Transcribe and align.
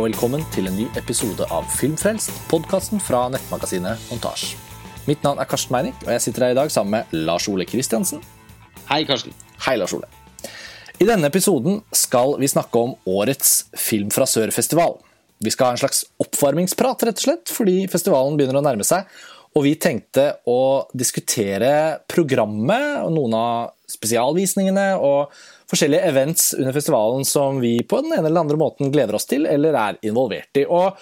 og 0.00 0.06
velkommen 0.06 0.40
til 0.54 0.64
en 0.64 0.76
ny 0.78 0.86
episode 0.96 1.44
av 1.52 1.66
Filmfrelst, 1.76 2.30
podkasten 2.48 3.02
fra 3.04 3.26
nettmagasinet 3.34 4.00
Montasj. 4.08 4.54
Mitt 5.04 5.20
navn 5.26 5.42
er 5.42 5.48
Karsten 5.50 5.74
Meinick, 5.74 5.98
og 6.06 6.14
jeg 6.14 6.22
sitter 6.24 6.46
her 6.46 6.54
i 6.54 6.56
dag 6.56 6.70
sammen 6.72 6.94
med 6.94 7.26
Lars 7.26 7.44
Ole 7.52 7.66
Kristiansen. 7.68 8.22
Hei, 8.88 9.02
Karsten. 9.04 9.34
Hei, 9.66 9.74
Lars 9.76 9.92
Ole. 9.92 10.08
I 10.96 11.08
denne 11.08 11.28
episoden 11.28 11.82
skal 11.92 12.32
vi 12.40 12.48
snakke 12.48 12.80
om 12.80 12.94
årets 13.12 13.66
Film 13.76 14.08
fra 14.14 14.24
Sør-festival. 14.30 14.96
Vi 15.44 15.52
skal 15.52 15.68
ha 15.68 15.76
en 15.76 15.82
slags 15.82 16.06
oppvarmingsprat, 16.22 17.04
rett 17.04 17.20
og 17.20 17.26
slett, 17.26 17.52
fordi 17.52 17.82
festivalen 17.92 18.40
begynner 18.40 18.62
å 18.62 18.64
nærme 18.64 18.86
seg. 18.88 19.04
Og 19.52 19.66
vi 19.68 19.74
tenkte 19.82 20.30
å 20.48 20.86
diskutere 20.96 21.74
programmet 22.08 23.02
og 23.02 23.12
noen 23.18 23.36
av 23.36 23.76
spesialvisningene 23.92 24.92
og 24.98 25.32
forskjellige 25.70 26.06
events 26.10 26.52
under 26.58 26.74
festivalen 26.74 27.26
som 27.28 27.60
vi 27.62 27.78
på 27.86 28.02
den 28.04 28.16
ene 28.16 28.30
eller 28.30 28.44
andre 28.44 28.60
måten 28.60 28.92
gleder 28.94 29.18
oss 29.18 29.28
til 29.30 29.46
eller 29.50 29.76
er 29.78 30.00
involvert 30.06 30.60
i. 30.60 30.66
Og 30.66 30.96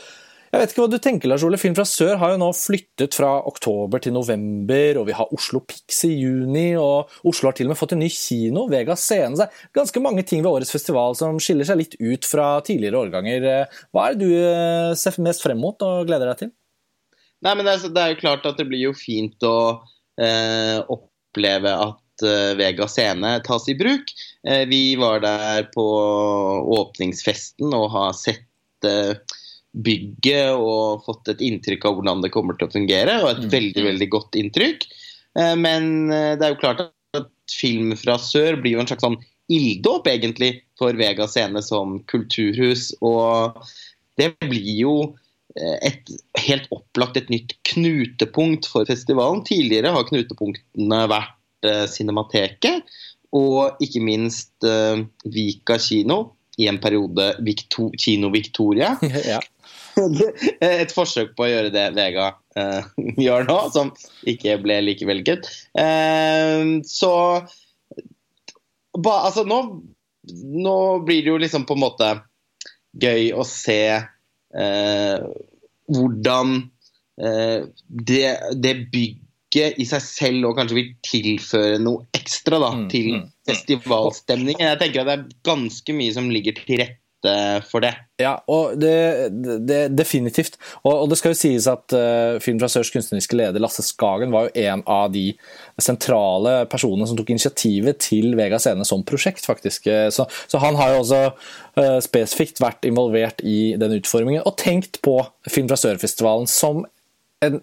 jeg 0.48 0.62
vet 0.62 0.70
ikke 0.73 0.80
hva 0.80 0.88
du 0.88 0.97
tenker, 1.02 1.28
Lars 1.28 1.42
Ole. 1.45 1.59
Film 1.61 1.74
fra 1.77 1.84
sør 1.84 2.14
har 2.23 2.33
jo 2.33 2.38
nå 2.41 2.47
flyttet 2.56 3.16
fra 3.19 3.34
oktober 3.51 4.01
til 4.01 4.14
november, 4.16 5.01
og 5.01 5.05
vi 5.11 5.16
har 5.19 5.34
Oslo 5.37 5.61
Pix 5.69 5.98
i 6.09 6.14
juni, 6.14 6.70
og 6.80 7.12
Oslo 7.28 7.51
har 7.51 7.59
til 7.59 7.69
og 7.69 7.74
med 7.74 7.80
fått 7.80 7.92
en 7.97 8.01
ny 8.01 8.09
kino, 8.12 8.64
Vega 8.73 8.97
Scene. 8.97 9.36
Det 9.36 9.45
er 9.45 9.77
ganske 9.77 10.02
mange 10.05 10.25
ting 10.25 10.41
ved 10.41 10.48
årets 10.55 10.73
festival 10.73 11.19
som 11.20 11.36
skiller 11.42 11.69
seg 11.69 11.83
litt 11.83 11.98
ut 12.00 12.28
fra 12.28 12.48
tidligere 12.64 13.02
årganger. 13.05 13.48
Hva 13.92 14.06
er 14.06 14.16
det 14.16 14.25
du 14.25 14.33
eh, 14.39 14.97
ser 14.97 15.20
mest 15.27 15.45
frem 15.45 15.61
mot 15.61 15.84
og 15.84 16.09
gleder 16.09 16.33
deg 16.33 16.47
til? 16.47 16.55
Nei, 17.45 17.52
men 17.52 17.69
det 17.69 17.77
er, 17.77 17.92
det 17.92 18.02
er 18.02 18.14
jo 18.14 18.20
klart 18.25 18.48
at 18.48 18.59
det 18.59 18.66
blir 18.70 18.89
jo 18.89 18.97
fint 18.97 19.44
å 19.47 19.59
eh, 20.16 20.81
oppleve 20.81 21.77
at 21.77 22.00
eh, 22.27 22.55
Vega 22.58 22.88
Scene 22.88 23.38
tas 23.47 23.69
i 23.69 23.77
bruk. 23.78 24.12
Eh, 24.48 24.64
vi 24.69 24.97
var 24.97 25.20
der 25.24 25.69
på 25.74 25.86
åpningsfesten 26.78 27.75
og 27.77 27.91
har 27.94 28.16
sett 28.16 28.86
eh, 28.88 29.14
bygget 29.78 30.58
og 30.58 31.05
fått 31.06 31.30
et 31.34 31.42
inntrykk 31.44 31.86
av 31.86 31.98
hvordan 31.98 32.25
det 32.25 32.33
kommer 32.34 32.58
til 32.58 32.69
å 32.69 32.75
fungere, 32.75 33.19
og 33.22 33.30
et 33.30 33.44
mm. 33.47 33.50
veldig, 33.52 33.84
veldig 33.92 34.08
godt 34.10 34.38
inntrykk. 34.41 34.86
Men 35.38 36.08
det 36.08 36.42
er 36.42 36.50
jo 36.50 36.58
klart 36.58 36.80
at 37.14 37.28
film 37.52 37.92
fra 38.00 38.16
sør 38.19 38.56
blir 38.58 38.75
jo 38.75 38.80
en 38.82 38.88
slags 38.88 39.05
sånn 39.05 39.19
ilddåp, 39.55 40.08
egentlig, 40.10 40.64
for 40.80 40.97
Vega 40.98 41.28
Scene 41.30 41.62
som 41.62 42.00
kulturhus. 42.10 42.88
Og 43.06 43.60
det 44.19 44.32
blir 44.41 44.72
jo 44.72 44.94
et 45.55 46.10
helt 46.42 46.66
opplagt 46.75 47.20
et 47.20 47.30
nytt 47.30 47.55
knutepunkt 47.70 48.66
for 48.66 48.88
festivalen. 48.88 49.44
Tidligere 49.47 49.94
har 49.94 50.08
knutepunktene 50.10 51.05
vært 51.12 51.38
Cinemateket 51.64 52.87
og 53.34 53.81
ikke 53.84 54.01
minst 54.01 54.64
Vika 55.28 55.77
kino 55.83 56.20
i 56.59 56.67
en 56.69 56.78
periode 56.83 57.34
Victor 57.45 57.91
Kino 57.98 58.31
Victoria. 58.31 58.97
ja. 59.33 59.41
et 60.61 60.95
forsøk 60.95 61.34
på 61.37 61.47
å 61.47 61.50
gjøre 61.50 61.73
det 61.75 61.87
Vega 61.97 62.31
uh, 62.59 62.89
gjør 63.25 63.47
nå, 63.48 63.59
som 63.75 63.92
ikke 64.28 64.59
ble 64.62 64.81
like 64.87 65.06
vellykket. 65.09 65.50
Uh, 65.78 66.81
så 66.87 67.12
ba, 68.98 69.15
altså 69.28 69.47
nå, 69.48 69.61
nå, 70.34 70.78
blir 71.06 71.22
det 71.25 71.33
jo 71.33 71.43
liksom 71.43 71.67
på 71.69 71.78
en 71.78 71.84
måte 71.84 72.11
gøy 72.98 73.31
å 73.37 73.47
se 73.47 73.83
uh, 73.98 75.31
hvordan 75.89 76.59
det, 77.19 78.27
det 78.62 78.72
bygget 78.93 79.25
i 79.56 79.88
seg 79.88 80.04
selv 80.04 80.50
og 80.50 80.58
kanskje 80.58 80.77
vil 80.77 80.94
tilføre 81.04 81.80
noe 81.80 82.06
ekstra 82.16 82.60
da, 82.60 82.72
mm, 82.77 82.86
til 82.92 83.10
mm, 83.14 83.20
mm. 83.25 83.34
festivalstemningen. 83.48 84.66
Jeg 84.75 84.81
tenker 84.82 85.03
at 85.03 85.09
det 85.09 85.19
er 85.19 85.44
ganske 85.48 85.94
mye 85.97 86.16
som 86.16 86.28
ligger 86.32 86.59
til 86.59 86.82
rette 86.82 86.97
for 87.66 87.82
det. 87.82 87.94
Ja, 88.20 88.37
og 88.47 88.76
det, 88.78 88.92
det 89.66 89.78
definitivt. 89.98 90.54
Og, 90.84 90.92
og, 90.92 91.06
det 91.10 91.19
skal 91.19 91.32
jo 91.32 91.38
sies 91.41 91.66
at 91.66 91.94
uh, 91.97 92.37
Film 92.44 92.60
fra 92.60 92.69
Sørs 92.70 92.92
kunstneriske 92.94 93.34
leder 93.34 93.62
Lasse 93.62 93.82
Skagen 93.82 94.31
var 94.31 94.47
jo 94.47 94.62
en 94.69 94.84
av 94.87 95.08
de 95.14 95.32
sentrale 95.82 96.60
personene 96.70 97.08
som 97.08 97.19
tok 97.19 97.32
initiativet 97.34 97.98
til 98.04 98.37
Vega 98.38 98.60
Scene 98.62 98.87
som 98.87 99.03
prosjekt, 99.06 99.48
faktisk. 99.48 99.88
Eh, 99.91 100.12
så, 100.14 100.28
så 100.47 100.60
han 100.62 100.78
har 100.78 100.94
jo 100.94 101.00
også 101.03 101.22
uh, 101.32 101.98
spesifikt 102.04 102.62
vært 102.62 102.87
involvert 102.87 103.42
i 103.42 103.75
den 103.81 103.98
utformingen 103.98 104.47
og 104.47 104.54
tenkt 104.60 105.00
på 105.03 105.19
Film 105.50 105.72
fra 105.72 105.81
Sør-festivalen 105.81 106.47
som 106.50 106.84
en, 107.44 107.60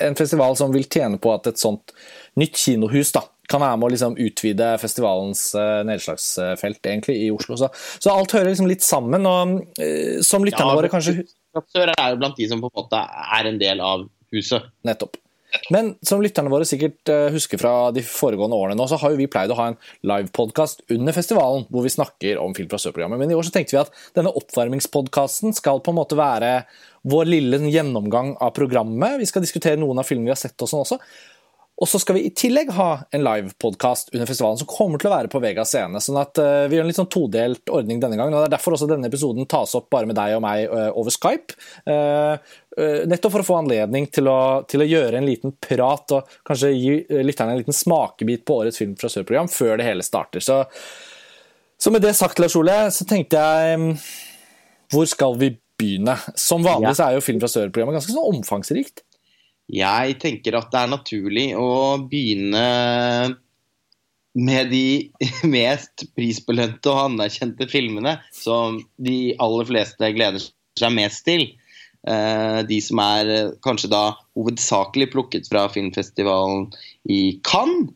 en, 0.00 0.16
festival 0.16 0.56
som 0.56 0.72
vil 0.74 0.86
tjene 0.90 1.18
på 1.20 1.32
at 1.32 1.48
et 1.50 1.60
sånt 1.60 1.94
nytt 2.40 2.58
kinohus 2.60 3.12
da, 3.16 3.24
kan 3.48 3.62
være 3.62 3.78
med 3.80 3.88
å 3.88 3.92
liksom 3.94 4.16
utvide 4.20 4.72
festivalens 4.82 5.44
uh, 5.56 5.80
nedslagsfelt 5.88 6.90
egentlig 6.90 7.16
i 7.24 7.30
Oslo. 7.32 7.56
Så, 7.56 7.70
så, 7.96 8.12
alt 8.12 8.34
hører 8.36 8.52
liksom 8.52 8.68
litt 8.68 8.84
sammen. 8.84 9.24
og 9.28 9.54
uh, 9.80 10.18
Som 10.24 10.44
lytterne 10.44 10.74
ja, 10.74 10.80
våre 10.82 10.92
kanskje 10.92 11.22
Sør 11.72 11.90
er 11.90 12.12
jo 12.12 12.18
blant 12.20 12.36
de 12.38 12.44
som 12.46 12.60
på 12.62 12.68
en 12.68 12.76
måte 12.76 12.98
er 13.00 13.48
en 13.48 13.56
del 13.58 13.80
av 13.82 14.04
huset. 14.36 14.68
Nettopp. 14.86 15.16
Men 15.72 15.94
som 16.04 16.20
lytterne 16.22 16.52
våre 16.52 16.66
sikkert 16.68 17.08
husker 17.32 17.58
fra 17.58 17.72
de 17.96 18.02
foregående 18.04 18.54
årene, 18.54 18.76
nå, 18.78 18.84
så 18.86 18.98
har 19.00 19.14
jo 19.14 19.18
vi 19.18 19.26
pleid 19.32 19.50
å 19.50 19.56
ha 19.58 19.70
en 19.70 19.78
livepodkast 20.06 20.84
under 20.92 21.16
festivalen 21.16 21.64
hvor 21.72 21.86
vi 21.86 21.94
snakker 21.94 22.38
om 22.38 22.52
Film 22.54 22.68
fra 22.70 22.78
Sør-programmet. 22.78 23.18
Men 23.18 23.32
i 23.32 23.38
år 23.38 23.48
så 23.48 23.54
tenkte 23.56 23.74
vi 23.74 23.80
at 23.80 23.90
denne 24.14 24.34
oppvarmingspodkasten 24.38 25.56
skal 25.56 25.80
på 25.82 25.94
en 25.94 25.98
måte 25.98 26.20
være 26.20 26.52
vår 27.02 27.30
lille 27.30 27.60
gjennomgang 27.70 28.36
av 28.40 28.54
programmet. 28.56 29.18
Vi 29.20 29.26
skal 29.28 29.44
diskutere 29.44 29.80
noen 29.80 30.00
av 30.00 30.08
filmene 30.08 30.30
vi 30.30 30.34
har 30.36 30.40
sett 30.40 30.64
og 30.64 30.70
sånn 30.70 30.86
også. 30.86 31.02
Og 31.78 31.86
så 31.86 32.00
skal 32.02 32.16
vi 32.16 32.24
i 32.26 32.32
tillegg 32.34 32.72
ha 32.74 32.88
en 33.14 33.22
livepodkast 33.22 34.10
under 34.10 34.26
festivalen 34.26 34.58
som 34.58 34.66
kommer 34.70 34.98
til 34.98 35.10
å 35.10 35.12
være 35.12 35.30
på 35.30 35.38
Vega 35.42 35.62
scene. 35.68 36.00
sånn 36.02 36.18
at 36.18 36.40
uh, 36.42 36.66
Vi 36.66 36.74
gjør 36.74 36.82
en 36.82 36.90
litt 36.90 36.98
sånn 36.98 37.10
todelt 37.12 37.70
ordning 37.70 38.00
denne 38.02 38.18
gangen. 38.18 38.34
og 38.34 38.42
Det 38.42 38.48
er 38.48 38.54
derfor 38.56 38.74
også 38.74 38.88
denne 38.90 39.06
episoden 39.06 39.46
tas 39.46 39.76
opp 39.78 39.86
bare 39.94 40.08
med 40.10 40.18
deg 40.18 40.34
og 40.34 40.42
meg 40.42 40.64
uh, 40.72 40.88
over 40.98 41.14
Skype. 41.14 41.54
Uh, 41.86 42.34
nettopp 43.06 43.36
for 43.36 43.44
å 43.44 43.46
få 43.46 43.60
anledning 43.60 44.08
til 44.10 44.30
å, 44.30 44.40
til 44.70 44.82
å, 44.82 44.88
gjøre 44.90 45.20
en 45.20 45.28
liten 45.28 45.54
prat 45.62 46.16
og 46.18 46.34
kanskje 46.46 46.72
gi 46.74 47.22
lytterne 47.26 47.54
en 47.54 47.62
liten 47.62 47.74
smakebit 47.74 48.44
på 48.46 48.58
årets 48.62 48.78
Film 48.78 48.98
fra 48.98 49.10
Sør-program 49.10 49.50
før 49.50 49.78
det 49.78 49.86
hele 49.86 50.06
starter. 50.06 50.42
Så, 50.42 50.60
så, 51.78 51.94
med 51.94 52.02
det 52.02 52.16
sagt, 52.18 52.42
Lars 52.42 52.58
Ole, 52.58 52.76
så 52.94 53.06
tenkte 53.06 53.38
jeg 53.38 53.78
um, 53.78 53.88
Hvor 54.90 55.06
skal 55.10 55.38
vi 55.38 55.52
begynne? 55.52 55.64
Som 56.38 56.64
vanlig 56.66 56.96
så 56.98 57.08
er 57.08 57.18
jo 57.18 57.24
Film 57.24 57.38
fra 57.42 57.50
Sør-programmet 57.50 57.98
ganske 57.98 58.14
sånn 58.14 58.38
omfangsrikt. 58.38 59.04
Jeg 59.68 60.16
tenker 60.22 60.56
at 60.56 60.72
det 60.72 60.80
er 60.80 60.90
naturlig 60.94 61.46
å 61.58 61.98
begynne 62.08 62.64
med 64.38 64.70
de 64.72 65.10
mest 65.56 66.06
prisbelønte 66.16 66.92
og 66.92 67.04
anerkjente 67.12 67.68
filmene 67.70 68.16
som 68.34 68.80
de 68.96 69.34
aller 69.42 69.68
fleste 69.68 70.12
gleder 70.16 70.42
seg 70.78 70.94
mest 70.96 71.26
til. 71.28 71.48
Eh, 72.08 72.60
de 72.68 72.78
som 72.84 73.00
er 73.02 73.32
eh, 73.34 73.54
kanskje 73.64 73.90
da 73.92 74.02
hovedsakelig 74.38 75.10
plukket 75.12 75.48
fra 75.50 75.66
filmfestivalen 75.72 76.68
i 77.10 77.38
Cannes 77.44 77.90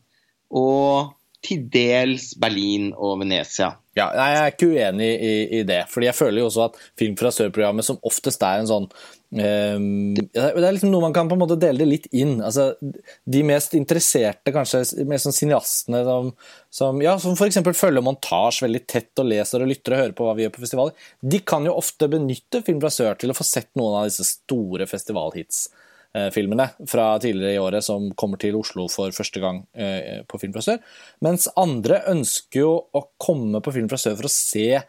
og 0.53 1.15
til 1.43 1.65
dels 1.73 2.33
Berlin 2.39 2.91
og 2.93 3.23
Venezia. 3.23 3.73
Ja, 3.93 4.07
Jeg 4.17 4.37
er 4.41 4.53
ikke 4.55 4.69
uenig 4.73 5.09
i, 5.21 5.33
i, 5.59 5.65
det. 5.69 5.83
fordi 5.93 6.09
jeg 6.09 6.17
føler 6.17 6.41
jo 6.41 6.47
også 6.49 6.69
at 6.71 6.79
Film 6.99 7.17
fra 7.21 7.33
sør-programmet 7.35 7.85
som 7.85 7.99
oftest 8.09 8.41
er 8.49 8.63
en 8.63 8.71
sånn 8.71 8.87
um, 8.89 10.15
Det 10.17 10.39
er 10.41 10.73
liksom 10.73 10.95
noe 10.95 11.05
man 11.05 11.17
kan 11.17 11.29
på 11.29 11.37
en 11.37 11.43
måte 11.43 11.59
dele 11.61 11.83
det 11.83 11.89
litt 11.91 12.09
inn. 12.17 12.39
altså 12.41 12.71
De 12.81 13.43
mest 13.45 13.77
interesserte, 13.77 14.55
kanskje 14.55 15.05
mer 15.09 15.21
sånn 15.21 15.37
cineastene 15.37 16.01
som, 16.09 16.33
som, 16.73 17.05
ja, 17.05 17.19
som 17.21 17.37
f.eks. 17.37 17.61
følger 17.77 18.05
montasje 18.07 18.65
veldig 18.65 18.83
tett 18.89 19.21
og 19.21 19.29
leser 19.29 19.65
og 19.65 19.73
lytter 19.75 19.97
og 19.97 20.05
hører 20.05 20.17
på 20.17 20.29
hva 20.29 20.37
vi 20.39 20.47
gjør 20.47 20.57
på 20.57 20.65
festivaler, 20.65 21.13
de 21.21 21.45
kan 21.53 21.69
jo 21.69 21.77
ofte 21.77 22.09
benytte 22.13 22.65
Film 22.65 22.81
fra 22.81 22.93
sør 22.93 23.21
til 23.21 23.35
å 23.35 23.37
få 23.37 23.45
sett 23.45 23.75
noen 23.77 24.01
av 24.01 24.09
disse 24.09 24.25
store 24.31 24.89
festivalhits. 24.89 25.67
Eh, 26.13 26.29
filmene 26.29 26.67
fra 26.85 27.07
tidligere 27.17 27.57
i 27.57 27.61
året 27.63 27.85
som 27.87 28.11
kommer 28.21 28.37
til 28.37 28.59
Oslo 28.59 28.85
for 28.93 29.15
første 29.17 29.41
gang 29.41 29.63
eh, 29.73 30.21
på 30.29 30.41
Film 30.43 30.53
fra 30.53 30.61
sør. 30.65 30.83
Mens 31.25 31.47
andre 31.57 32.03
ønsker 32.13 32.61
jo 32.61 32.75
å 32.93 33.07
komme 33.17 33.63
på 33.65 33.73
Film 33.73 33.89
fra 33.89 33.97
sør 34.01 34.19
for 34.19 34.29
å 34.29 34.33
se 34.33 34.83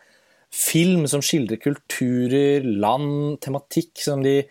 film 0.54 1.08
som 1.10 1.24
skildrer 1.24 1.62
kulturer, 1.64 2.68
land, 2.68 3.40
tematikk 3.42 4.04
som 4.04 4.22
de 4.22 4.42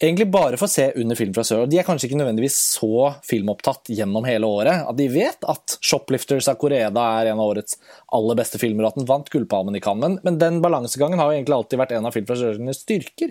egentlig 0.00 0.26
bare 0.34 0.58
får 0.58 0.72
se 0.72 0.88
under 0.98 1.20
Film 1.20 1.30
fra 1.36 1.44
sør. 1.46 1.62
Og 1.62 1.70
de 1.70 1.78
er 1.78 1.86
kanskje 1.86 2.08
ikke 2.10 2.18
nødvendigvis 2.18 2.58
så 2.80 3.12
filmopptatt 3.30 3.92
gjennom 3.94 4.26
hele 4.26 4.50
året 4.50 4.82
at 4.90 4.98
de 4.98 5.06
vet 5.14 5.46
at 5.46 5.78
'Shoplifters' 5.78 6.50
av 6.50 6.58
Koreda 6.58 7.06
er 7.20 7.30
en 7.30 7.38
av 7.38 7.54
årets 7.54 7.78
aller 8.18 8.42
beste 8.42 8.58
filmer, 8.58 8.82
og 8.82 8.90
at 8.90 8.98
den 8.98 9.08
vant 9.08 9.30
Gullpalmen 9.30 9.78
i 9.78 9.84
Cannes. 9.84 10.18
Men, 10.26 10.42
den 10.42 10.58
balansegangen 10.58 11.22
har 11.22 11.30
jo 11.30 11.38
egentlig 11.38 11.58
alltid 11.60 11.84
vært 11.84 11.94
en 11.94 12.10
av 12.10 12.18
Film 12.18 12.26
fra 12.26 12.40
sørens 12.42 12.82
styrker. 12.82 13.30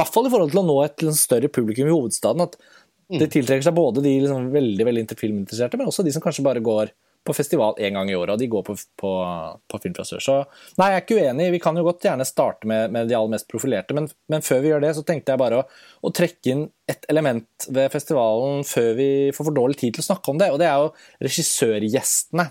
Hvert 0.00 0.14
fall 0.14 0.28
i 0.28 0.32
forhold 0.32 0.54
til 0.54 0.62
å 0.62 0.66
nå 0.66 0.78
et 0.86 1.04
større 1.18 1.50
publikum 1.52 1.88
i 1.88 1.92
hovedstaden. 1.92 2.46
At 2.48 2.56
det 3.10 3.26
mm. 3.26 3.32
tiltrekker 3.36 3.66
seg 3.66 3.76
både 3.76 4.02
de 4.04 4.16
liksom 4.22 4.50
veldig 4.54 4.86
veldig 4.86 5.06
filminteresserte, 5.18 5.78
men 5.78 5.90
også 5.90 6.06
de 6.06 6.14
som 6.14 6.24
kanskje 6.24 6.46
bare 6.46 6.64
går 6.64 6.92
på 7.26 7.34
festival 7.36 7.74
én 7.78 7.92
gang 7.92 8.08
i 8.08 8.14
året, 8.16 8.32
og 8.32 8.40
de 8.40 8.48
går 8.48 8.62
på, 8.64 8.74
på, 8.96 9.10
på 9.68 9.80
Film 9.82 9.96
fra 9.96 10.06
sør. 10.08 10.22
Så 10.24 10.36
nei, 10.80 10.86
jeg 10.88 11.00
er 11.00 11.02
ikke 11.04 11.18
uenig. 11.18 11.48
Vi 11.52 11.60
kan 11.60 11.76
jo 11.76 11.84
godt 11.84 12.06
gjerne 12.06 12.24
starte 12.24 12.68
med, 12.70 12.94
med 12.94 13.10
de 13.10 13.16
aller 13.18 13.34
mest 13.34 13.48
profilerte, 13.50 13.96
men, 13.96 14.08
men, 14.32 14.44
før 14.46 14.62
vi 14.64 14.70
gjør 14.72 14.86
det, 14.86 14.94
så 14.96 15.04
tenkte 15.06 15.34
jeg 15.34 15.42
bare 15.42 15.58
å, 15.60 15.66
å, 16.00 16.12
trekke 16.16 16.54
inn 16.54 16.64
et 16.88 17.04
element 17.12 17.68
ved 17.68 17.92
festivalen 17.92 18.64
før 18.66 18.94
vi 18.96 19.10
får 19.36 19.50
for 19.50 19.58
dårlig 19.58 19.76
tid 19.82 19.98
til 19.98 20.04
å 20.04 20.08
snakke 20.08 20.32
om 20.32 20.40
det, 20.40 20.48
og 20.54 20.62
det 20.62 20.70
er 20.70 20.80
jo 20.80 20.94
regissørgjestene. 21.28 22.48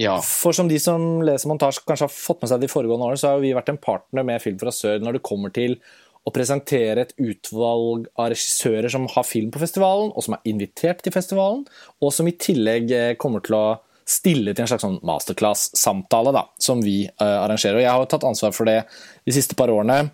Ja. 0.00 0.16
For 0.24 0.56
som 0.56 0.70
de 0.72 0.78
som 0.80 1.20
leser 1.26 1.50
montasje 1.52 1.84
kanskje 1.84 2.08
har 2.08 2.14
fått 2.14 2.40
med 2.40 2.48
seg 2.48 2.62
de 2.62 2.72
foregående 2.72 3.10
årene, 3.10 3.20
så 3.20 3.34
har 3.34 3.44
vi 3.44 3.52
vært 3.52 3.74
en 3.74 3.82
partner 3.82 4.24
med 4.24 4.40
Film 4.40 4.56
fra 4.62 4.72
sør 4.72 5.04
når 5.04 5.18
det 5.18 5.26
kommer 5.28 5.52
til 5.52 5.76
å 6.22 6.32
presentere 6.34 7.02
et 7.02 7.14
utvalg 7.18 8.06
av 8.14 8.30
regissører 8.30 8.92
som 8.92 9.08
har 9.10 9.26
film 9.26 9.50
på 9.54 9.62
festivalen, 9.62 10.12
og 10.14 10.22
som 10.22 10.36
er 10.36 10.50
invitert 10.50 11.02
til 11.02 11.14
festivalen, 11.14 11.64
og 11.98 12.14
som 12.14 12.28
i 12.30 12.36
tillegg 12.38 12.94
eh, 12.94 13.14
kommer 13.20 13.42
til 13.44 13.58
å 13.58 13.66
stille 14.08 14.54
til 14.54 14.64
en 14.64 14.70
slags 14.70 14.84
sånn 14.84 14.98
masterclass-samtale 15.06 16.32
da, 16.34 16.46
som 16.60 16.82
vi 16.82 17.04
uh, 17.06 17.44
arrangerer. 17.44 17.78
Og 17.78 17.84
Jeg 17.84 17.92
har 17.92 18.02
jo 18.02 18.10
tatt 18.10 18.26
ansvar 18.26 18.54
for 18.56 18.68
det 18.68 18.80
de 19.24 19.34
siste 19.34 19.56
par 19.58 19.70
årene. 19.72 20.10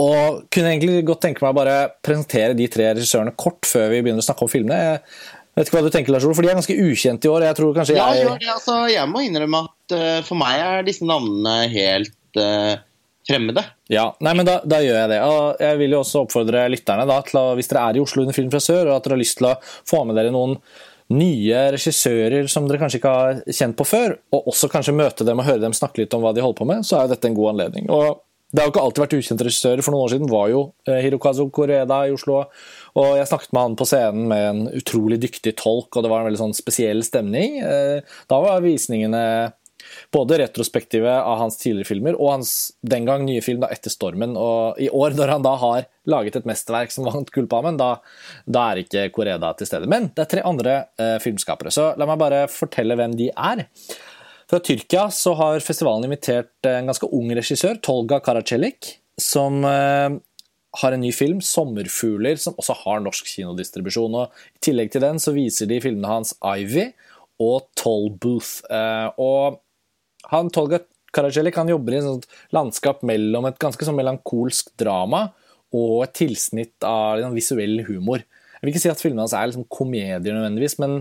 Og 0.00 0.44
kunne 0.54 0.72
egentlig 0.72 1.02
godt 1.06 1.24
tenke 1.26 1.44
meg 1.44 1.52
å 1.52 1.58
bare 1.58 1.76
presentere 2.06 2.56
de 2.58 2.68
tre 2.70 2.92
regissørene 2.94 3.34
kort 3.38 3.66
før 3.68 3.90
vi 3.92 4.00
begynner 4.00 4.22
å 4.22 4.28
snakke 4.28 4.46
om 4.46 4.50
filmene. 4.50 4.78
Jeg 4.78 5.58
vet 5.58 5.70
ikke 5.70 5.78
hva 5.80 5.84
du 5.88 5.94
tenker, 5.94 6.14
Lars 6.14 6.26
Olof, 6.26 6.38
for 6.38 6.46
de 6.46 6.52
er 6.52 6.58
ganske 6.60 6.76
ukjente 6.78 7.26
i 7.26 7.32
år. 7.32 7.48
Jeg 7.48 7.58
tror 7.58 7.72
kanskje 7.76 7.96
jeg... 7.96 8.02
Ja, 8.22 8.28
jo, 8.28 8.52
Altså, 8.54 8.76
jeg 8.92 9.10
må 9.10 9.24
innrømme 9.26 9.64
at 9.66 9.96
uh, 9.98 10.20
for 10.26 10.38
meg 10.40 10.62
er 10.62 10.86
disse 10.86 11.06
navnene 11.08 11.56
helt 11.72 12.38
eh, 12.38 12.78
fremmede. 13.28 13.64
Ja, 13.92 14.06
nei, 14.24 14.34
men 14.38 14.48
da, 14.48 14.58
da 14.64 14.80
gjør 14.84 14.98
jeg 15.02 15.12
det. 15.12 15.20
Og 15.24 15.64
jeg 15.64 15.80
vil 15.82 15.96
jo 15.96 16.02
også 16.02 16.24
oppfordre 16.24 16.66
lytterne 16.72 17.06
da, 17.08 17.18
til 17.26 17.40
å, 17.40 17.46
hvis 17.58 17.70
dere 17.70 17.86
er 17.90 17.98
i 17.98 18.04
Oslo 18.04 18.24
under 18.24 18.36
Film 18.36 18.52
fra 18.52 18.62
sør, 18.64 18.86
og 18.88 18.96
at 18.98 19.08
dere 19.08 19.18
har 19.18 19.22
lyst 19.24 19.40
til 19.40 19.50
å 19.50 19.56
få 19.88 20.04
med 20.08 20.18
dere 20.18 20.34
noen 20.34 20.56
nye 21.08 21.60
regissører 21.72 22.48
som 22.52 22.66
dere 22.68 22.80
kanskje 22.82 22.98
ikke 23.00 23.12
har 23.14 23.38
kjent 23.48 23.76
på 23.78 23.86
før, 23.88 24.18
og 24.34 24.50
også 24.52 24.68
kanskje 24.72 24.96
møte 24.96 25.24
dem 25.24 25.40
og 25.40 25.48
høre 25.48 25.62
dem 25.64 25.76
snakke 25.76 26.02
litt 26.02 26.16
om 26.16 26.24
hva 26.24 26.34
de 26.36 26.44
holder 26.44 26.58
på 26.60 26.66
med, 26.68 26.84
så 26.84 26.98
er 26.98 27.06
jo 27.06 27.14
dette 27.14 27.30
en 27.30 27.38
god 27.38 27.54
anledning. 27.54 27.88
Og 27.88 28.24
det 28.48 28.62
har 28.62 28.68
jo 28.68 28.72
ikke 28.72 28.82
alltid 28.86 29.02
vært 29.02 29.14
ukjente 29.18 29.44
regissører. 29.44 29.84
For 29.84 29.92
noen 29.92 30.06
år 30.06 30.12
siden 30.14 30.30
var 30.32 30.46
jo 30.48 30.60
eh, 30.88 31.02
Hirokazu 31.04 31.50
Koreda 31.52 31.98
i 32.08 32.12
Oslo. 32.16 32.38
Og 32.96 33.10
jeg 33.18 33.28
snakket 33.28 33.52
med 33.52 33.60
han 33.60 33.74
på 33.76 33.86
scenen 33.90 34.22
med 34.30 34.44
en 34.46 34.62
utrolig 34.78 35.18
dyktig 35.20 35.52
tolk, 35.60 35.90
og 35.92 36.04
det 36.04 36.12
var 36.12 36.22
en 36.22 36.30
veldig 36.30 36.40
sånn 36.40 36.56
spesiell 36.56 37.04
stemning. 37.04 37.58
Eh, 37.60 38.16
Da 38.28 38.38
var 38.40 38.64
visningene 38.64 39.20
både 40.14 40.38
retrospektive 40.40 41.10
av 41.20 41.38
hans 41.42 41.58
tidligere 41.60 41.88
filmer 41.90 42.16
og 42.16 42.30
hans 42.32 42.52
den 42.80 43.04
gang 43.08 43.26
nye 43.26 43.42
film 43.44 43.60
da, 43.60 43.68
'Etter 43.68 43.92
stormen'. 43.92 44.36
Og 44.40 44.80
i 44.80 44.88
år, 44.88 45.16
når 45.16 45.32
han 45.34 45.44
da 45.44 45.54
har 45.56 45.88
laget 46.08 46.36
et 46.36 46.46
mesterverk 46.48 46.92
som 46.92 47.04
vant 47.04 47.30
Gullpalmen, 47.30 47.76
da, 47.76 47.98
da 48.48 48.70
er 48.70 48.84
ikke 48.84 49.10
Koreda 49.12 49.52
til 49.56 49.68
stede. 49.68 49.88
Men 49.88 50.08
det 50.14 50.24
er 50.24 50.32
tre 50.32 50.44
andre 50.48 50.76
eh, 50.98 51.18
filmskapere, 51.20 51.70
så 51.70 51.92
la 51.98 52.08
meg 52.08 52.18
bare 52.18 52.46
fortelle 52.48 52.96
hvem 52.96 53.16
de 53.18 53.28
er. 53.36 53.66
Fra 54.48 54.62
Tyrkia 54.64 55.10
så 55.12 55.34
har 55.36 55.60
festivalen 55.60 56.08
invitert 56.08 56.64
en 56.64 56.88
ganske 56.88 57.08
ung 57.12 57.28
regissør, 57.36 57.76
Tolga 57.84 58.22
Karacelik, 58.24 58.96
som 59.20 59.60
eh, 59.68 60.16
har 60.80 60.92
en 60.92 61.00
ny 61.04 61.12
film, 61.12 61.40
'Sommerfugler', 61.40 62.40
som 62.40 62.56
også 62.56 62.76
har 62.84 63.00
norsk 63.04 63.28
kinodistribusjon. 63.28 64.14
og 64.14 64.32
I 64.56 64.58
tillegg 64.70 64.90
til 64.90 65.04
den 65.04 65.20
så 65.20 65.36
viser 65.36 65.68
de 65.68 65.80
filmene 65.80 66.08
hans 66.08 66.34
'Ivy' 66.40 66.94
og 67.38 67.68
'Toll 67.76 68.16
Booth'. 68.16 68.64
Eh, 68.70 69.10
og 69.18 69.60
han, 70.32 70.50
Tolga 70.54 70.82
Karacelik 71.14 71.56
han 71.56 71.70
jobber 71.70 71.94
i 71.94 72.00
et 72.02 72.26
landskap 72.52 73.04
mellom 73.06 73.46
et 73.48 73.60
ganske 73.60 73.86
sånn 73.86 73.96
melankolsk 73.96 74.74
drama 74.80 75.28
og 75.76 76.02
et 76.04 76.16
tilsnitt 76.20 76.84
av 76.86 77.18
liksom, 77.18 77.36
visuell 77.36 77.78
humor. 77.88 78.24
Jeg 78.58 78.66
vil 78.66 78.74
ikke 78.74 78.82
si 78.82 78.92
at 78.92 79.00
filmene 79.02 79.24
hans 79.24 79.36
er 79.36 79.48
liksom, 79.48 79.68
komedier 79.72 80.34
nødvendigvis, 80.34 80.78
men 80.82 81.00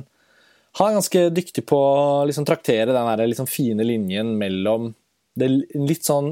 han 0.78 0.90
er 0.90 0.98
ganske 1.00 1.24
dyktig 1.34 1.66
på 1.68 1.78
å 1.78 2.26
liksom, 2.30 2.46
traktere 2.48 2.94
den 2.94 3.10
der, 3.10 3.26
liksom, 3.32 3.50
fine 3.50 3.86
linjen 3.88 4.36
mellom 4.40 4.94
det 5.38 5.50
litt 5.78 6.06
sånn 6.06 6.32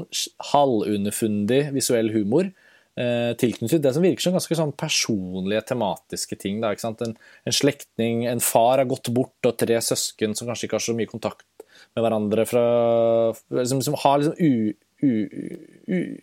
halvunderfundig 0.52 1.68
visuell 1.74 2.08
humor 2.10 2.48
eh, 2.48 3.32
tilknyttet 3.38 3.84
det 3.84 3.92
som 3.94 4.02
virker 4.02 4.24
som 4.24 4.34
ganske 4.34 4.58
sånn 4.58 4.72
personlige, 4.78 5.62
tematiske 5.68 6.38
ting. 6.40 6.58
Da, 6.62 6.72
en, 6.74 7.14
en 7.46 7.54
slektning, 7.54 8.24
en 8.30 8.42
far 8.42 8.80
har 8.80 8.88
gått 8.90 9.12
bort, 9.14 9.36
og 9.46 9.58
tre 9.60 9.78
søsken 9.84 10.34
som 10.34 10.50
kanskje 10.50 10.68
ikke 10.68 10.80
har 10.80 10.86
så 10.88 10.96
mye 10.96 11.10
kontakt 11.10 11.46
med 11.96 12.04
hverandre 12.04 12.46
fra 12.48 12.64
Som, 13.66 13.82
som 13.82 13.94
har 14.02 14.18
liksom 14.22 14.36
u, 14.40 14.42
u, 15.02 15.28
u, 15.88 16.16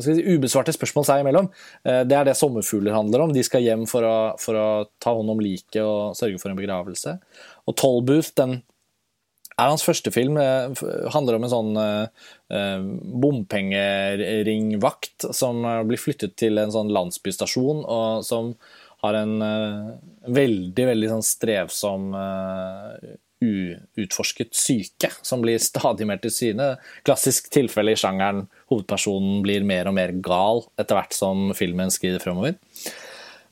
si, 0.00 0.12
ubesvarte 0.34 0.72
spørsmål 0.76 1.04
seg 1.08 1.20
imellom. 1.24 1.46
Eh, 1.84 2.02
Det 2.08 2.16
er 2.16 2.24
det 2.28 2.36
sommerfugler 2.38 2.92
handler 2.96 3.20
om. 3.26 3.34
De 3.36 3.42
skal 3.46 3.64
hjem 3.64 3.84
for 3.90 4.02
å, 4.06 4.18
for 4.40 4.54
å 4.58 4.68
ta 5.02 5.10
hånd 5.16 5.30
om 5.32 5.40
liket 5.42 5.82
og 5.84 6.16
sørge 6.18 6.38
for 6.42 6.50
en 6.52 6.60
begravelse. 6.60 7.10
Og 7.68 7.72
Tollbooth, 7.80 8.32
den 8.40 8.52
er 9.60 9.68
hans 9.68 9.84
første 9.84 10.10
film. 10.14 10.34
eh, 10.40 10.68
handler 11.14 11.34
om 11.36 11.44
en 11.44 11.52
sånn 11.52 11.72
eh, 11.80 12.06
eh, 12.56 12.80
bompengeringvakt 13.24 15.18
som 15.36 15.54
blir 15.88 16.00
flyttet 16.00 16.32
til 16.40 16.54
en 16.58 16.72
sånn 16.72 16.92
landsbystasjon, 16.96 17.78
og 17.84 18.24
som 18.24 18.54
har 19.04 19.14
en 19.16 19.34
eh, 19.44 19.76
veldig, 20.28 20.84
veldig 20.92 21.08
sånn 21.14 21.24
strevsom 21.24 22.02
eh, 22.16 23.16
uutforsket 23.40 24.52
syke 24.56 25.10
som 25.22 25.40
blir 25.40 25.60
stadig 25.62 26.06
mer 26.08 26.20
til 26.20 26.32
syne. 26.34 26.74
Klassisk 27.06 27.48
tilfelle 27.52 27.94
i 27.94 28.00
sjangeren. 28.00 28.44
Hovedpersonen 28.70 29.40
blir 29.44 29.64
mer 29.66 29.88
og 29.88 29.96
mer 29.96 30.12
gal 30.24 30.64
etter 30.80 30.98
hvert 30.98 31.16
som 31.16 31.50
filmen 31.56 31.92
skrider 31.94 32.22
fremover. 32.22 32.58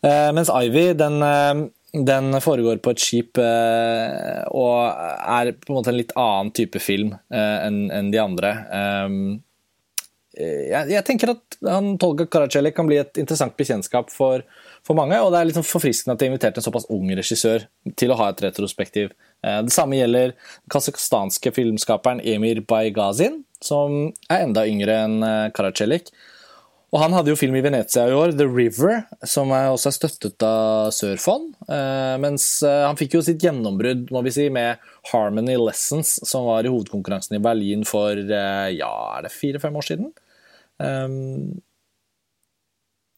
Eh, 0.05 0.31
mens 0.37 0.51
Ivy, 0.53 0.93
den, 0.95 1.23
eh, 1.23 1.65
den 2.05 2.41
foregår 2.41 2.79
på 2.83 2.93
et 2.95 3.03
skip 3.03 3.41
eh, 3.43 4.45
og 4.53 4.93
er 4.93 5.53
på 5.57 5.73
en 5.73 5.79
måte 5.81 5.91
en 5.91 5.99
litt 5.99 6.15
annen 6.15 6.53
type 6.55 6.79
film 6.83 7.17
enn 7.33 8.13
de 8.13 8.21
andre. 8.23 8.53
Jeg, 10.39 10.91
jeg 10.93 11.03
tenker 11.03 11.33
at 11.33 11.57
han, 11.67 11.97
Tolga 11.99 12.29
Karacelli 12.31 12.71
kan 12.71 12.87
bli 12.87 13.01
et 13.01 13.19
interessant 13.19 13.57
bekjentskap 13.59 14.13
for, 14.15 14.45
for 14.87 14.95
mange, 14.95 15.19
og 15.19 15.33
det 15.35 15.41
er 15.41 15.49
liksom 15.49 15.67
forfriskende 15.67 16.15
at 16.15 16.23
de 16.23 16.29
inviterte 16.31 16.63
en 16.63 16.67
såpass 16.69 16.87
ung 16.95 17.11
regissør 17.11 17.65
til 17.99 18.15
å 18.15 18.19
ha 18.21 18.29
et 18.31 18.45
retrospektiv. 18.45 19.11
Eh, 19.47 19.61
Det 19.63 19.75
samme 19.75 19.99
gjelder 19.99 20.33
den 20.33 20.73
kasakhstanske 20.73 21.53
filmskaperen 21.55 22.23
Emir 22.25 22.61
Baygazin, 22.61 23.45
som 23.63 24.11
er 24.31 24.45
enda 24.47 24.67
yngre 24.67 24.99
enn 25.05 25.23
eh, 25.23 25.51
Karacelik. 25.55 26.11
Og 26.89 27.03
han 27.03 27.13
hadde 27.13 27.29
jo 27.29 27.37
film 27.37 27.59
i 27.59 27.61
Venezia 27.61 28.07
i 28.09 28.15
år, 28.17 28.33
The 28.33 28.47
River, 28.49 29.03
som 29.29 29.51
er 29.53 29.67
også 29.69 29.91
er 29.91 29.97
støttet 29.97 30.45
av 30.47 30.89
Sørfond. 30.97 31.51
Eh, 31.69 32.15
mens 32.23 32.47
han 32.65 32.97
fikk 32.97 33.19
jo 33.19 33.21
sitt 33.27 33.45
gjennombrudd 33.45 34.09
må 34.15 34.23
vi 34.25 34.33
si, 34.33 34.47
med 34.49 34.81
Harmony 35.11 35.59
Lessons, 35.61 36.15
som 36.25 36.49
var 36.49 36.65
i 36.65 36.73
hovedkonkurransen 36.73 37.37
i 37.37 37.43
Berlin 37.45 37.85
for 37.89 38.17
ja, 38.17 38.93
er 39.19 39.27
det 39.27 39.35
fire-fem 39.37 39.77
år 39.77 39.85
siden. 39.85 40.09
Um, 40.81 41.61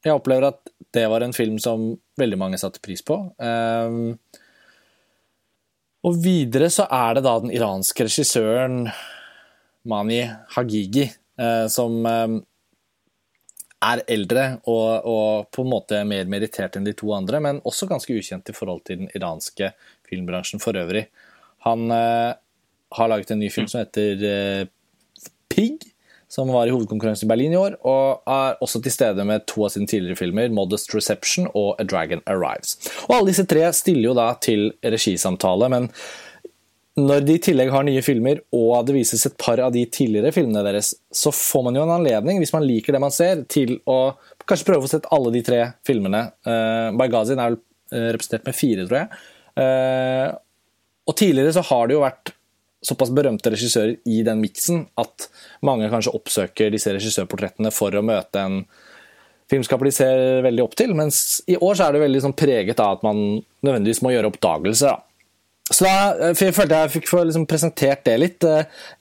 jeg 0.02 0.16
opplever 0.16 0.48
at 0.48 0.74
det 0.96 1.06
var 1.12 1.22
en 1.22 1.36
film 1.36 1.58
som 1.62 1.92
veldig 2.18 2.38
mange 2.40 2.58
satte 2.58 2.82
pris 2.82 3.04
på. 3.06 3.20
Og 6.06 6.16
videre 6.24 6.70
så 6.72 6.86
er 6.88 7.18
det 7.18 7.24
da 7.26 7.34
den 7.42 7.52
iranske 7.52 8.06
regissøren 8.06 8.86
Mani 9.90 10.22
Hagigi, 10.54 11.06
eh, 11.40 11.66
som 11.72 11.98
eh, 12.08 12.38
er 13.90 14.02
eldre 14.12 14.44
og, 14.68 15.08
og 15.08 15.50
på 15.52 15.64
en 15.64 15.72
måte 15.72 16.00
mer 16.08 16.28
merittert 16.28 16.76
enn 16.76 16.88
de 16.88 16.94
to 16.96 17.12
andre, 17.16 17.40
men 17.40 17.62
også 17.68 17.88
ganske 17.88 18.16
ukjent 18.16 18.52
i 18.52 18.56
forhold 18.56 18.84
til 18.88 19.02
den 19.02 19.12
iranske 19.16 19.72
filmbransjen 20.08 20.62
for 20.62 20.76
øvrig. 20.76 21.06
Han 21.68 21.88
eh, 21.92 22.32
har 22.96 23.12
laget 23.12 23.32
en 23.32 23.42
ny 23.44 23.50
film 23.52 23.68
som 23.70 23.82
heter 23.84 24.26
eh, 24.28 24.66
Pig, 25.50 25.84
som 26.30 26.50
var 26.54 26.68
i 26.68 26.72
hovedkonkurransen 26.74 27.26
i 27.26 27.30
Berlin 27.30 27.54
i 27.56 27.58
år, 27.58 27.76
og 27.90 28.22
er 28.30 28.58
også 28.62 28.78
til 28.84 28.94
stede 28.94 29.24
med 29.26 29.48
to 29.50 29.64
av 29.66 29.74
sine 29.74 29.90
tidligere 29.90 30.20
filmer, 30.20 30.52
Modest 30.54 30.94
Reception 30.94 31.48
og 31.50 31.80
A 31.82 31.86
Dragon 31.90 32.22
Arrives. 32.30 32.76
Og 33.08 33.16
alle 33.16 33.32
disse 33.32 33.46
tre 33.50 33.64
stiller 33.74 34.12
jo 34.12 34.18
da 34.18 34.28
til 34.42 34.68
regisamtale, 34.84 35.70
men 35.72 35.88
når 37.00 37.24
de 37.26 37.36
i 37.38 37.42
tillegg 37.42 37.70
har 37.72 37.84
nye 37.86 38.02
filmer, 38.04 38.40
og 38.54 38.86
det 38.86 38.94
vises 38.96 39.22
et 39.26 39.36
par 39.40 39.60
av 39.62 39.72
de 39.74 39.84
tidligere 39.90 40.32
filmene 40.34 40.62
deres, 40.66 40.92
så 41.10 41.32
får 41.34 41.66
man 41.66 41.78
jo 41.78 41.84
en 41.86 41.94
anledning, 41.96 42.40
hvis 42.42 42.54
man 42.54 42.66
liker 42.66 42.94
det 42.94 43.02
man 43.02 43.14
ser, 43.14 43.44
til 43.50 43.78
å 43.90 44.12
kanskje 44.46 44.68
prøve 44.68 44.82
å 44.82 44.86
få 44.86 44.92
sett 44.94 45.08
alle 45.14 45.32
de 45.34 45.42
tre 45.46 45.60
filmene. 45.86 46.24
Uh, 46.46 46.90
Baygazin 46.98 47.40
er 47.40 47.52
vel 47.52 47.60
eh, 47.94 48.10
representert 48.16 48.46
med 48.48 48.58
fire, 48.58 48.86
tror 48.86 49.00
jeg. 49.02 49.22
Uh, 49.60 50.26
og 51.10 51.16
tidligere 51.18 51.54
så 51.56 51.64
har 51.70 51.88
det 51.88 51.96
jo 51.96 52.04
vært 52.04 52.34
såpass 52.84 53.12
berømte 53.14 53.52
regissører 53.52 53.98
i 54.08 54.22
den 54.26 54.40
miksen 54.40 54.86
at 55.00 55.28
mange 55.66 55.90
kanskje 55.92 56.14
oppsøker 56.16 56.72
disse 56.72 56.94
regissørportrettene 56.96 57.72
for 57.74 57.94
å 57.96 58.04
møte 58.04 58.40
en 58.40 58.62
filmskaper 59.50 59.88
de 59.88 59.92
ser 59.92 60.24
veldig 60.46 60.64
opp 60.64 60.76
til, 60.78 60.94
mens 60.96 61.40
i 61.50 61.58
år 61.58 61.76
så 61.76 61.88
er 61.88 61.96
det 61.96 62.04
veldig 62.04 62.24
sånn 62.24 62.38
preget 62.38 62.80
av 62.82 62.98
at 62.98 63.06
man 63.06 63.22
nødvendigvis 63.66 64.02
må 64.06 64.12
gjøre 64.14 64.30
oppdagelser. 64.30 64.94
da. 64.94 65.10
Så 65.70 65.86
da 65.86 66.32
for 66.34 66.48
jeg 66.48 66.54
følte 66.56 66.78
jeg 66.80 66.90
fikk 66.96 67.08
liksom 67.28 67.46
presentert 67.50 68.00
det 68.06 68.16
litt. 68.18 68.46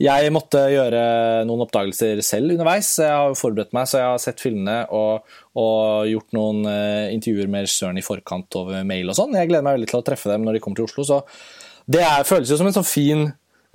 Jeg 0.02 0.34
måtte 0.34 0.62
gjøre 0.70 1.02
noen 1.50 1.64
oppdagelser 1.66 2.22
selv 2.26 2.54
underveis. 2.54 2.92
Jeg 3.02 3.10
har 3.10 3.38
forberedt 3.38 3.74
meg, 3.74 3.90
så 3.90 3.98
jeg 3.98 4.12
har 4.12 4.22
sett 4.22 4.44
filmene 4.44 4.84
og, 4.94 5.26
og 5.58 6.06
gjort 6.12 6.38
noen 6.38 6.62
eh, 6.70 7.10
intervjuer 7.16 7.50
med 7.50 7.66
regissøren 7.66 7.98
i 7.98 8.06
forkant 8.06 8.60
over 8.62 8.86
mail 8.86 9.10
og 9.10 9.18
sånn. 9.18 9.34
Jeg 9.40 9.50
gleder 9.50 9.66
meg 9.66 9.80
veldig 9.80 9.90
til 9.90 10.02
å 10.02 10.06
treffe 10.12 10.30
dem 10.30 10.46
når 10.46 10.58
de 10.58 10.64
kommer 10.66 10.82
til 10.82 10.86
Oslo. 10.86 11.08
Så 11.10 11.22
det 11.90 12.06
er, 12.06 12.28
føles 12.30 12.54
jo 12.54 12.60
som 12.60 12.70
en 12.70 12.78
sånn 12.78 12.86
fin 12.86 13.26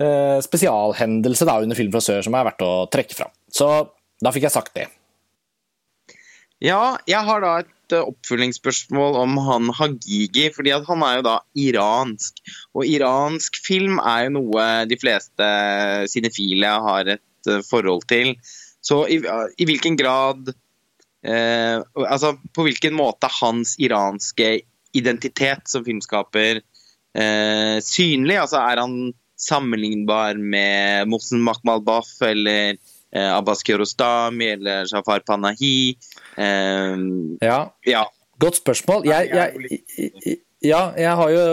eh, 0.01 0.39
spesialhendelse 0.43 1.47
da, 1.47 1.59
under 1.63 1.77
Film 1.77 1.93
fra 1.93 2.03
sør 2.03 2.25
som 2.25 2.35
er 2.37 2.47
verdt 2.49 2.65
å 2.65 2.73
trekke 2.91 3.17
fram. 3.17 3.33
Så 3.51 3.69
da 4.21 4.31
fikk 4.35 4.47
jeg 4.47 4.55
sagt 4.55 4.75
det. 4.77 4.89
Ja, 6.63 6.95
jeg 7.09 7.19
har 7.27 7.41
da 7.43 7.53
et 7.61 7.93
uh, 7.93 8.07
oppfølgingsspørsmål 8.07 9.17
om 9.19 9.37
han 9.45 9.71
Hagigi. 9.75 10.47
fordi 10.55 10.71
han 10.71 11.03
er 11.03 11.17
jo 11.17 11.25
da 11.27 11.35
iransk. 11.59 12.39
Og 12.73 12.87
iransk 12.87 13.59
film 13.65 13.99
er 13.99 14.25
jo 14.25 14.35
noe 14.39 14.67
de 14.89 14.97
fleste 14.99 15.49
sinefile 16.11 16.71
har 16.87 17.11
et 17.17 17.51
uh, 17.51 17.61
forhold 17.67 18.07
til. 18.07 18.35
Så 18.85 19.03
i, 19.11 19.19
i 19.57 19.65
hvilken 19.65 19.95
grad 19.97 20.51
eh, 21.25 21.79
Altså 22.05 22.35
på 22.53 22.67
hvilken 22.67 22.93
måte 22.93 23.25
hans 23.41 23.71
iranske 23.81 24.49
identitet 24.93 25.65
som 25.65 25.81
filmskaper 25.87 26.59
synlig? 27.81 28.35
Altså 28.37 28.59
er 28.59 28.83
han 28.83 28.93
sammenlignbar 29.39 30.39
med 30.39 31.09
Mohsen 31.11 31.41
Makhmalbaf 31.43 32.13
eller 32.25 32.77
Eh, 33.15 33.35
Abbas 33.35 33.63
Kiarostami 33.63 34.49
eller 34.49 34.85
Shafar 34.85 35.19
Panahi. 35.19 35.95
Eh, 36.37 36.95
ja. 37.39 37.75
ja. 37.85 38.03
Godt 38.37 38.55
spørsmål. 38.59 39.05
Jeg, 39.07 39.29
jeg, 39.31 40.39
ja, 40.65 40.81
jeg 40.99 41.13
har 41.15 41.29
jo 41.31 41.43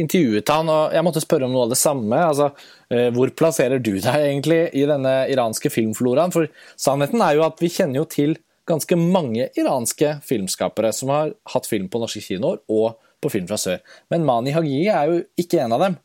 intervjuet 0.00 0.48
han, 0.48 0.70
og 0.72 0.94
jeg 0.96 1.04
måtte 1.04 1.20
spørre 1.20 1.44
om 1.44 1.52
noe 1.52 1.66
av 1.66 1.74
det 1.74 1.80
samme. 1.80 2.22
Altså, 2.24 2.48
eh, 2.88 3.10
hvor 3.12 3.32
plasserer 3.36 3.82
du 3.82 3.92
deg 3.98 4.08
egentlig 4.16 4.62
i 4.72 4.86
denne 4.88 5.12
iranske 5.32 5.72
filmfloraen? 5.72 6.32
For 6.32 6.48
sannheten 6.80 7.20
er 7.26 7.36
jo 7.36 7.44
at 7.44 7.60
vi 7.60 7.72
kjenner 7.74 8.00
jo 8.00 8.08
til 8.08 8.38
ganske 8.70 8.96
mange 8.96 9.50
iranske 9.58 10.20
filmskapere 10.24 10.94
som 10.94 11.12
har 11.12 11.34
hatt 11.52 11.68
film 11.68 11.90
på 11.90 12.00
norske 12.00 12.22
kinoer 12.24 12.62
og 12.70 13.00
på 13.20 13.28
Film 13.28 13.44
fra 13.50 13.58
sør. 13.60 13.82
Men 14.08 14.22
Mani 14.24 14.54
Hagi 14.54 14.86
er 14.88 15.10
jo 15.10 15.16
ikke 15.36 15.58
en 15.60 15.74
av 15.76 15.82
dem. 15.84 15.96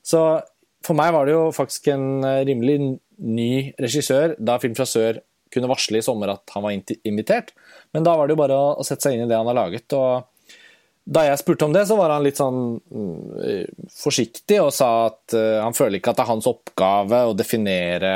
Så 0.00 0.22
for 0.86 0.98
meg 0.98 1.12
var 1.14 1.28
det 1.28 1.36
jo 1.36 1.44
faktisk 1.54 1.90
en 1.92 2.24
rimelig 2.46 2.78
ny 3.22 3.52
regissør 3.80 4.36
da 4.38 4.58
Film 4.62 4.74
fra 4.78 4.86
sør 4.88 5.20
kunne 5.52 5.68
varsle 5.70 6.00
i 6.00 6.04
sommer 6.04 6.32
at 6.32 6.54
han 6.54 6.64
var 6.64 6.74
invitert. 7.04 7.52
Men 7.92 8.06
da 8.06 8.14
var 8.16 8.26
det 8.26 8.34
jo 8.34 8.40
bare 8.40 8.56
å 8.56 8.86
sette 8.86 9.04
seg 9.04 9.16
inn 9.16 9.26
i 9.26 9.30
det 9.30 9.36
han 9.36 9.48
har 9.50 9.58
laget. 9.58 9.92
og 9.92 10.28
da 11.02 11.24
jeg 11.26 11.40
spurte 11.40 11.66
om 11.66 11.72
det, 11.74 11.82
så 11.88 11.96
var 11.98 12.12
han 12.14 12.22
litt 12.22 12.38
sånn 12.38 12.76
mm, 12.78 13.88
forsiktig 13.90 14.60
og 14.62 14.70
sa 14.74 14.90
at 15.08 15.34
uh, 15.34 15.58
han 15.64 15.74
føler 15.74 15.98
ikke 15.98 16.12
at 16.12 16.20
det 16.20 16.24
er 16.24 16.30
hans 16.30 16.46
oppgave 16.50 17.22
å 17.26 17.34
definere 17.34 18.12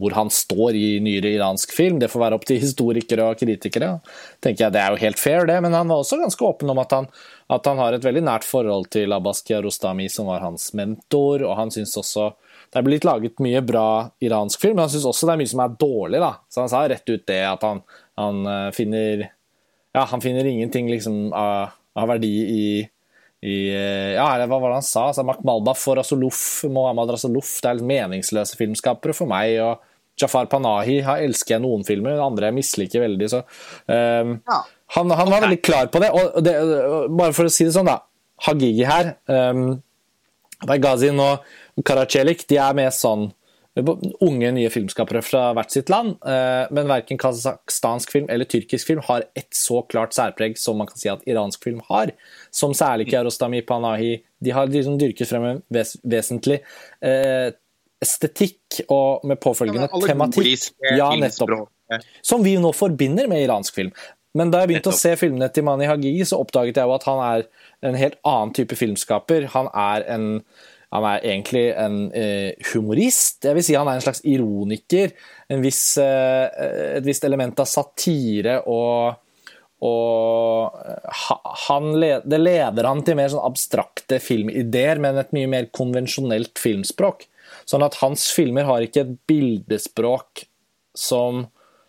hvor 0.00 0.14
han 0.16 0.30
står 0.32 0.74
i 0.74 0.86
nyere 1.02 1.36
iransk 1.36 1.72
film. 1.74 2.00
Det 2.02 2.08
får 2.10 2.22
være 2.24 2.38
opp 2.38 2.46
til 2.48 2.58
historikere 2.62 3.28
og 3.30 3.38
kritikere. 3.38 4.00
tenker 4.42 4.66
jeg 4.66 4.72
Det 4.74 4.80
er 4.80 4.90
jo 4.90 5.02
helt 5.04 5.18
fair, 5.18 5.46
det, 5.46 5.60
men 5.62 5.72
han 5.72 5.88
var 5.88 6.02
også 6.02 6.18
ganske 6.18 6.44
åpen 6.44 6.70
om 6.70 6.80
at 6.82 6.92
han, 6.92 7.06
at 7.48 7.66
han 7.66 7.78
har 7.78 7.94
et 7.94 8.04
veldig 8.04 8.24
nært 8.26 8.44
forhold 8.44 8.90
til 8.90 9.12
Abbas 9.12 9.42
Kiarostami, 9.46 10.08
som 10.08 10.26
var 10.26 10.42
hans 10.42 10.72
mentor, 10.74 11.46
og 11.46 11.56
han 11.56 11.70
syns 11.70 11.96
også 12.00 12.32
det 12.74 12.80
er 12.80 12.86
blitt 12.88 13.04
laget 13.06 13.38
mye 13.38 13.60
bra 13.62 14.10
iransk 14.24 14.60
film, 14.60 14.74
men 14.74 14.88
han 14.88 14.90
syns 14.90 15.06
også 15.06 15.28
det 15.28 15.34
er 15.36 15.40
mye 15.44 15.52
som 15.52 15.60
er 15.62 15.76
dårlig. 15.78 16.18
da. 16.18 16.32
Så 16.50 16.64
han 16.64 16.72
sa 16.72 16.82
rett 16.90 17.06
ut 17.06 17.26
det 17.30 17.42
at 17.46 17.62
han, 17.62 17.84
han 18.18 18.46
eh, 18.50 18.70
finner 18.74 19.28
Ja, 19.94 20.02
han 20.10 20.20
finner 20.20 20.42
ingenting 20.42 20.88
liksom 20.90 21.32
av, 21.38 21.70
av 21.94 22.08
verdi 22.10 22.32
i, 22.50 22.64
i 23.44 23.56
eh, 23.74 24.14
Ja, 24.16 24.28
hva 24.48 24.58
var 24.58 24.70
det 24.70 24.78
han 24.80 24.86
sa? 24.86 25.08
Altså, 25.10 25.24
Malbaf 25.44 25.82
og 25.92 25.98
Rasuluf, 26.00 26.38
Mohammed 26.72 27.12
Rasuluf, 27.14 27.58
det 27.60 27.70
er 27.70 27.78
litt 27.80 27.90
meningsløse 27.90 28.56
filmskapere 28.60 29.16
for 29.16 29.30
meg. 29.30 29.58
og 29.60 29.82
Jafar 30.20 30.46
Panahi 30.50 31.00
har 31.04 31.22
elsker 31.24 31.56
jeg 31.56 31.64
noen 31.64 31.84
filmer, 31.86 32.20
andre 32.22 32.48
jeg 32.48 32.58
misliker 32.60 33.02
veldig. 33.02 33.30
så 33.32 33.42
um, 33.42 34.36
ja. 34.38 34.60
han, 34.96 35.10
han, 35.10 35.30
var 35.32 35.44
veldig 35.44 35.60
klar 35.66 35.90
på 35.92 36.02
det. 36.02 36.10
og 36.14 36.38
det, 36.44 36.54
Bare 37.10 37.34
for 37.36 37.50
å 37.50 37.52
si 37.52 37.66
det 37.66 37.74
sånn, 37.74 37.90
da. 37.90 38.00
Hagigi 38.46 38.86
her. 38.86 39.14
Um, 39.26 39.80
Baygazin 40.64 41.18
og 41.20 41.82
Karacelik 41.84 42.46
de 42.50 42.60
er 42.62 42.76
mer 42.78 42.94
sånn 42.94 43.28
unge, 43.74 44.50
nye 44.54 44.70
filmskapere 44.70 45.22
fra 45.24 45.48
hvert 45.56 45.74
sitt 45.74 45.90
land. 45.90 46.14
Eh, 46.22 46.70
men 46.74 46.90
verken 46.90 47.18
kasakhstansk 47.18 48.12
film 48.14 48.30
eller 48.30 48.46
tyrkisk 48.46 48.86
film 48.92 49.02
har 49.08 49.26
et 49.34 49.50
så 49.56 49.82
klart 49.90 50.14
særpreg 50.14 50.58
som 50.60 50.78
man 50.78 50.90
kan 50.90 51.00
si 51.00 51.10
at 51.10 51.24
iransk 51.26 51.64
film 51.66 51.82
har. 51.88 52.14
Som 52.54 52.74
særlig 52.76 53.08
Kiarostami 53.10 53.64
Panahi. 53.66 54.16
De 54.44 54.54
har 54.54 54.70
liksom 54.70 54.98
dyrket 55.00 55.30
frem 55.30 55.48
en 55.48 55.62
ves 55.74 55.96
vesentlig 56.06 56.60
eh, 57.02 57.50
estetikk 58.04 58.84
og 58.92 59.24
med 59.26 59.40
påfølgende 59.42 59.88
ja, 59.88 60.02
tematikk. 60.06 60.68
Ja, 60.94 61.08
nettopp. 61.18 61.70
Som 62.22 62.44
vi 62.46 62.54
nå 62.60 62.70
forbinder 62.76 63.26
med 63.30 63.42
iransk 63.46 63.74
film. 63.74 63.94
Men 64.34 64.50
da 64.50 64.62
jeg 64.62 64.72
begynte 64.72 64.90
å 64.90 64.98
se 64.98 65.12
filmene 65.18 65.46
til 65.54 65.66
Mani 65.66 65.86
Hagigi, 65.86 66.24
så 66.26 66.40
oppdaget 66.42 66.80
jeg 66.80 66.90
jo 66.90 66.94
at 66.96 67.04
han 67.06 67.20
er 67.22 67.44
en 67.86 67.98
helt 67.98 68.16
annen 68.26 68.54
type 68.56 68.74
filmskaper. 68.78 69.46
Han 69.54 69.68
er 69.70 70.06
en 70.10 70.26
han 70.94 71.04
er 71.08 71.24
egentlig 71.26 71.64
en 71.74 71.98
eh, 72.14 72.54
humorist. 72.70 73.42
Jeg 73.42 73.56
vil 73.56 73.66
si 73.66 73.74
han 73.74 73.88
er 73.90 73.98
en 73.98 74.04
slags 74.04 74.22
ironiker. 74.30 75.10
Viss, 75.64 75.82
eh, 75.98 76.46
et 77.00 77.06
visst 77.06 77.26
element 77.26 77.58
av 77.58 77.66
satire 77.66 78.60
og, 78.70 79.16
og 79.82 80.78
eh, 80.78 81.18
han, 81.66 81.90
Det 81.98 82.38
leder 82.38 82.86
han 82.86 83.02
til 83.02 83.18
mer 83.18 83.32
sånn 83.32 83.42
abstrakte 83.42 84.20
filmideer, 84.22 85.02
men 85.02 85.18
et 85.18 85.34
mye 85.34 85.50
mer 85.50 85.68
konvensjonelt 85.74 86.62
filmspråk. 86.62 87.26
Sånn 87.66 87.82
at 87.82 87.98
hans 87.98 88.28
filmer 88.34 88.68
har 88.68 88.86
ikke 88.86 89.02
et 89.02 89.14
bildespråk 89.26 90.46
som 90.94 91.48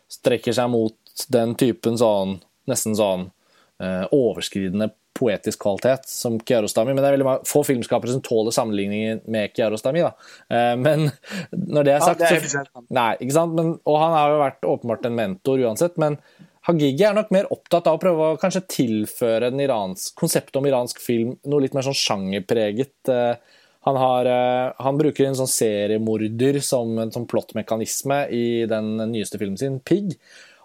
strekker 0.09 0.55
seg 0.55 0.71
mot 0.74 0.97
den 1.29 1.53
typen 1.59 1.97
sånn 2.00 2.39
nesten 2.65 2.97
sånn 2.97 3.29
eh, 3.77 4.05
overskridende 4.09 4.89
poetisk 5.15 5.62
kvalitet 5.63 6.10
som 6.12 6.38
Kiarostami, 6.39 6.93
men 6.93 7.01
det 7.03 7.10
er 7.10 7.17
veldig 7.17 7.36
få 7.48 7.63
filmskapere 7.67 8.12
som 8.12 8.24
tåler 8.25 8.55
sammenligningen 8.55 9.24
med 9.31 9.53
Kiarostami. 9.55 10.03
Da. 10.03 10.12
Eh, 10.51 10.74
men 10.81 11.07
når 11.51 11.88
det 11.88 11.93
er 11.95 12.03
sagt 12.03 12.24
ja, 12.25 12.34
det 12.34 12.41
er 12.41 12.51
så, 12.51 12.84
Nei, 12.95 13.12
ikke 13.24 13.38
sant? 13.38 13.55
Men, 13.57 13.77
og 13.88 14.01
han 14.01 14.15
har 14.17 14.34
jo 14.34 14.41
vært 14.43 14.67
åpenbart 14.74 15.07
en 15.07 15.17
mentor 15.17 15.63
uansett, 15.63 15.95
men 16.01 16.19
Hagigi 16.65 17.03
er 17.05 17.13
nok 17.13 17.29
mer 17.34 17.45
opptatt 17.53 17.86
av 17.86 18.00
å 18.00 18.01
prøve 18.01 18.31
å 18.31 18.38
kanskje 18.41 18.63
tilføre 18.74 19.51
den 19.51 19.62
iransk, 19.62 20.15
konseptet 20.17 20.57
om 20.57 20.65
iransk 20.65 20.98
film 21.03 21.36
noe 21.45 21.62
litt 21.62 21.75
mer 21.77 21.86
sånn 21.86 21.98
sjangerpreget. 22.00 22.95
Eh, 23.13 23.62
han, 23.86 24.00
har, 24.01 24.25
eh, 24.25 24.72
han, 24.81 24.98
bruker 24.98 25.27
en 25.27 25.38
sånn 25.38 25.51
seriemorder 25.51 26.57
som 26.65 26.98
en 27.03 27.13
sånn 27.13 27.27
plottmekanisme 27.29 28.24
i 28.34 28.45
den 28.69 28.95
nyeste 29.12 29.38
filmen 29.41 29.62
sin, 29.62 29.77
'Pig'. 29.79 30.17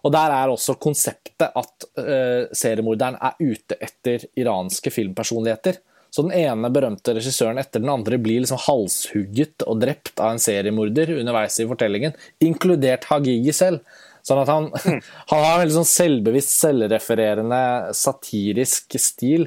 Og 0.05 0.13
Der 0.15 0.35
er 0.35 0.53
også 0.53 0.79
konseptet 0.81 1.51
at 1.51 1.87
uh, 2.01 2.49
seriemorderen 2.57 3.19
er 3.21 3.39
ute 3.41 3.79
etter 3.81 4.27
iranske 4.39 4.93
filmpersonligheter. 4.93 5.81
Så 6.11 6.25
den 6.27 6.35
ene 6.35 6.71
berømte 6.75 7.15
regissøren 7.15 7.61
etter 7.63 7.83
den 7.83 7.93
andre 7.93 8.19
blir 8.19 8.43
liksom 8.43 8.59
halshugget 8.65 9.63
og 9.67 9.83
drept 9.85 10.19
av 10.19 10.35
en 10.35 10.43
seriemorder 10.43 11.13
underveis 11.21 11.61
i 11.63 11.69
fortellingen, 11.71 12.17
inkludert 12.43 13.07
Hagigi 13.11 13.55
selv. 13.55 13.85
Sånn 14.27 14.41
at 14.43 14.51
han, 14.51 14.71
han 15.31 15.45
har 15.45 15.53
en 15.53 15.63
veldig 15.63 15.77
sånn 15.79 15.93
selvbevisst, 15.93 16.57
selvrefererende, 16.65 17.61
satirisk 17.97 18.99
stil 19.01 19.47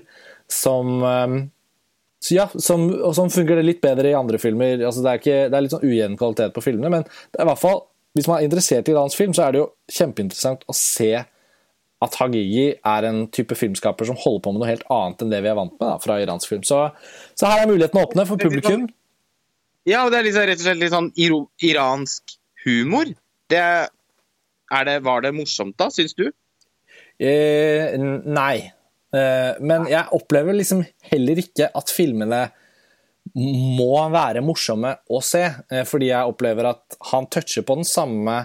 som 0.52 1.04
um, 1.04 1.38
ja, 2.32 2.46
som, 2.56 2.86
og 3.04 3.12
sånn 3.18 3.32
funker 3.34 3.60
det 3.60 3.66
litt 3.66 3.82
bedre 3.84 4.14
i 4.14 4.16
andre 4.16 4.40
filmer. 4.40 4.78
Altså, 4.80 5.04
det, 5.04 5.10
er 5.12 5.20
ikke, 5.20 5.40
det 5.50 5.58
er 5.58 5.66
litt 5.66 5.74
sånn 5.74 5.84
ujevn 5.88 6.20
kvalitet 6.20 6.54
på 6.56 6.64
filmene, 6.64 6.92
men 6.94 7.04
det 7.04 7.42
er 7.42 7.44
i 7.44 7.50
hvert 7.50 7.60
fall 7.60 7.84
hvis 8.14 8.28
man 8.30 8.40
er 8.40 8.48
interessert 8.48 8.90
i 8.90 8.94
iransk 8.94 9.18
film, 9.20 9.34
så 9.36 9.48
er 9.48 9.54
det 9.54 9.64
jo 9.64 9.70
kjempeinteressant 9.92 10.66
å 10.70 10.76
se 10.78 11.14
at 12.04 12.18
Hagigi 12.20 12.68
er 12.76 13.08
en 13.08 13.24
type 13.34 13.56
filmskaper 13.56 14.10
som 14.10 14.20
holder 14.20 14.44
på 14.44 14.54
med 14.54 14.62
noe 14.62 14.70
helt 14.70 14.86
annet 14.92 15.24
enn 15.24 15.32
det 15.32 15.40
vi 15.46 15.52
er 15.52 15.58
vant 15.58 15.74
med 15.78 15.88
da, 15.88 15.96
fra 16.04 16.20
iransk 16.22 16.52
film. 16.52 16.64
Så, 16.68 16.82
så 17.40 17.50
her 17.50 17.64
er 17.64 17.72
muligheten 17.72 18.02
å 18.02 18.06
åpne 18.08 18.28
for 18.30 18.42
publikum. 18.42 18.86
Ja, 19.88 20.06
og 20.06 20.14
det 20.14 20.20
er 20.20 20.28
liksom, 20.28 20.48
rett 20.48 20.62
og 20.62 20.68
slett 20.68 20.82
litt 20.82 20.94
sånn 20.94 21.12
iransk 21.70 22.38
humor. 22.66 23.12
Det, 23.52 23.64
det, 24.88 24.98
var 25.08 25.26
det 25.26 25.34
morsomt 25.36 25.78
da, 25.80 25.90
syns 25.94 26.16
du? 26.20 26.28
Eh, 27.24 27.96
nei. 28.00 28.58
Eh, 29.14 29.52
men 29.64 29.88
jeg 29.92 30.10
opplever 30.16 30.58
liksom 30.58 30.84
heller 31.12 31.42
ikke 31.44 31.70
at 31.76 31.94
filmene 31.94 32.46
må 33.34 33.96
være 34.14 34.44
morsomme 34.46 34.94
å 35.10 35.22
se, 35.24 35.44
eh, 35.72 35.86
fordi 35.88 36.12
jeg 36.12 36.30
opplever 36.30 36.70
at 36.74 36.98
han 37.12 37.30
toucher 37.32 37.66
på 37.66 37.78
den 37.80 37.88
samme 37.88 38.36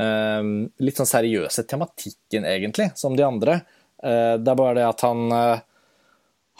eh, 0.00 0.48
litt 0.82 0.98
sånn 0.98 1.10
seriøse 1.10 1.66
tematikken, 1.70 2.48
egentlig, 2.48 2.90
som 2.98 3.16
de 3.16 3.26
andre. 3.26 3.60
Eh, 4.02 4.34
det 4.40 4.50
er 4.50 4.58
bare 4.58 4.78
det 4.80 4.88
at 4.88 5.06
han 5.06 5.62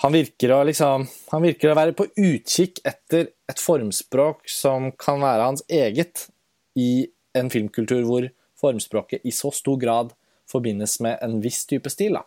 han 0.02 0.11
virker, 0.11 0.50
å 0.50 0.64
liksom, 0.66 1.04
han 1.30 1.44
virker 1.44 1.71
å 1.71 1.76
være 1.78 1.94
på 1.94 2.09
utkikk 2.18 2.80
etter 2.83 3.28
et 3.50 3.61
formspråk 3.62 4.49
som 4.50 4.90
kan 4.99 5.23
være 5.23 5.50
hans 5.52 5.62
eget, 5.71 6.26
i 6.75 7.06
en 7.38 7.50
filmkultur 7.54 8.02
hvor 8.02 8.26
formspråket 8.59 9.23
i 9.23 9.30
så 9.35 9.52
stor 9.54 9.78
grad 9.78 10.11
forbindes 10.50 10.97
med 11.04 11.21
en 11.23 11.38
viss 11.44 11.62
type 11.71 11.90
stil. 11.92 12.18
Da. 12.18 12.25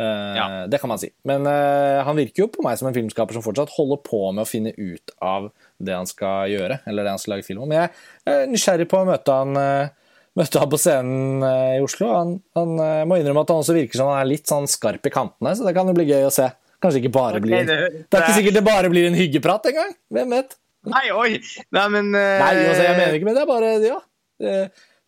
Eh, 0.00 0.36
ja. 0.36 0.66
Det 0.66 0.78
kan 0.78 0.88
man 0.88 0.98
si. 0.98 1.10
Men 1.28 1.44
uh, 1.46 2.00
han 2.06 2.16
virker 2.16 2.44
jo 2.44 2.50
på 2.52 2.64
meg 2.64 2.78
som 2.80 2.88
en 2.88 2.96
filmskaper 2.96 3.36
som 3.36 3.44
fortsatt 3.44 3.72
holder 3.74 4.00
på 4.06 4.20
med 4.32 4.46
å 4.46 4.48
finne 4.48 4.72
ut 4.78 5.12
av 5.20 5.50
det 5.76 5.96
han 5.96 6.08
skal 6.08 6.48
gjøre, 6.52 6.80
eller 6.88 7.04
det 7.04 7.14
han 7.16 7.20
skal 7.20 7.36
lage 7.36 7.46
film 7.48 7.66
om. 7.66 7.74
Jeg 7.76 7.90
er 8.30 8.46
nysgjerrig 8.48 8.88
på 8.88 9.02
å 9.02 9.08
møte 9.10 9.36
han, 9.36 9.60
uh, 9.60 10.16
møte 10.40 10.62
han 10.62 10.72
på 10.72 10.80
scenen 10.80 11.44
uh, 11.44 11.76
i 11.76 11.84
Oslo. 11.84 12.08
Han, 12.16 12.34
han 12.56 12.74
må 13.10 13.20
innrømme 13.20 13.44
at 13.44 13.52
han 13.52 13.60
også 13.64 13.76
virker 13.76 14.00
som 14.00 14.12
han 14.12 14.22
er 14.22 14.32
litt 14.32 14.48
sånn 14.48 14.70
skarp 14.70 15.04
i 15.04 15.12
kantene, 15.12 15.52
så 15.56 15.68
det 15.68 15.76
kan 15.76 15.90
jo 15.90 15.96
bli 15.98 16.08
gøy 16.08 16.24
å 16.30 16.34
se. 16.34 16.48
Kanskje 16.80 17.02
ikke 17.02 17.12
bare 17.12 17.42
blir 17.44 17.66
Det 17.68 17.74
er 17.76 18.22
ikke 18.22 18.36
sikkert 18.38 18.56
det 18.56 18.64
bare 18.64 18.88
blir 18.88 19.10
en 19.10 19.18
hyggeprat 19.18 19.66
engang. 19.68 19.90
Hvem 20.16 20.30
vet? 20.32 20.54
Nei, 20.88 21.10
oi! 21.12 21.34
Nei, 21.76 21.88
men 21.92 22.14
Nei, 22.14 22.54
altså, 22.56 22.86
jeg 22.86 22.96
mener 22.96 23.18
ikke, 23.18 23.28
men 23.28 23.36
det 23.36 23.42
er 23.42 23.50
bare 23.50 23.74
Ja. 23.84 23.98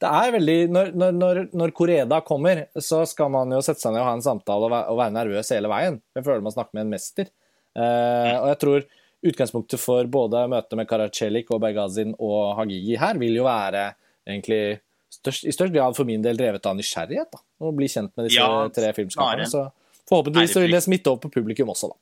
Det, 0.03 0.09
er 0.11 0.33
veldig 0.35 0.57
når, 0.75 0.89
når, 1.15 1.41
når, 1.55 1.73
Koreda 1.77 2.19
kommer, 2.27 2.65
så 2.75 3.05
skal 3.07 3.31
man 3.31 3.53
jo 3.55 3.61
sette 3.63 3.85
seg 3.85 3.95
ned 3.95 4.03
og 4.03 4.09
ha 4.09 4.17
en 4.17 4.25
samtale 4.25 4.67
og 4.67 4.73
være, 4.73 4.89
og 4.91 4.99
være 4.99 5.15
nervøs 5.15 5.53
hele 5.55 5.71
veien. 5.71 6.01
Jeg 6.17 6.27
føler 6.27 6.43
man 6.43 6.55
snakker 6.55 6.79
med 6.79 6.87
en 6.87 6.95
mester. 6.97 7.31
Uh, 7.79 8.35
og 8.41 8.49
jeg 8.51 8.59
tror 8.65 8.89
utgangspunktet 9.33 9.81
for 9.81 10.09
både 10.11 10.43
møtet 10.51 10.75
med 10.79 10.89
Karacelik 10.91 11.53
og 11.55 11.63
Bergazin 11.63 12.17
og 12.19 12.57
Hagigi 12.59 12.99
her 12.99 13.21
vil 13.21 13.39
jo 13.39 13.47
være 13.47 13.93
egentlig 14.27 14.81
størst, 15.13 15.47
i 15.47 15.55
størst 15.55 15.75
grad 15.75 15.95
for 15.97 16.09
min 16.09 16.25
del 16.25 16.41
drevet 16.41 16.67
av 16.67 16.75
nysgjerrighet. 16.79 17.31
da, 17.31 17.43
Å 17.63 17.73
bli 17.77 17.89
kjent 17.91 18.13
med 18.19 18.29
disse 18.29 18.43
ja, 18.43 18.67
tre 18.75 18.91
filmskaperne. 18.97 19.47
Så 19.51 19.69
forhåpentligvis 20.11 20.57
så 20.57 20.65
vil 20.65 20.75
det 20.75 20.83
smitte 20.85 21.13
over 21.13 21.23
på 21.27 21.33
publikum 21.39 21.71
også, 21.73 21.93
da. 21.93 21.99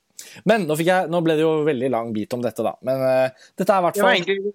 Men 0.49 0.67
nå, 0.69 0.77
jeg, 0.85 1.09
nå, 1.11 1.21
ble 1.25 1.37
det 1.37 1.45
jo 1.45 1.53
veldig 1.67 1.93
lang 1.93 2.11
bit 2.17 2.33
om 2.37 2.43
dette, 2.45 2.65
da. 2.65 2.75
Men 2.87 3.05
uh, 3.05 3.47
dette 3.61 3.77
er 3.77 3.85
i 3.85 3.89
hvert 3.89 4.01
fall 4.01 4.51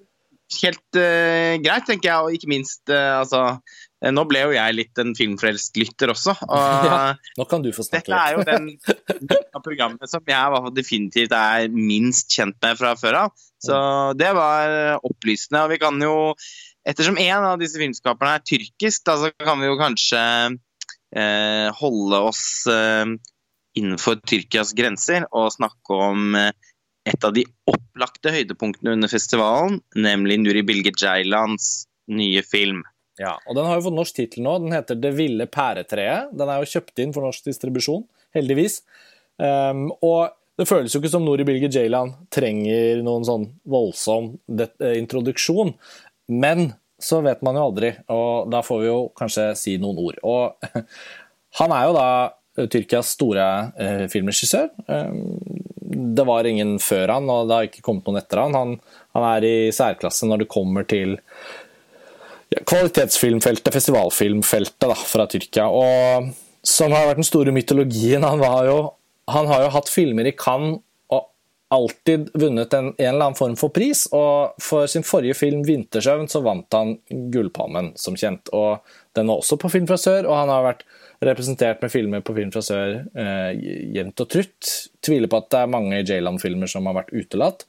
helt 0.62 1.00
uh, 1.00 1.56
greit, 1.64 1.86
tenker 1.88 2.10
jeg. 2.10 2.22
Og 2.22 2.38
ikke 2.38 2.52
minst, 2.52 2.84
uh, 2.92 3.22
altså 3.22 3.42
uh, 3.56 4.12
Nå 4.14 4.25
ble 4.30 4.44
jo 4.44 4.54
jeg 4.56 4.78
litt 4.78 5.02
en 5.02 5.16
filmfrelst 5.18 5.78
lytter 5.82 6.14
også. 6.14 6.36
Og 6.46 6.86
ja, 6.90 7.00
nå 7.40 7.48
kan 7.50 7.66
du 7.66 7.72
få 7.75 7.86
snakke 7.88 8.12
litt. 8.12 8.14
dette 8.14 8.22
er 8.22 8.38
jo 8.38 8.46
den 8.52 9.50
av 9.56 9.66
programmet 9.66 10.12
som 10.12 10.24
jeg 10.30 10.75
definitivt 10.75 11.34
er 11.36 11.70
minst 11.74 12.34
kjent 12.36 12.58
med 12.62 12.78
fra 12.82 12.94
før 13.00 13.22
av. 13.25 13.48
Så 13.66 13.78
det 14.20 14.30
var 14.38 15.00
opplysende. 15.08 15.64
Og 15.66 15.74
vi 15.74 15.82
kan 15.82 15.98
jo, 16.04 16.36
ettersom 16.86 17.18
en 17.18 17.50
av 17.54 17.58
disse 17.62 17.80
filmskaperne 17.82 18.38
er 18.38 18.46
tyrkisk, 18.46 19.06
da 19.08 19.18
så 19.24 19.32
kan 19.42 19.62
vi 19.64 19.72
jo 19.72 19.80
kanskje 19.80 20.22
holde 21.80 22.18
oss 22.28 22.44
innenfor 23.80 24.18
Tyrkias 24.28 24.74
grenser 24.75 25.24
og 25.32 25.54
snakke 25.56 26.00
om 26.10 26.36
et 27.05 27.25
av 27.27 27.33
de 27.35 27.45
opplagte 27.69 28.33
høydepunktene 28.33 28.95
under 28.97 29.12
festivalen, 29.12 29.79
nemlig 29.95 30.39
Nuri 30.41 30.63
Bilge 30.65 30.93
Jailands 30.97 31.85
nye 32.12 32.41
film. 32.45 32.83
Ja, 33.21 33.38
og 33.47 33.55
Den 33.55 33.67
har 33.69 33.77
jo 33.77 33.85
fått 33.88 33.95
norsk 33.95 34.15
tittel 34.17 34.43
nå. 34.43 34.57
Den 34.59 34.75
heter 34.75 34.95
'Det 34.95 35.13
ville 35.15 35.47
pæretreet'. 35.47 36.35
Den 36.35 36.50
er 36.50 36.59
jo 36.59 36.71
kjøpt 36.74 37.00
inn 37.00 37.13
for 37.13 37.21
norsk 37.24 37.45
distribusjon, 37.45 38.03
heldigvis. 38.35 38.81
Um, 39.38 39.91
og 40.01 40.33
det 40.57 40.67
føles 40.67 40.93
jo 40.93 41.00
ikke 41.01 41.12
som 41.12 41.25
Nuri 41.25 41.43
Bilge 41.43 41.69
Jailand 41.71 42.15
trenger 42.31 43.01
noen 43.03 43.25
sånn 43.27 43.45
voldsom 43.67 44.38
eh, 44.59 44.95
introduksjon. 45.00 45.74
Men 46.31 46.74
så 47.00 47.19
vet 47.21 47.41
man 47.43 47.55
jo 47.55 47.65
aldri, 47.67 47.91
og 48.07 48.50
da 48.51 48.62
får 48.63 48.81
vi 48.81 48.88
jo 48.88 49.00
kanskje 49.19 49.50
si 49.59 49.75
noen 49.77 50.00
ord. 50.00 50.19
Og 50.24 50.55
han 51.59 51.75
er 51.75 51.89
jo 51.89 51.97
da 51.97 52.07
Tyrkias 52.71 53.12
store 53.17 53.47
eh, 53.75 54.05
filmregissør. 54.12 54.69
Um, 54.88 55.54
det 55.96 56.25
var 56.28 56.48
ingen 56.48 56.78
før 56.84 57.16
han, 57.16 57.30
og 57.32 57.48
det 57.48 57.58
har 57.58 57.70
ikke 57.70 57.86
kommet 57.86 58.08
noen 58.08 58.22
etter 58.22 58.42
han. 58.44 58.58
Han, 58.58 58.74
han 59.18 59.28
er 59.34 59.48
i 59.48 59.56
særklasse 59.75 60.28
når 60.30 60.44
det 60.44 60.52
kommer 60.52 60.88
til 60.90 61.18
kvalitetsfilmfeltet, 62.70 63.74
festivalfilmfeltet 63.74 64.90
da, 64.90 64.96
fra 64.96 65.28
Tyrkia. 65.32 65.68
Og 65.68 66.34
som 66.66 66.94
har 66.96 67.10
vært 67.10 67.22
den 67.22 67.28
store 67.28 67.54
mytologien. 67.56 68.25
Han, 68.25 68.42
jo, 68.68 68.80
han 69.32 69.50
har 69.52 69.66
jo 69.66 69.72
hatt 69.75 69.92
filmer 69.92 70.30
i 70.30 70.36
Cannes 70.38 70.82
og 71.14 71.30
alltid 71.74 72.32
vunnet 72.34 72.74
en, 72.74 72.92
en, 72.94 72.96
eller 72.98 73.28
annen 73.28 73.38
form 73.38 73.58
for 73.60 73.74
pris. 73.75 74.06
Og 74.16 74.58
for 74.62 74.90
sin 74.92 75.06
forrige 75.06 75.38
film 75.38 75.64
'Vintersøvn' 75.66 76.30
så 76.32 76.42
vant 76.46 76.78
han 76.78 76.98
Gullpalmen, 77.34 77.94
som 78.00 78.18
kjent. 78.18 78.50
Og 78.54 78.82
den 79.18 79.30
var 79.30 79.42
også 79.42 79.60
på 79.62 79.72
Film 79.74 79.90
fra 79.90 80.00
sør, 80.02 80.30
og 80.30 80.40
han 80.42 80.54
har 80.54 80.70
vært 80.72 80.86
representert 81.24 81.81
med 81.81 81.91
filmer 81.91 82.24
på 82.25 82.36
Film 82.36 82.51
fra 82.53 82.63
sør 82.65 82.95
eh, 83.15 83.51
jevnt 83.95 84.24
og 84.24 84.31
trutt. 84.31 84.72
Tviler 85.05 85.31
på 85.31 85.39
at 85.39 85.51
det 85.53 85.62
er 85.62 85.72
mange 85.72 86.01
J-Land-filmer 86.03 86.72
som 86.72 86.88
har 86.89 86.98
vært 87.00 87.13
utelatt. 87.15 87.67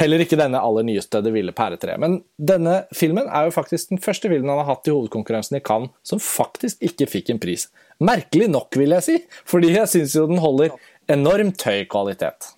Heller 0.00 0.22
ikke 0.22 0.38
denne 0.38 0.60
aller 0.64 0.86
nyeste 0.86 1.20
'Det 1.20 1.32
ville 1.34 1.52
pæretreet'. 1.52 2.00
Men 2.00 2.22
denne 2.38 2.84
filmen 2.94 3.28
er 3.28 3.48
jo 3.48 3.56
faktisk 3.56 3.90
den 3.90 4.00
første 4.00 4.28
filmen 4.28 4.48
han 4.48 4.62
har 4.62 4.76
hatt 4.76 4.88
i 4.88 4.94
hovedkonkurransen 4.94 5.58
i 5.58 5.60
Cannes 5.60 5.90
som 6.02 6.22
faktisk 6.22 6.80
ikke 6.80 7.10
fikk 7.10 7.30
en 7.30 7.42
pris. 7.42 7.68
Merkelig 8.00 8.48
nok, 8.48 8.76
vil 8.76 8.96
jeg 8.96 9.02
si, 9.04 9.18
fordi 9.44 9.74
jeg 9.74 9.88
syns 9.88 10.16
jo 10.16 10.26
den 10.26 10.40
holder 10.40 10.72
enormt 11.08 11.60
høy 11.62 11.84
kvalitet. 11.84 12.54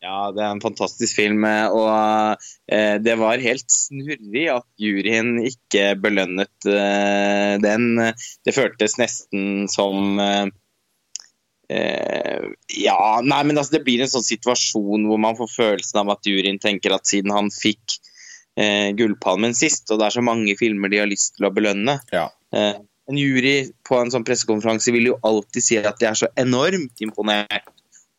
Ja, 0.00 0.30
det 0.32 0.40
er 0.40 0.54
en 0.54 0.62
fantastisk 0.62 1.18
film. 1.18 1.44
Og 1.44 1.90
eh, 2.72 2.96
det 3.04 3.16
var 3.20 3.42
helt 3.44 3.68
snurrig 3.72 4.46
at 4.52 4.66
juryen 4.80 5.36
ikke 5.44 5.92
belønnet 6.00 6.68
eh, 6.68 7.56
den. 7.60 7.92
Det 8.46 8.56
føltes 8.56 8.96
nesten 9.00 9.68
som 9.72 10.20
eh, 10.24 10.46
eh, 11.68 12.46
Ja, 12.80 13.00
nei, 13.20 13.42
men 13.44 13.60
altså, 13.60 13.76
det 13.76 13.84
blir 13.88 14.00
en 14.00 14.12
sånn 14.12 14.24
situasjon 14.24 15.04
hvor 15.10 15.20
man 15.20 15.36
får 15.38 15.52
følelsen 15.56 16.00
av 16.04 16.14
at 16.16 16.30
juryen 16.30 16.60
tenker 16.62 16.96
at 16.96 17.04
siden 17.10 17.36
han 17.36 17.52
fikk 17.52 17.98
eh, 18.56 18.96
Gullpalmen 18.96 19.52
sist, 19.58 19.84
og 19.90 20.00
det 20.00 20.08
er 20.08 20.16
så 20.16 20.24
mange 20.24 20.56
filmer 20.60 20.92
de 20.92 21.02
har 21.02 21.12
lyst 21.12 21.36
til 21.36 21.50
å 21.50 21.52
belønne 21.52 21.98
ja. 22.14 22.30
Eh, 22.56 22.80
en 23.10 23.18
jury 23.18 23.68
på 23.86 23.98
en 23.98 24.10
sånn 24.12 24.24
pressekonferanse 24.24 24.92
vil 24.94 25.10
jo 25.10 25.20
alltid 25.26 25.64
si 25.66 25.76
at 25.82 26.00
de 26.00 26.08
er 26.08 26.18
så 26.18 26.28
enormt 26.38 27.02
imponert 27.04 27.68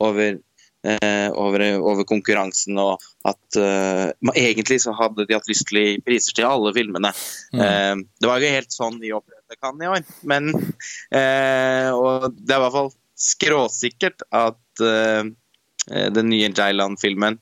over 0.01 0.35
Eh, 0.35 0.50
over, 0.81 1.61
over, 1.77 2.05
konkurransen, 2.09 2.79
og 2.81 3.03
at 3.27 3.57
uh, 3.59 4.09
egentlig 4.33 4.79
så 4.81 4.93
hadde 4.97 5.27
de 5.29 5.35
hatt 5.37 5.49
lyst 5.49 5.67
til 5.69 6.01
priser 6.05 6.35
til 6.37 6.47
alle 6.47 6.73
filmene. 6.73 7.11
Mm. 7.53 7.61
Uh, 7.61 8.01
det 8.17 8.29
var 8.29 8.39
jo 8.39 8.47
ikke 8.47 8.59
helt 8.59 8.75
sånn 8.75 8.97
i 9.03 9.13
opplevde 9.13 9.59
Cannes 9.59 9.85
i 9.85 9.91
år, 9.91 10.09
men 10.31 10.49
uh, 10.55 11.89
Og 11.93 12.27
det 12.33 12.55
er 12.55 12.57
i 12.57 12.63
hvert 12.65 12.77
fall 12.77 12.91
skråsikkert 13.21 14.23
at 14.33 14.57
den 14.81 16.29
nye 16.31 16.47
Jailand-filmen 16.49 17.35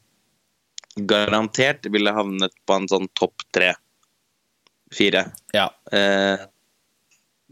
garantert 1.08 1.88
ville 1.94 2.12
havnet 2.12 2.52
på 2.68 2.76
en 2.76 2.88
sånn 2.92 3.08
topp 3.16 3.46
tre, 3.56 3.70
fire. 4.92 5.22
Ja. 5.56 5.70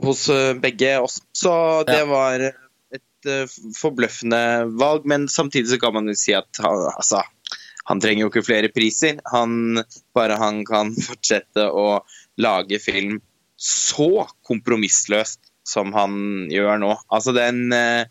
hos 0.03 0.25
begge 0.59 0.91
oss. 0.99 1.21
Så 1.31 1.53
det 1.87 2.01
ja. 2.01 2.09
var 2.09 2.43
Eh, 3.25 3.49
forbløffende 3.77 4.39
valg, 4.77 5.07
men 5.09 5.25
samtidig 5.31 5.71
så 5.71 5.79
kan 5.81 5.95
man 5.95 6.11
jo 6.11 6.13
si 6.17 6.35
at 6.37 6.61
han, 6.61 6.83
altså, 6.91 7.23
han 7.89 8.01
trenger 8.03 8.25
jo 8.25 8.29
ikke 8.29 8.45
flere 8.45 8.69
priser. 8.73 9.21
Han, 9.33 9.81
bare 10.15 10.37
han 10.37 10.61
kan 10.67 10.93
fortsette 11.07 11.65
å 11.71 12.03
lage 12.37 12.79
film 12.83 13.19
så 13.57 14.27
kompromissløst 14.45 15.41
som 15.67 15.91
han 15.97 16.45
gjør 16.53 16.77
nå. 16.83 16.93
Altså, 17.09 17.33
den 17.35 17.73
eh, 17.75 18.05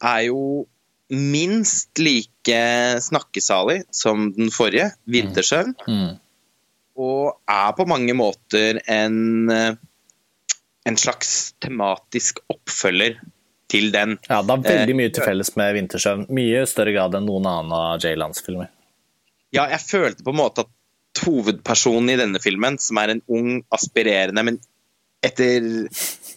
er 0.00 0.22
jo 0.30 0.64
minst 1.12 2.00
like 2.00 2.62
snakkesalig 3.04 3.82
som 3.96 4.30
den 4.36 4.50
forrige, 4.52 4.90
'Vintersøvn'. 5.08 5.76
Mm. 5.86 6.00
Mm. 6.00 6.16
Og 6.98 7.36
er 7.52 7.72
på 7.76 7.86
mange 7.88 8.16
måter 8.16 8.80
en, 8.90 9.50
eh, 9.52 9.74
en 10.88 10.96
slags 10.98 11.52
tematisk 11.60 12.40
oppfølger 12.48 13.20
til 13.68 13.92
den. 13.92 14.16
Ja, 14.28 14.40
det 14.42 14.54
har 14.54 14.64
veldig 14.64 14.96
mye 14.96 15.12
til 15.12 15.26
felles 15.26 15.52
med 15.60 15.76
'Vintersøvn'. 15.76 16.26
Mye 16.32 16.64
større 16.68 16.94
grad 16.96 17.16
enn 17.18 17.28
noen 17.28 17.46
annen 17.50 17.74
av 17.76 18.02
Jay 18.02 18.16
Lands 18.16 18.40
filmer. 18.44 18.70
Ja, 19.54 19.68
jeg 19.72 19.80
følte 19.84 20.24
på 20.24 20.32
en 20.34 20.40
måte 20.40 20.64
at 20.66 21.24
hovedpersonen 21.24 22.12
i 22.12 22.18
denne 22.20 22.40
filmen, 22.40 22.78
som 22.80 23.00
er 23.00 23.14
en 23.14 23.22
ung, 23.32 23.62
aspirerende, 23.74 24.44
men 24.44 24.60
etter, 25.24 25.64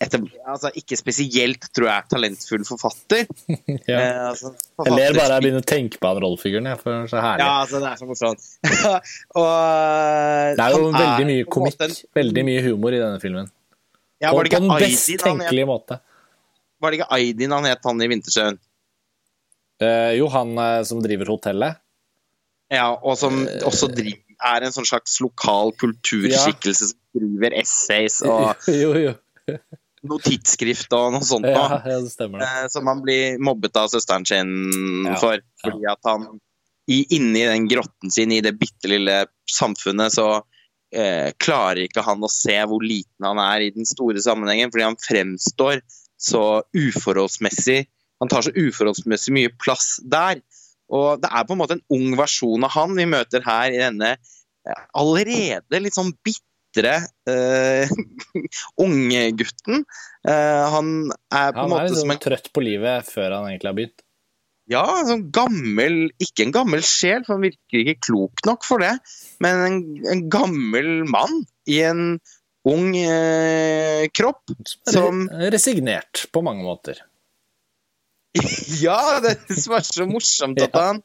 etter 0.02 0.24
altså 0.50 0.72
Ikke 0.80 0.98
spesielt, 0.98 1.68
tror 1.76 1.88
jeg, 1.92 2.08
talentfull 2.10 2.64
forfatter. 2.66 3.28
ja. 3.92 3.98
eh, 4.00 4.22
altså, 4.32 4.54
jeg 4.88 4.96
ler 4.96 5.18
bare 5.18 5.36
jeg 5.38 5.46
begynner 5.46 5.66
å 5.66 5.70
tenke 5.72 6.02
på 6.02 6.10
han 6.10 6.22
rollefiguren. 6.24 6.70
For 6.82 7.10
så 7.12 7.22
herlig. 7.22 7.46
Ja, 7.46 7.52
altså, 7.62 7.82
det 7.84 7.92
er 7.92 8.02
så 8.02 8.10
morsomt. 8.10 8.48
og, 9.40 9.50
det 10.58 10.66
er 10.66 10.78
jo 10.78 10.88
veldig 10.98 11.28
mye 11.30 11.50
komikk, 11.58 12.00
veldig 12.18 12.48
mye 12.50 12.64
humor 12.66 12.98
i 12.98 13.04
denne 13.04 13.22
filmen. 13.24 13.52
Ja, 14.22 14.34
på, 14.34 14.42
på 14.42 14.50
den 14.50 14.74
best 14.82 15.14
tenkelige 15.22 15.70
måte. 15.70 16.02
Var 16.82 16.92
det 16.92 17.02
ikke 17.02 17.14
Aidin 17.18 17.54
han 17.56 17.68
het, 17.70 17.84
han 17.86 18.02
i 18.02 18.10
Vintersøen? 18.10 18.60
Eh, 19.82 20.14
jo, 20.18 20.28
han 20.34 20.58
eh, 20.58 20.82
som 20.88 21.02
driver 21.04 21.34
hotellet. 21.34 21.82
Ja, 22.72 22.90
og 22.96 23.18
som 23.20 23.44
eh, 23.46 23.62
også 23.68 23.90
driver, 23.92 24.24
er 24.42 24.66
en 24.66 24.74
sånn 24.74 24.88
slags 24.88 25.20
lokal 25.22 25.74
kulturskikkelse 25.82 26.88
ja. 26.88 26.90
som 26.90 26.98
skriver 27.12 27.56
essays 27.60 28.22
og 28.26 28.64
jo, 28.84 28.94
jo. 28.98 29.12
noe 30.10 30.24
tidsskrift 30.24 30.94
og 30.98 31.12
noe 31.14 31.28
sånt 31.28 31.46
ja, 31.46 31.66
ja, 31.86 31.98
det 32.02 32.14
stemmer. 32.14 32.42
Eh, 32.46 32.64
som 32.74 32.88
han 32.90 33.04
blir 33.06 33.42
mobbet 33.44 33.78
av 33.78 33.92
søsteren 33.94 34.26
sin 34.26 34.56
ja, 35.10 35.18
for. 35.22 35.44
Fordi 35.62 35.90
at 35.92 36.10
han 36.10 36.30
i, 36.90 37.04
inni 37.18 37.44
den 37.46 37.68
grotten 37.70 38.14
sin, 38.14 38.32
i 38.34 38.42
det 38.42 38.56
bitte 38.60 38.90
lille 38.90 39.24
samfunnet, 39.52 40.16
så 40.16 40.30
eh, 40.96 41.30
klarer 41.38 41.86
ikke 41.86 42.04
han 42.06 42.24
å 42.24 42.32
se 42.32 42.58
hvor 42.68 42.84
liten 42.84 43.28
han 43.28 43.42
er 43.44 43.68
i 43.68 43.74
den 43.76 43.88
store 43.88 44.24
sammenhengen, 44.24 44.72
fordi 44.74 44.88
han 44.88 45.00
fremstår 45.00 45.84
så 46.22 46.62
uforholdsmessig 46.78 47.86
Han 48.22 48.30
tar 48.30 48.46
så 48.46 48.52
uforholdsmessig 48.54 49.34
mye 49.34 49.52
plass 49.58 49.96
der. 50.06 50.44
Og 50.94 51.24
det 51.24 51.32
er 51.32 51.48
på 51.48 51.56
en 51.56 51.62
måte 51.64 51.80
en 51.80 51.86
ung 51.96 52.14
versjon 52.20 52.68
av 52.68 52.76
han 52.76 52.94
vi 52.94 53.08
møter 53.10 53.42
her 53.42 53.74
i 53.74 53.80
denne 53.82 54.12
eh, 54.14 54.84
allerede 54.94 55.80
litt 55.82 55.96
sånn 55.96 56.12
bitre 56.22 57.00
uh, 57.32 57.90
unggutten. 58.86 59.86
Uh, 60.28 60.64
han 60.76 60.94
er 61.34 61.56
på 61.56 61.66
en 61.66 61.74
måte 61.74 61.88
liksom 61.88 62.06
som 62.06 62.14
en 62.14 62.24
trøtt 62.28 62.52
på 62.54 62.66
livet 62.68 63.10
før 63.10 63.40
han 63.40 63.50
egentlig 63.50 63.72
har 63.72 63.80
begynt. 63.80 64.06
Ja, 64.72 64.84
sånn 65.08 65.26
gammel 65.34 65.96
Ikke 66.22 66.46
en 66.46 66.54
gammel 66.56 66.84
sjel, 66.86 67.26
for 67.26 67.36
han 67.36 67.48
virker 67.50 67.82
ikke 67.82 68.06
klok 68.06 68.44
nok 68.48 68.68
for 68.68 68.84
det, 68.84 68.94
men 69.44 69.66
en, 69.66 69.80
en 70.14 70.22
gammel 70.32 71.02
mann 71.10 71.42
i 71.68 71.82
en 71.88 72.06
ung 72.70 72.92
eh, 72.98 74.08
kropp 74.14 74.52
som 74.90 75.26
Resignert 75.54 76.28
på 76.32 76.44
mange 76.46 76.66
måter. 76.66 77.00
ja, 78.86 79.20
det 79.24 79.36
som 79.60 79.76
er 79.76 79.86
så 79.86 80.08
morsomt 80.08 80.62
at 80.64 80.78
han 80.80 81.02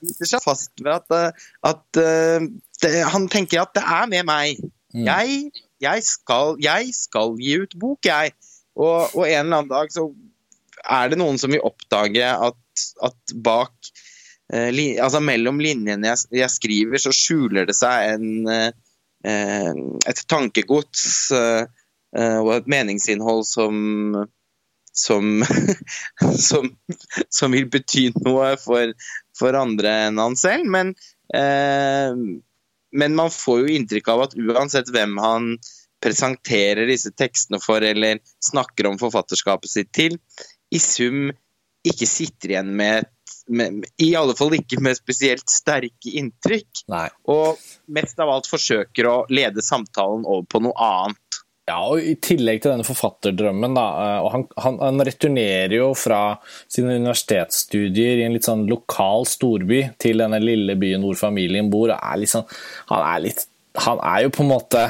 biter 0.00 0.28
seg 0.28 0.44
fast 0.44 0.72
ved 0.80 0.92
at, 0.94 1.16
eh, 1.16 1.48
at 1.70 2.00
uh, 2.00 2.46
det, 2.82 2.92
han 3.12 3.28
tenker 3.32 3.64
at 3.64 3.74
det 3.76 3.84
er 3.84 4.10
med 4.12 4.28
meg. 4.28 4.62
Mm. 4.94 5.06
Jeg, 5.06 5.64
jeg, 5.82 6.04
skal, 6.06 6.56
jeg, 6.62 6.94
skal, 6.96 7.36
gi 7.40 7.58
ut 7.62 7.76
bok, 7.80 8.06
jeg. 8.06 8.34
Og, 8.78 9.12
og, 9.14 9.24
en 9.26 9.44
eller 9.44 9.60
annen 9.60 9.72
dag 9.72 9.92
så 9.92 10.08
er 10.80 11.10
det 11.12 11.18
noen 11.20 11.36
som 11.38 11.52
vil 11.52 11.64
oppdage 11.66 12.24
at, 12.24 12.84
at 13.04 13.34
bak 13.44 13.74
uh, 14.54 14.70
li, 14.72 14.94
Altså 15.02 15.20
mellom 15.22 15.60
linjene 15.60 16.14
jeg, 16.14 16.30
jeg, 16.38 16.52
skriver, 16.54 17.02
så 17.02 17.12
skjuler 17.14 17.68
det 17.68 17.76
seg 17.76 18.14
en, 18.14 18.30
uh, 18.48 18.70
et 19.24 20.20
tankegods 20.32 21.02
og 21.34 22.52
et 22.54 22.70
meningsinnhold 22.72 23.42
som 23.44 24.22
som, 24.92 25.44
som, 26.38 26.76
som, 27.28 27.52
vil 27.52 27.68
bety 27.70 28.10
noe 28.24 28.54
for, 28.60 28.94
for 29.38 29.58
andre 29.58 29.96
enn 30.06 30.20
han 30.20 30.38
selv. 30.38 30.68
Men, 30.70 30.94
eh, 31.34 32.16
men, 32.90 33.18
man 33.18 33.32
får 33.34 33.64
jo 33.64 33.76
inntrykk 33.76 34.10
av 34.14 34.26
at 34.28 34.38
uansett 34.38 34.90
hvem 34.94 35.18
han 35.22 35.52
presenterer 36.00 36.88
disse 36.88 37.12
tekstene 37.12 37.60
for, 37.62 37.84
eller 37.84 38.22
snakker 38.44 38.88
om 38.88 38.98
forfatterskapet 39.00 39.70
sitt 39.70 39.92
til, 39.96 40.16
i 40.72 40.80
sum 40.80 41.28
ikke 41.86 42.06
sitter 42.08 42.54
igjen 42.54 42.70
med 42.76 43.02
et 43.02 43.12
med, 43.50 43.84
I 44.02 44.12
alle 44.18 44.36
fall 44.38 44.54
ikke 44.56 44.80
med 44.82 44.98
spesielt 44.98 45.50
sterke 45.50 46.14
inntrykk. 46.20 46.84
Nei. 46.92 47.06
Og 47.32 47.60
mest 47.92 48.20
av 48.22 48.30
alt 48.32 48.48
forsøker 48.50 49.08
å 49.10 49.16
lede 49.32 49.64
samtalen 49.64 50.26
over 50.26 50.46
på 50.50 50.62
noe 50.64 50.90
annet. 50.90 51.40
Ja, 51.70 51.78
og 51.86 52.02
I 52.02 52.16
tillegg 52.18 52.62
til 52.62 52.72
denne 52.72 52.86
forfatterdrømmen, 52.86 53.76
da, 53.76 53.84
eh, 54.02 54.24
og 54.24 54.32
han, 54.34 54.44
han, 54.64 54.78
han, 54.82 55.02
returnerer 55.06 55.76
jo 55.76 55.90
fra 55.98 56.22
sine 56.70 56.96
universitetsstudier 56.98 58.18
i 58.18 58.24
en 58.26 58.34
litt 58.34 58.48
sånn 58.48 58.64
lokal 58.70 59.28
storby 59.28 59.84
til 60.02 60.24
denne 60.24 60.40
lille 60.42 60.74
byen 60.80 61.04
hvor 61.06 61.20
familien 61.20 61.70
bor. 61.70 61.92
og 61.92 61.98
er 62.00 62.22
liksom, 62.24 62.48
han, 62.90 63.04
er 63.12 63.22
litt, 63.28 63.44
han 63.86 64.02
er 64.02 64.24
jo 64.26 64.34
på 64.34 64.42
en 64.46 64.50
måte 64.50 64.88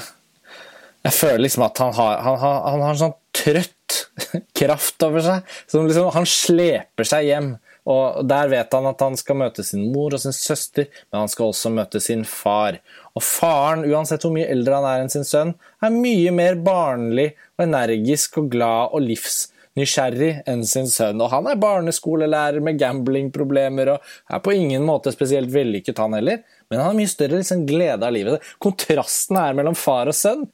Jeg 1.00 1.16
føler 1.16 1.44
liksom 1.46 1.62
at 1.64 1.78
han 1.80 1.92
har, 1.96 2.18
han, 2.24 2.34
han 2.40 2.82
har 2.84 2.90
en 2.94 3.02
sånn 3.02 3.18
trøtt 3.32 4.00
kraft 4.60 5.04
over 5.04 5.24
seg. 5.24 5.54
som 5.68 5.86
liksom, 5.88 6.10
Han 6.16 6.28
sleper 6.28 7.08
seg 7.08 7.28
hjem. 7.28 7.54
Og 7.88 8.24
Der 8.28 8.48
vet 8.48 8.74
han 8.74 8.88
at 8.90 9.00
han 9.00 9.16
skal 9.16 9.38
møte 9.40 9.64
sin 9.64 9.86
mor 9.92 10.14
og 10.14 10.20
sin 10.22 10.34
søster, 10.36 10.88
men 11.10 11.22
han 11.22 11.30
skal 11.32 11.50
også 11.50 11.72
møte 11.72 12.00
sin 12.00 12.24
far. 12.28 12.80
Og 13.16 13.24
faren, 13.24 13.86
uansett 13.88 14.26
hvor 14.26 14.34
mye 14.34 14.48
eldre 14.50 14.80
han 14.80 14.88
er 14.90 15.04
enn 15.04 15.12
sin 15.12 15.26
sønn, 15.26 15.54
er 15.80 15.94
mye 15.94 16.34
mer 16.34 16.60
barnlig 16.60 17.32
og 17.58 17.66
energisk 17.66 18.38
og 18.42 18.50
glad 18.52 18.94
og 18.96 19.04
livsnysgjerrig 19.06 20.32
enn 20.50 20.64
sin 20.68 20.90
sønn. 20.90 21.20
Og 21.24 21.32
han 21.32 21.48
er 21.50 21.60
barneskolelærer 21.60 22.60
med 22.64 22.80
gamblingproblemer 22.80 23.96
og 23.96 24.14
er 24.30 24.44
på 24.44 24.56
ingen 24.56 24.86
måte 24.88 25.14
spesielt 25.14 25.52
vellykket, 25.54 25.98
han 25.98 26.18
heller. 26.20 26.44
Men 26.70 26.78
han 26.78 26.86
har 26.86 26.98
mye 27.00 27.10
større 27.10 27.40
liksom, 27.40 27.64
glede 27.66 28.06
av 28.06 28.14
livet. 28.14 28.44
Kontrasten 28.62 29.38
her 29.40 29.56
mellom 29.58 29.74
far 29.74 30.06
og 30.10 30.14
sønn 30.14 30.44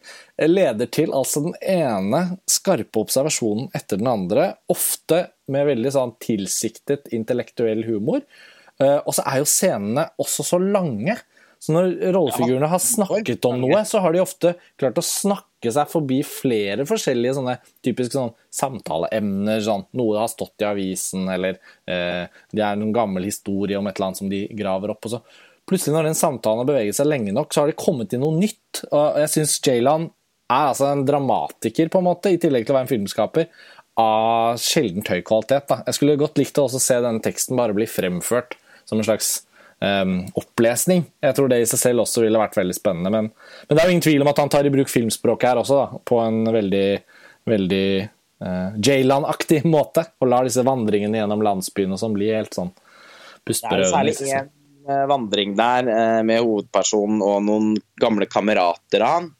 leder 0.49 0.89
til 0.89 1.13
altså 1.13 1.43
den 1.45 1.57
ene 1.61 2.23
skarpe 2.49 3.03
observasjonen 3.03 3.69
etter 3.77 4.01
den 4.01 4.09
andre, 4.09 4.55
ofte 4.73 5.27
med 5.53 5.69
veldig 5.69 5.93
sånn 5.93 6.15
tilsiktet 6.25 7.11
intellektuell 7.17 7.85
humor. 7.85 8.25
Uh, 8.81 9.01
og 9.05 9.13
så 9.17 9.25
er 9.29 9.43
jo 9.43 9.49
scenene 9.49 10.07
også 10.21 10.45
så 10.55 10.61
lange. 10.61 11.19
Så 11.61 11.73
når 11.73 11.93
rollefigurene 12.15 12.69
har 12.69 12.81
snakket 12.81 13.45
om 13.49 13.61
noe, 13.61 13.83
så 13.89 14.01
har 14.05 14.13
de 14.13 14.21
ofte 14.21 14.55
klart 14.81 14.97
å 15.01 15.05
snakke 15.05 15.73
seg 15.73 15.89
forbi 15.91 16.23
flere 16.29 16.85
forskjellige 16.89 17.39
sånne 17.39 17.57
typiske 17.85 18.17
sånn 18.17 18.33
samtaleemner. 18.55 19.61
Sånn, 19.65 19.85
noe 19.97 20.21
har 20.21 20.33
stått 20.33 20.65
i 20.65 20.69
avisen, 20.69 21.29
eller 21.33 21.61
uh, 21.61 22.25
det 22.25 22.65
er 22.65 22.73
en 22.73 22.95
gammel 22.97 23.29
historie 23.29 23.77
om 23.77 23.89
et 23.89 23.97
eller 23.99 24.11
annet 24.11 24.23
som 24.23 24.33
de 24.33 24.47
graver 24.57 24.97
opp. 24.97 25.05
og 25.05 25.19
så 25.19 25.23
Plutselig, 25.67 25.97
når 25.97 26.11
den 26.11 26.19
samtalen 26.19 26.63
har 26.63 26.69
beveget 26.69 26.99
seg 26.99 27.09
lenge 27.11 27.33
nok, 27.35 27.51
så 27.51 27.63
har 27.63 27.73
det 27.73 27.81
kommet 27.81 28.13
til 28.13 28.23
noe 28.23 28.37
nytt. 28.39 28.85
og 28.93 29.19
Jeg 29.23 29.33
syns 29.33 29.57
Jaylan 29.67 30.11
er 30.47 30.69
altså 30.69 30.93
en 30.93 31.03
dramatiker, 31.07 31.91
på 31.91 31.99
en 31.99 32.07
måte, 32.07 32.31
i 32.31 32.39
tillegg 32.43 32.67
til 32.67 32.75
å 32.75 32.77
være 32.79 32.87
en 32.87 32.93
filmskaper, 32.93 33.49
av 33.99 34.61
sjeldent 34.61 35.11
høy 35.11 35.23
kvalitet. 35.27 35.67
Da. 35.71 35.81
Jeg 35.89 35.97
skulle 35.97 36.19
godt 36.21 36.39
likt 36.39 36.59
å 36.61 36.67
også 36.69 36.83
se 36.83 37.01
denne 37.03 37.25
teksten 37.25 37.59
bare 37.59 37.75
bli 37.75 37.89
fremført 37.89 38.55
som 38.87 39.01
en 39.01 39.07
slags 39.09 39.31
um, 39.81 40.19
opplesning. 40.39 41.07
Jeg 41.25 41.37
tror 41.37 41.51
det 41.51 41.63
i 41.63 41.69
seg 41.69 41.81
selv 41.81 42.05
også 42.05 42.23
ville 42.23 42.41
vært 42.41 42.59
veldig 42.61 42.77
spennende. 42.77 43.11
Men, 43.13 43.31
men, 43.33 43.73
det 43.73 43.81
er 43.81 43.89
jo 43.89 43.97
ingen 43.97 44.07
tvil 44.07 44.23
om 44.23 44.31
at 44.31 44.43
han 44.43 44.53
tar 44.53 44.69
i 44.69 44.75
bruk 44.75 44.93
filmspråket 44.93 45.51
her 45.51 45.63
også, 45.63 45.81
da, 45.81 46.03
på 46.07 46.21
en 46.23 46.43
veldig, 46.55 46.89
veldig 47.51 47.89
uh, 48.45 48.77
Jaylan-aktig 48.77 49.65
måte. 49.67 50.07
Og 50.21 50.31
lar 50.31 50.47
disse 50.47 50.63
vandringene 50.67 51.25
gjennom 51.25 51.43
landsbyen 51.47 51.97
og 51.97 52.05
sånn 52.05 52.15
bli 52.15 52.31
helt 52.37 52.55
sånn 52.55 52.71
pustberøvende. 53.47 54.13
Det 54.13 54.15
er 54.15 54.21
særlig 54.21 54.45
én 54.45 54.53
vandring 55.11 55.57
der 55.59 55.91
uh, 55.91 56.23
med 56.27 56.43
hovedpersonen 56.43 57.23
og 57.25 57.43
noen 57.47 57.75
gamle 58.01 58.29
kamerater 58.31 59.05
av 59.05 59.19
han. 59.19 59.31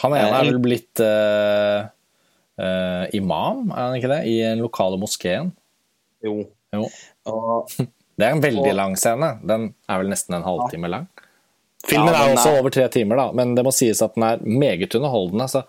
Han 0.00 0.16
ene 0.16 0.36
er 0.38 0.46
vel 0.48 0.62
blitt 0.64 1.02
imam, 3.16 3.70
er 3.72 3.86
han 3.86 3.94
ikke 3.96 4.08
det, 4.10 4.20
i 4.28 4.34
den 4.44 4.60
lokale 4.60 4.96
moskeen? 5.00 5.50
Jo. 6.24 6.42
jo. 6.76 6.88
Og 7.28 7.72
Det 8.20 8.26
er 8.26 8.36
en 8.36 8.42
veldig 8.44 8.72
lang 8.76 8.96
scene. 9.00 9.30
Den 9.48 9.70
er 9.88 10.00
vel 10.02 10.10
nesten 10.12 10.36
en 10.36 10.44
halvtime 10.44 10.90
lang. 10.92 11.06
Filmen 11.88 12.12
er 12.12 12.34
også 12.34 12.58
over 12.58 12.72
tre 12.74 12.84
timer, 12.92 13.16
da, 13.16 13.30
men 13.32 13.54
det 13.56 13.64
må 13.64 13.72
sies 13.72 14.02
at 14.04 14.12
den 14.18 14.26
er 14.26 14.42
meget 14.44 14.92
underholdende. 14.98 15.46
Så 15.48 15.62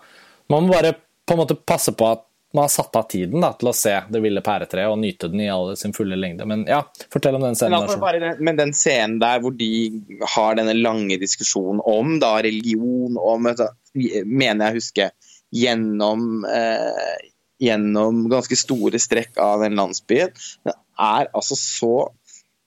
man 0.52 0.66
må 0.66 0.74
bare 0.74 0.92
på 1.24 1.32
en 1.32 1.40
måte 1.40 1.56
passe 1.56 1.94
på 1.96 2.10
at 2.10 2.26
man 2.52 2.64
har 2.64 2.68
satt 2.68 2.96
av 2.96 3.02
tiden 3.08 3.40
da, 3.40 3.52
til 3.56 3.70
å 3.70 3.74
se 3.76 3.94
det 4.12 4.20
ville 4.20 4.42
pæretreet 4.44 4.90
og 4.92 4.98
nyte 5.00 5.30
den 5.32 5.40
i 5.44 5.48
all 5.52 5.72
sin 5.78 5.94
fulle 5.96 6.18
lengde. 6.20 6.44
Men 6.48 6.66
ja, 6.68 6.82
fortell 7.12 7.38
om 7.38 7.46
den 7.46 7.56
scenen. 7.56 7.78
Men, 7.78 7.88
altså, 7.88 8.12
den, 8.20 8.42
men 8.44 8.58
den 8.60 8.74
scenen 8.76 9.18
der 9.22 9.40
hvor 9.42 9.54
de 9.56 9.70
har 10.34 10.58
denne 10.60 10.74
lange 10.76 11.16
diskusjonen 11.22 11.80
om 11.88 12.18
da, 12.22 12.34
religion, 12.44 13.16
om 13.16 13.48
mener 13.48 14.68
jeg 14.68 14.78
husker, 14.80 15.14
gjennom, 15.52 16.44
eh, 16.48 17.30
gjennom 17.62 18.26
ganske 18.32 18.58
store 18.58 19.00
strekk 19.00 19.40
av 19.40 19.64
den 19.64 19.76
landsbyen, 19.80 20.36
den 20.68 20.76
er 21.00 21.32
altså 21.32 21.56
så 21.56 21.94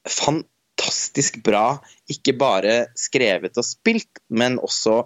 fantastisk 0.10 1.44
bra. 1.46 1.80
Ikke 2.10 2.36
bare 2.38 2.88
skrevet 2.98 3.58
og 3.58 3.66
spilt, 3.66 4.22
men 4.30 4.58
også 4.62 5.04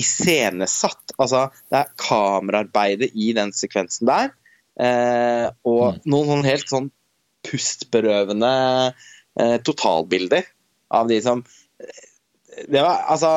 iscenesatt. 0.00 1.14
Altså, 1.16 1.46
det 1.70 1.80
er 1.80 1.94
kameraarbeidet 2.00 3.12
i 3.14 3.32
den 3.36 3.52
sekvensen 3.56 4.08
der. 4.10 4.34
Eh, 4.80 5.46
og 5.64 5.96
mm. 5.96 6.02
noen, 6.12 6.28
sånn 6.28 6.44
helt 6.50 6.72
sånn 6.72 6.90
pustberøvende 7.46 8.50
eh, 9.40 9.56
totalbilder 9.64 10.44
av 10.92 11.08
de 11.08 11.16
som 11.24 11.40
eh, 11.80 12.02
Det 12.68 12.82
var 12.84 13.06
altså 13.12 13.30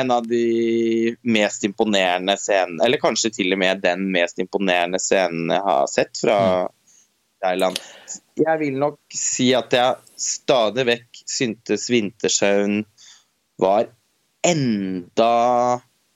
en 0.00 0.10
av 0.10 0.26
de 0.26 1.14
mest 1.22 1.64
imponerende 1.66 2.36
scenene, 2.38 2.82
eller 2.86 3.02
kanskje 3.02 3.32
til 3.38 3.54
og 3.54 3.62
med 3.62 3.82
den 3.82 4.08
mest 4.14 4.42
imponerende 4.42 5.00
scenen 5.02 5.54
jeg 5.54 5.64
har 5.66 5.86
sett 5.90 6.18
fra 6.22 6.40
mm. 6.42 6.74
Thailand. 7.42 7.80
Jeg 8.38 8.60
vil 8.62 8.78
nok 8.80 9.00
si 9.14 9.48
at 9.54 9.74
jeg 9.74 10.18
stadig 10.18 10.86
vekk 10.88 11.22
syntes 11.26 11.88
Vintersjøen 11.90 12.84
var 13.60 13.90
enda 14.46 15.32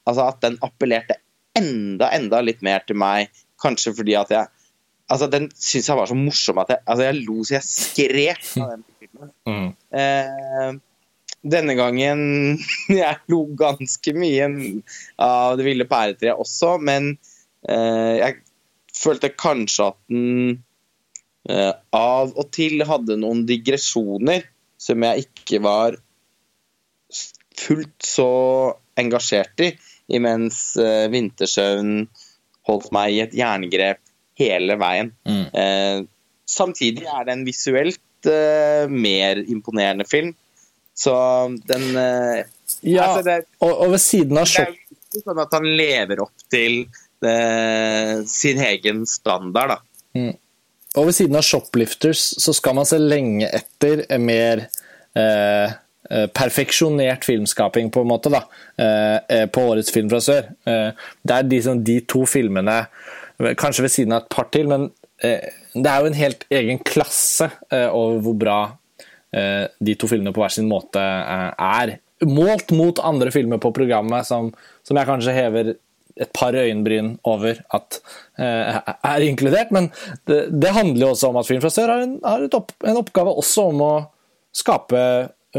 Altså 0.08 0.24
at 0.24 0.40
den 0.42 0.56
appellerte 0.64 1.18
enda, 1.58 2.08
enda 2.16 2.40
litt 2.42 2.62
mer 2.64 2.82
til 2.88 2.96
meg. 2.98 3.28
Kanskje 3.60 3.94
fordi 3.98 4.16
at 4.18 4.32
jeg 4.34 4.56
Altså, 5.10 5.26
den 5.26 5.48
syns 5.58 5.88
jeg 5.90 5.98
var 5.98 6.06
så 6.06 6.14
morsom 6.14 6.60
at 6.62 6.68
jeg, 6.70 6.78
altså 6.86 7.06
jeg 7.08 7.16
lo 7.24 7.40
så 7.42 7.56
jeg 7.56 7.66
skrek 7.66 8.44
av 8.62 8.76
den 8.76 8.86
filmen. 8.98 9.34
Mm. 9.50 9.72
Eh, 9.92 10.68
denne 11.42 11.74
gangen 11.74 12.20
Jeg 13.02 13.18
lo 13.32 13.40
ganske 13.58 14.14
mye 14.16 14.46
av 15.20 15.56
Det 15.58 15.66
ville 15.66 15.86
pæretreet 15.90 16.38
også, 16.38 16.76
men 16.78 17.10
eh, 17.66 18.14
jeg 18.20 18.38
følte 18.96 19.32
kanskje 19.34 19.90
at 19.90 19.98
den 20.14 20.60
Eh, 21.48 21.72
av 21.96 22.34
og 22.36 22.50
til 22.52 22.82
hadde 22.84 23.16
noen 23.22 23.46
digresjoner 23.48 24.44
som 24.80 25.06
jeg 25.06 25.24
ikke 25.24 25.60
var 25.64 25.96
fullt 27.60 28.06
så 28.06 28.30
engasjert 29.00 29.62
i, 29.64 29.70
imens 30.16 30.60
uh, 30.80 31.06
Vintersøvn 31.12 32.04
holdt 32.68 32.90
meg 32.94 33.14
i 33.14 33.22
et 33.24 33.36
jerngrep 33.36 34.00
hele 34.40 34.76
veien. 34.80 35.12
Mm. 35.28 35.46
Uh, 35.54 35.98
samtidig 36.48 37.06
er 37.08 37.26
det 37.26 37.36
en 37.36 37.46
visuelt 37.46 38.30
uh, 38.30 38.90
mer 38.90 39.42
imponerende 39.46 40.06
film. 40.08 40.34
Så 41.00 41.14
den 41.64 41.94
Ja, 41.96 43.06
altså 43.06 43.22
det, 43.24 43.36
og, 43.62 43.70
og, 43.70 43.86
ved 43.94 44.02
siden 44.02 44.36
av 44.36 44.50
Det 44.50 44.66
er 44.66 44.74
jo 45.14 45.22
sånn 45.22 45.40
at 45.40 45.54
han 45.56 45.68
lever 45.78 46.20
opp 46.26 46.44
til 46.52 46.82
sin 48.28 48.60
egen 48.64 49.02
standard, 49.08 49.74
da. 49.74 49.78
Mm. 50.16 50.34
Og 50.98 51.06
ved 51.06 51.14
siden 51.14 51.38
av 51.38 51.46
Shoplifters 51.46 52.22
så 52.42 52.54
skal 52.56 52.74
man 52.78 52.88
se 52.88 52.98
lenge 52.98 53.46
etter 53.54 54.02
mer 54.18 54.64
eh, 55.14 55.76
perfeksjonert 56.34 57.24
filmskaping, 57.26 57.90
på 57.94 58.02
en 58.02 58.10
måte, 58.10 58.32
da, 58.32 58.40
på 59.52 59.66
årets 59.72 59.92
Film 59.94 60.08
fra 60.10 60.18
sør. 60.24 60.48
Det 60.66 61.36
er 61.36 61.46
de, 61.46 61.60
de 61.86 61.98
to 62.10 62.24
filmene, 62.26 62.80
kanskje 63.60 63.84
ved 63.84 63.94
siden 63.94 64.16
av 64.16 64.24
et 64.24 64.32
par 64.34 64.48
til, 64.50 64.66
men 64.70 64.88
det 65.20 65.86
er 65.86 66.00
jo 66.02 66.10
en 66.10 66.18
helt 66.18 66.42
egen 66.50 66.80
klasse 66.82 67.46
over 67.70 68.18
hvor 68.24 68.36
bra 68.40 68.58
de 69.78 69.94
to 69.94 70.10
filmene 70.10 70.34
på 70.34 70.42
hver 70.42 70.56
sin 70.56 70.66
måte 70.70 70.98
er. 71.00 71.94
Målt 72.26 72.74
mot 72.74 72.98
andre 73.06 73.30
filmer 73.30 73.62
på 73.62 73.70
programmet 73.76 74.26
som, 74.26 74.50
som 74.82 74.98
jeg 74.98 75.10
kanskje 75.12 75.36
hever 75.36 75.74
et 76.20 76.30
par 76.36 76.56
øyenbryn 76.56 77.14
over 77.24 77.60
at 77.74 78.00
eh, 78.38 78.78
er 79.12 79.26
inkludert. 79.26 79.72
Men 79.72 79.90
det, 80.28 80.48
det, 80.52 80.72
handler 80.76 81.06
jo 81.06 81.12
også 81.14 81.30
om 81.30 81.40
at 81.40 81.48
Film 81.48 81.62
fra 81.64 81.72
sør 81.72 81.94
har, 81.94 82.04
en, 82.04 82.16
har 82.24 82.46
opp, 82.56 82.74
en, 82.84 83.00
oppgave 83.00 83.36
også 83.42 83.68
om 83.72 83.84
å 83.86 83.92
skape 84.56 85.02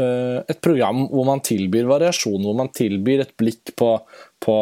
et 0.00 0.60
program 0.64 1.02
hvor 1.10 1.26
man 1.28 1.42
tilbyr 1.44 1.84
variasjon, 1.84 2.40
hvor 2.40 2.56
man 2.56 2.70
tilbyr 2.72 3.26
et 3.26 3.34
blikk 3.36 3.74
på, 3.76 3.90
på 4.40 4.56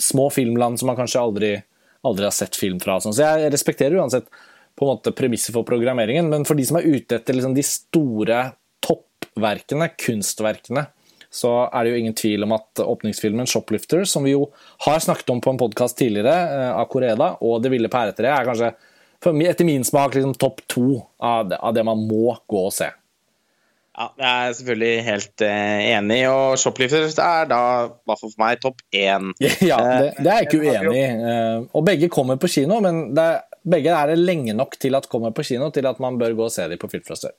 små 0.00 0.30
filmland 0.32 0.80
som 0.80 0.88
man 0.88 0.96
kanskje 0.96 1.20
aldri, 1.20 1.50
aldri 2.08 2.24
har 2.24 2.32
sett 2.32 2.56
film 2.56 2.78
fra. 2.80 2.96
Så 3.02 3.12
jeg 3.20 3.50
respekterer 3.52 3.98
uansett 4.00 4.30
på 4.76 4.84
en 4.84 4.92
måte 4.92 5.12
premisset 5.16 5.54
for 5.54 5.66
programmeringen, 5.68 6.28
men 6.32 6.44
for 6.48 6.58
de 6.58 6.66
som 6.68 6.78
er 6.80 6.88
ute 6.88 7.16
etter 7.18 7.36
liksom, 7.36 7.54
de 7.56 7.64
store 7.64 8.40
toppverkene, 8.84 9.88
kunstverkene, 10.00 10.86
så 11.32 11.52
er 11.66 11.84
det 11.84 11.92
jo 11.92 12.02
ingen 12.02 12.16
tvil 12.16 12.44
om 12.46 12.54
at 12.56 12.82
åpningsfilmen 12.84 13.48
'Shoplifter', 13.48 14.04
som 14.04 14.24
vi 14.24 14.36
jo 14.36 14.50
har 14.86 15.00
snakket 15.00 15.30
om 15.30 15.40
på 15.40 15.50
en 15.52 15.58
podkast 15.58 15.98
tidligere, 15.98 16.32
eh, 16.32 16.72
av 16.76 16.88
Koreda, 16.88 17.36
og 17.40 17.62
'Det 17.62 17.70
ville 17.70 17.88
pæretreet', 17.88 18.40
er 18.40 18.44
kanskje 18.44 18.74
etter 19.48 19.64
min 19.64 19.84
smak 19.84 20.14
liksom 20.14 20.34
topp 20.38 20.60
to 20.68 21.02
av 21.20 21.48
det, 21.48 21.84
man 21.84 21.98
må 22.08 22.36
gå 22.48 22.66
og 22.66 22.72
se. 22.72 22.90
Ja, 23.96 24.10
jeg 24.20 24.48
er 24.48 24.54
selvfølgelig 24.58 25.04
helt 25.06 25.42
uh, 25.46 25.78
enig, 25.96 26.18
og 26.28 26.58
'Shoplifter' 26.60 27.16
er 27.22 27.46
da, 27.48 27.60
i 27.88 28.08
hvert 28.10 28.20
fall 28.20 28.32
for 28.34 28.42
meg, 28.42 28.58
topp 28.60 28.82
én. 28.92 29.30
Ja, 29.70 29.78
det, 29.80 30.10
det, 30.18 30.26
er 30.28 30.42
jeg 30.42 30.48
ikke 30.50 30.60
uenig 30.60 30.98
i. 31.00 31.06
Uh, 31.16 31.64
og 31.72 31.86
begge 31.88 32.10
kommer 32.12 32.36
på 32.36 32.50
kino, 32.52 32.76
men 32.84 33.16
det, 33.16 33.24
begge 33.64 33.94
er 33.96 34.12
det 34.12 34.18
lenge 34.20 34.52
nok 34.52 34.76
til 34.80 34.98
at 34.98 35.08
kommer 35.08 35.32
på 35.32 35.46
kino 35.48 35.70
til 35.72 35.88
at 35.88 36.02
man 36.02 36.20
bør 36.20 36.36
gå 36.36 36.44
og 36.44 36.52
se 36.52 36.68
dem 36.68 36.80
på 36.82 36.90
Film 36.92 37.06
fra 37.08 37.16
sør. 37.16 37.32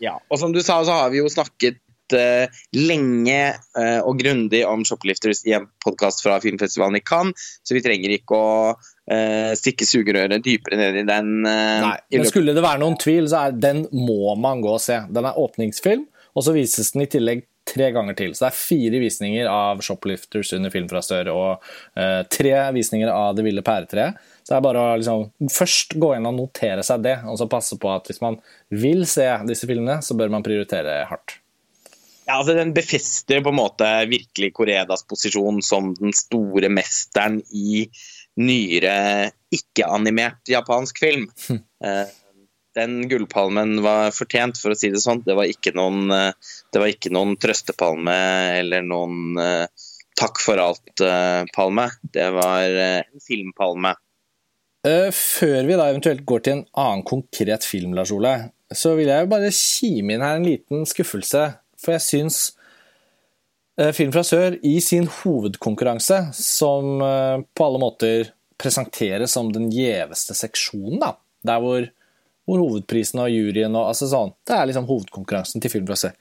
Ja, 0.00 0.16
og 0.30 0.40
som 0.40 0.56
du 0.56 0.62
sa, 0.64 0.80
så 0.84 0.96
har 1.04 1.12
vi 1.12 1.20
jo 1.20 1.28
snakket 1.28 1.76
uh, 2.16 2.48
lenge 2.72 3.42
uh, 3.76 4.00
og 4.08 4.16
grundig 4.24 4.64
om 4.64 4.88
Shoplifters 4.88 5.44
i 5.44 5.52
en 5.58 5.68
podkast 5.84 6.24
fra 6.24 6.40
filmfestivalen 6.40 6.96
i 6.96 7.04
Cannes, 7.04 7.60
så 7.60 7.76
vi 7.76 7.84
trenger 7.84 8.16
ikke 8.16 8.40
å 8.40 8.72
stikke 9.60 9.84
sugerøret 9.84 10.44
dypere 10.44 10.78
ned 10.80 11.00
i 11.02 11.06
den. 11.08 11.32
Nei, 11.44 11.96
men 12.14 12.28
skulle 12.30 12.54
det 12.56 12.64
være 12.64 12.80
noen 12.80 12.96
tvil, 13.00 13.26
så 13.28 13.46
er 13.46 13.58
den 13.58 13.84
må 13.92 14.32
man 14.40 14.62
gå 14.64 14.70
og 14.76 14.80
se. 14.82 15.02
Den 15.12 15.28
er 15.28 15.40
åpningsfilm, 15.40 16.06
og 16.34 16.46
så 16.46 16.54
vises 16.56 16.94
den 16.94 17.04
i 17.04 17.10
tillegg 17.12 17.44
tre 17.68 17.90
ganger 17.92 18.16
til. 18.16 18.34
Så 18.34 18.44
det 18.44 18.50
er 18.50 18.58
fire 18.58 19.00
visninger 19.02 19.48
av 19.48 19.80
Shoplifters 19.84 20.52
under 20.56 20.72
Film 20.72 20.88
fra 20.90 21.02
sør, 21.04 21.30
og 21.32 21.68
tre 22.32 22.54
visninger 22.76 23.12
av 23.12 23.36
Det 23.36 23.44
ville 23.46 23.64
pæretreet. 23.64 24.20
Så 24.44 24.52
det 24.52 24.58
er 24.58 24.66
bare 24.66 24.82
å 24.82 24.96
liksom, 25.00 25.22
først 25.52 25.96
gå 26.00 26.10
inn 26.18 26.28
og 26.28 26.36
notere 26.36 26.84
seg 26.84 27.04
det, 27.06 27.16
og 27.24 27.38
så 27.40 27.48
passe 27.48 27.78
på 27.80 27.88
at 27.88 28.10
hvis 28.10 28.20
man 28.20 28.36
vil 28.68 29.06
se 29.08 29.26
disse 29.48 29.68
filmene, 29.68 30.02
så 30.04 30.16
bør 30.18 30.34
man 30.34 30.44
prioritere 30.44 31.00
hardt. 31.08 31.38
Ja, 32.24 32.38
altså 32.38 32.54
Den 32.56 32.72
befester 32.76 33.40
på 33.44 33.52
en 33.52 33.58
måte 33.58 33.88
virkelig 34.08 34.52
Koredas 34.56 35.04
posisjon 35.08 35.60
som 35.64 35.92
den 35.96 36.12
store 36.16 36.70
mesteren 36.72 37.40
i 37.52 37.86
nyere 38.40 39.30
ikke-animert 39.54 40.50
japansk 40.50 41.00
film. 41.02 41.26
Hm. 41.46 41.60
Eh, 41.84 42.12
den 42.74 42.94
gullpalmen 43.08 43.76
var 43.84 44.10
fortjent, 44.14 44.58
for 44.58 44.74
å 44.74 44.78
si 44.78 44.90
det 44.90 45.02
sånn. 45.02 45.22
Det 45.26 45.36
var 45.38 45.50
ikke 45.50 45.74
noen, 45.76 46.08
eh, 46.10 46.54
det 46.74 46.82
var 46.82 46.90
ikke 46.90 47.12
noen 47.14 47.36
trøstepalme 47.38 48.16
eller 48.58 48.82
noen 48.82 49.38
uh, 49.38 49.66
takk 50.18 50.40
for 50.42 50.62
alt-palme. 50.62 51.86
Uh, 51.86 52.08
det 52.16 52.30
var 52.34 52.80
en 52.88 53.22
filmpalme. 53.22 53.94
Før 54.84 55.60
vi 55.64 55.76
da 55.78 55.86
eventuelt 55.88 56.26
går 56.28 56.42
til 56.44 56.58
en 56.58 56.66
annen 56.76 57.04
konkret 57.08 57.64
film, 57.64 57.94
Lars 57.96 58.10
Ole, 58.12 58.34
så 58.74 58.92
vil 58.98 59.08
jeg 59.08 59.24
jo 59.24 59.30
bare 59.30 59.52
kime 59.54 60.16
inn 60.16 60.24
her 60.24 60.36
en 60.36 60.44
liten 60.44 60.82
skuffelse 60.88 61.46
for 61.84 61.94
jeg 61.94 62.04
syns 62.04 62.38
eh, 62.50 62.53
Film 63.74 64.12
fra 64.14 64.22
sør 64.22 64.54
i 64.62 64.76
sin 64.84 65.08
hovedkonkurranse, 65.10 66.20
som 66.38 67.00
eh, 67.02 67.42
på 67.58 67.66
alle 67.66 67.80
måter 67.82 68.28
presenteres 68.60 69.34
som 69.34 69.50
den 69.52 69.66
gjeveste 69.74 70.36
seksjonen, 70.38 71.00
da, 71.02 71.10
der 71.46 71.62
hvor, 71.62 71.88
hvor 72.46 72.62
hovedprisen 72.62 73.24
og 73.24 73.32
juryen 73.32 73.74
og 73.74 73.90
altså 73.90 74.06
sånn, 74.12 74.34
Det 74.46 74.54
er 74.54 74.68
liksom 74.70 74.86
hovedkonkurransen 74.86 75.64
til 75.64 75.72
Film 75.72 75.88
fra 75.90 75.98
sør. 75.98 76.14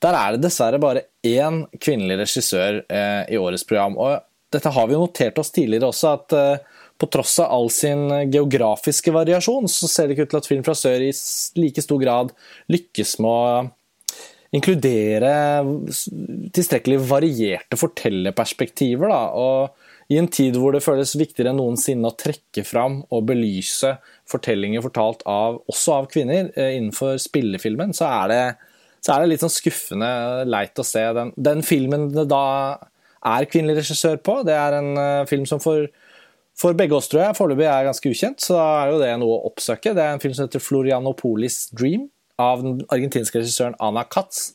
Der 0.00 0.16
er 0.16 0.32
det 0.32 0.46
dessverre 0.46 0.80
bare 0.80 1.04
én 1.26 1.66
kvinnelig 1.76 2.22
regissør 2.22 2.80
eh, 2.88 3.22
i 3.28 3.40
årets 3.40 3.66
program. 3.68 3.98
og 3.98 4.24
dette 4.54 4.70
har 4.70 4.86
vi 4.86 4.94
jo 4.94 5.02
notert 5.02 5.38
oss 5.42 5.50
tidligere 5.50 5.90
også, 5.90 6.10
at 6.14 6.34
eh, 6.38 6.82
på 6.96 7.08
tross 7.10 7.36
av 7.42 7.50
all 7.52 7.68
sin 7.74 8.06
geografiske 8.30 9.12
variasjon, 9.12 9.66
så 9.68 9.90
ser 9.90 10.06
det 10.06 10.14
ikke 10.14 10.28
ut 10.28 10.30
til 10.36 10.40
at 10.40 10.48
Film 10.48 10.64
fra 10.64 10.76
sør 10.78 11.04
i 11.04 11.12
like 11.58 11.82
stor 11.82 12.00
grad 12.00 12.30
lykkes 12.70 13.18
med 13.20 13.28
å 13.28 13.64
inkludere 14.54 15.32
tilstrekkelig 16.54 17.00
varierte 17.08 17.78
fortellerperspektiver. 17.78 19.10
Og 19.10 20.12
I 20.12 20.20
en 20.20 20.28
tid 20.30 20.58
hvor 20.60 20.76
det 20.76 20.84
føles 20.84 21.16
viktigere 21.18 21.52
enn 21.52 21.60
noensinne 21.60 22.10
å 22.10 22.18
trekke 22.18 22.64
fram 22.66 23.00
og 23.08 23.26
belyse 23.30 23.94
fortellinger 24.30 24.84
fortalt 24.84 25.24
av, 25.30 25.60
også 25.70 25.98
av 25.98 26.08
kvinner 26.12 26.52
eh, 26.54 26.76
innenfor 26.78 27.18
spillefilmen, 27.22 27.94
så 27.96 28.08
er 28.10 28.32
det, 28.32 28.42
så 29.04 29.14
er 29.14 29.24
det 29.24 29.32
litt 29.32 29.44
sånn 29.44 29.52
skuffende 29.52 30.10
leit 30.48 30.78
å 30.78 30.86
se. 30.86 31.04
Den, 31.16 31.34
den, 31.36 31.64
filmen 31.66 32.10
det 32.14 32.28
da 32.30 32.46
er 33.24 33.48
kvinnelig 33.48 33.82
regissør 33.82 34.20
på, 34.20 34.42
det 34.44 34.56
er 34.56 34.76
en 34.76 34.90
uh, 35.00 35.28
film 35.28 35.46
som 35.48 35.60
for, 35.62 35.86
for 36.60 36.76
begge 36.76 36.92
oss 36.92 37.08
tror 37.08 37.22
jeg 37.22 37.36
foreløpig 37.38 37.64
er 37.64 37.86
ganske 37.88 38.10
ukjent, 38.12 38.44
så 38.44 38.58
da 38.58 38.66
er 38.82 38.92
jo 38.92 38.98
det 39.00 39.14
noe 39.22 39.38
å 39.38 39.46
oppsøke. 39.48 39.94
Det 39.96 40.04
er 40.04 40.12
en 40.12 40.20
film 40.20 40.36
som 40.36 40.44
heter 40.44 40.60
Florianopolis 40.60 41.62
Dream 41.72 42.04
av 42.40 42.62
den 42.64 42.82
argentinske 42.92 43.40
regissøren 43.40 43.76
Ana 43.82 44.04
Katz. 44.08 44.52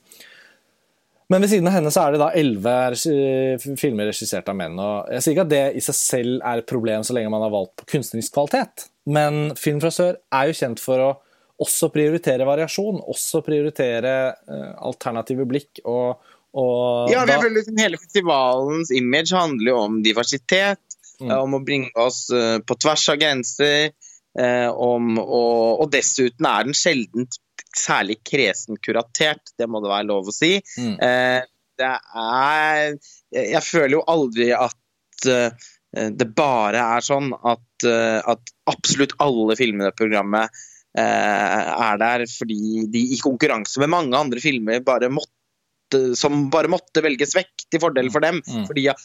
Men 1.29 1.43
ved 1.43 1.51
siden 1.51 1.69
av 1.69 1.75
henne 1.75 1.91
så 1.93 2.07
er 2.07 2.15
det 2.15 2.21
da 2.23 2.31
elleve 2.33 3.75
filmer 3.77 4.09
regissert 4.09 4.47
av 4.49 4.57
menn. 4.57 4.79
og 4.81 5.11
Jeg 5.13 5.21
sier 5.21 5.35
ikke 5.35 5.45
at 5.45 5.51
det 5.51 5.65
i 5.77 5.83
seg 5.85 5.97
selv 5.97 6.39
er 6.41 6.61
et 6.61 6.69
problem 6.69 7.05
så 7.05 7.13
lenge 7.13 7.29
man 7.29 7.45
har 7.45 7.53
valgt 7.53 7.75
på 7.77 7.89
kunstnerisk 7.93 8.33
kvalitet, 8.33 8.87
men 9.09 9.53
Film 9.57 9.81
fra 9.83 9.91
sør 9.93 10.17
er 10.17 10.49
jo 10.49 10.57
kjent 10.57 10.81
for 10.81 11.05
å 11.05 11.11
også 11.59 11.89
prioritere 11.93 12.47
variasjon, 12.47 13.01
også 13.13 13.43
prioritere 13.45 14.13
uh, 14.31 14.73
alternative 14.89 15.45
blikk. 15.49 15.81
og, 15.83 16.21
og 16.57 17.11
ja, 17.11 17.25
da... 17.27 17.39
liksom 17.43 17.77
Hele 17.77 17.99
festivalens 17.99 18.93
image 18.95 19.35
handler 19.35 19.73
jo 19.73 19.81
om 19.83 19.99
diversitet, 20.05 20.81
mm. 21.19 21.33
om 21.35 21.57
å 21.59 21.63
bringe 21.65 21.91
oss 21.99 22.25
uh, 22.33 22.57
på 22.63 22.79
tvers 22.79 23.09
av 23.13 23.19
grenser. 23.21 23.91
Uh, 24.39 24.69
om, 24.77 25.17
og, 25.19 25.81
og, 25.81 25.87
dessuten 25.91 26.45
er 26.45 26.67
den 26.67 26.77
sjeldent 26.77 27.39
særlig 27.79 28.19
kresen 28.25 28.79
kuratert, 28.83 29.53
det 29.57 29.67
må 29.69 29.81
det 29.83 29.91
være 29.91 30.09
lov 30.09 30.29
å 30.29 30.35
si. 30.35 30.57
Mm. 30.79 30.95
Eh, 31.05 31.41
det 31.79 31.91
er 32.19 32.97
Jeg 33.31 33.63
føler 33.63 33.93
jo 33.97 34.07
aldri 34.11 34.49
at 34.55 35.27
uh, 35.29 35.69
det 35.89 36.27
bare 36.37 36.81
er 36.97 37.05
sånn 37.05 37.31
at, 37.33 37.85
uh, 37.87 38.19
at 38.33 38.51
absolutt 38.69 39.15
alle 39.23 39.55
filmene 39.59 39.93
i 39.93 39.95
programmet 39.97 40.65
er 40.99 41.99
der 42.01 42.23
fordi 42.25 42.87
de 42.89 43.01
i 43.13 43.17
konkurranse 43.21 43.77
med 43.79 43.91
mange 43.93 44.17
andre 44.17 44.41
filmer 44.41 44.81
bare 44.83 45.07
måtte, 45.13 45.99
som 46.17 46.47
bare 46.51 46.71
måtte 46.73 47.03
velges 47.05 47.35
vekk 47.37 47.67
til 47.69 47.83
fordel 47.83 48.09
for 48.11 48.25
dem. 48.25 48.39
Mm. 48.41 48.63
fordi 48.65 48.87
jeg, 48.87 48.97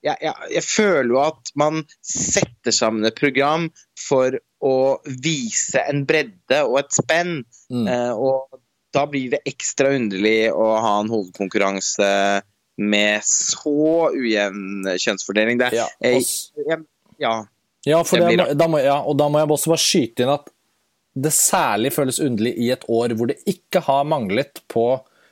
jeg, 0.00 0.16
jeg, 0.24 0.64
føler 0.64 1.12
jo 1.12 1.20
at 1.20 1.52
man 1.60 1.84
setter 2.00 2.72
sammen 2.74 3.04
et 3.04 3.20
program 3.20 3.68
for 4.00 4.40
å 4.64 4.76
vise 5.04 5.82
en 5.84 6.04
bredde 6.08 6.62
og 6.64 6.78
et 6.80 6.96
spenn. 6.96 7.36
Mm. 7.72 7.86
Eh, 7.90 8.12
og 8.14 8.60
da 8.94 9.04
blir 9.10 9.34
det 9.34 9.42
ekstra 9.48 9.92
underlig 9.96 10.52
å 10.54 10.68
ha 10.78 10.96
en 11.02 11.10
hovedkonkurranse 11.12 12.10
med 12.80 13.26
så 13.26 14.10
ujevn 14.14 14.88
kjønnsfordeling. 14.98 15.60
Det, 15.60 15.70
ja, 15.76 15.86
jeg, 16.02 16.24
ja, 17.22 17.36
ja, 17.86 18.02
det 18.02 18.54
da 18.58 18.68
må, 18.70 18.80
ja, 18.82 18.98
og 19.04 19.18
da 19.20 19.28
må 19.30 19.42
jeg 19.42 19.50
også 19.54 19.72
bare 19.74 19.84
skyte 19.84 20.24
inn 20.24 20.34
at 20.34 20.50
det 21.14 21.30
særlig 21.34 21.92
føles 21.94 22.18
underlig 22.22 22.54
i 22.58 22.70
et 22.74 22.86
år 22.90 23.14
hvor 23.14 23.30
det 23.30 23.38
ikke 23.50 23.84
har 23.86 24.06
manglet 24.10 24.64
på 24.72 24.88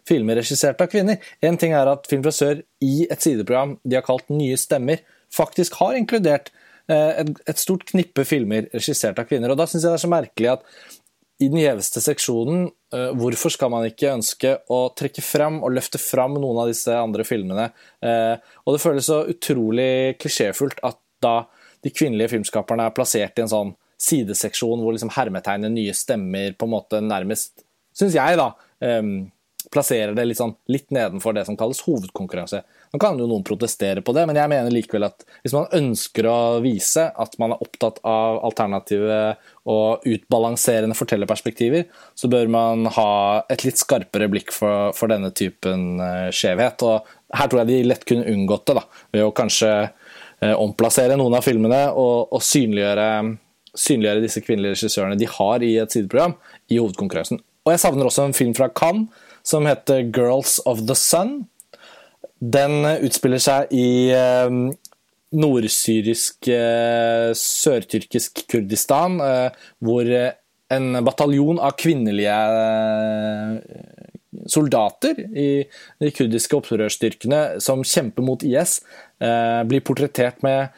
filmer 0.07 0.39
regissert 0.39 0.83
av 0.83 0.91
kvinner. 0.93 1.23
En 1.43 1.59
ting 1.59 1.75
er 1.75 1.91
at 1.91 2.07
Film 2.11 2.23
fra 2.27 2.35
sør 2.35 2.63
i 2.83 3.07
et 3.11 3.23
sideprogram 3.23 3.77
de 3.83 3.99
har 3.99 4.07
kalt 4.07 4.31
Nye 4.31 4.59
stemmer, 4.61 5.03
faktisk 5.33 5.79
har 5.81 5.99
inkludert 5.99 6.53
eh, 6.93 7.23
et, 7.23 7.61
stort 7.61 7.87
knippe 7.89 8.25
filmer 8.29 8.69
regissert 8.75 9.21
av 9.21 9.29
kvinner. 9.29 9.53
Og 9.53 9.59
Da 9.61 9.67
syns 9.69 9.85
jeg 9.85 9.91
det 9.91 9.99
er 9.99 10.05
så 10.05 10.13
merkelig 10.13 10.51
at 10.55 10.67
i 11.43 11.49
den 11.51 11.59
gjeveste 11.59 12.03
seksjonen, 12.05 12.69
eh, 12.95 13.11
hvorfor 13.19 13.51
skal 13.55 13.73
man 13.73 13.89
ikke 13.89 14.13
ønske 14.15 14.55
å 14.71 14.85
trekke 14.99 15.25
fram 15.25 15.61
og 15.63 15.75
løfte 15.75 15.99
fram 15.99 16.37
noen 16.39 16.63
av 16.63 16.71
disse 16.71 16.95
andre 16.95 17.27
filmene? 17.27 17.71
Eh, 18.05 18.37
og 18.63 18.77
det 18.77 18.83
føles 18.85 19.09
så 19.11 19.23
utrolig 19.33 20.19
klisjéfullt 20.23 20.83
at 20.87 21.01
da 21.23 21.37
de 21.83 21.91
kvinnelige 21.91 22.37
filmskaperne 22.37 22.87
er 22.87 22.95
plassert 22.95 23.39
i 23.39 23.45
en 23.45 23.51
sånn 23.51 23.77
sideseksjon 24.03 24.83
hvor 24.83 24.95
liksom 24.95 25.13
hermetegnet 25.15 25.73
nye 25.75 25.95
stemmer 25.95 26.55
på 26.59 26.67
en 26.67 26.75
måte 26.75 27.01
nærmest, 27.03 27.65
syns 27.95 28.17
jeg, 28.19 28.39
da, 28.39 28.49
plasserer 29.71 30.15
det 30.17 30.25
litt, 30.27 30.39
sånn, 30.41 30.55
litt 30.73 30.91
nedenfor 30.95 31.35
det 31.37 31.45
som 31.47 31.59
kalles 31.59 31.83
hovedkonkurranse. 31.87 32.63
Nå 32.93 32.99
kan 33.01 33.17
jo 33.17 33.25
noen 33.25 33.45
protestere 33.45 34.03
på 34.05 34.13
det, 34.13 34.27
men 34.29 34.37
jeg 34.37 34.51
mener 34.53 34.75
likevel 34.75 35.07
at 35.07 35.23
hvis 35.41 35.55
man 35.57 35.71
ønsker 35.79 36.27
å 36.29 36.41
vise 36.61 37.07
at 37.09 37.39
man 37.41 37.55
er 37.55 37.63
opptatt 37.65 38.03
av 38.05 38.43
alternative 38.45 39.21
og 39.73 40.05
utbalanserende 40.05 40.97
fortellerperspektiver, 40.99 41.87
så 41.89 42.29
bør 42.29 42.51
man 42.53 42.85
ha 42.93 43.13
et 43.49 43.65
litt 43.65 43.81
skarpere 43.81 44.29
blikk 44.29 44.53
for, 44.53 44.93
for 44.93 45.09
denne 45.09 45.31
typen 45.33 46.03
uh, 46.05 46.29
skjevhet. 46.37 46.85
Og 46.85 47.39
her 47.39 47.49
tror 47.49 47.63
jeg 47.63 47.71
de 47.71 47.89
lett 47.89 48.05
kunne 48.09 48.29
unngått 48.29 48.69
det, 48.69 48.77
da, 48.83 48.85
ved 49.17 49.25
å 49.25 49.33
kanskje 49.41 49.73
uh, 49.89 50.55
omplassere 50.59 51.17
noen 51.17 51.39
av 51.39 51.49
filmene 51.49 51.87
og, 51.97 52.29
og 52.29 52.45
synliggjøre, 52.45 53.09
synliggjøre 53.73 54.27
disse 54.27 54.45
kvinnelige 54.45 54.77
regissørene 54.77 55.17
de 55.17 55.33
har 55.39 55.65
i 55.65 55.79
et 55.81 55.97
sideprogram, 55.97 56.37
i 56.69 56.77
hovedkonkurransen. 56.77 57.41
Og 57.65 57.73
jeg 57.73 57.81
savner 57.87 58.13
også 58.13 58.29
en 58.29 58.37
film 58.37 58.53
fra 58.59 58.69
Cannes 58.69 59.09
som 59.43 59.65
heter 59.67 60.05
'Girls 60.13 60.61
of 60.67 60.85
the 60.87 60.95
Sun'. 60.95 61.47
Den 62.43 62.83
utspiller 63.07 63.39
seg 63.43 63.71
i 63.77 64.11
uh, 64.11 64.51
nordsyrisk, 65.33 66.49
sørtyrkisk 67.39 68.43
Kurdistan, 68.53 69.15
hvor 69.81 70.11
en 70.13 70.99
bataljon 71.07 71.57
av 71.57 71.73
kvinnelige 71.81 72.35
soldater 74.53 75.23
i 75.33 75.47
de 76.05 76.11
kurdiske 76.13 76.59
opprørsstyrkene 76.59 77.63
som 77.65 77.81
kjemper 77.81 78.27
mot 78.29 78.45
IS, 78.45 78.83
blir 79.17 79.87
portrettert 79.89 80.45
med 80.45 80.69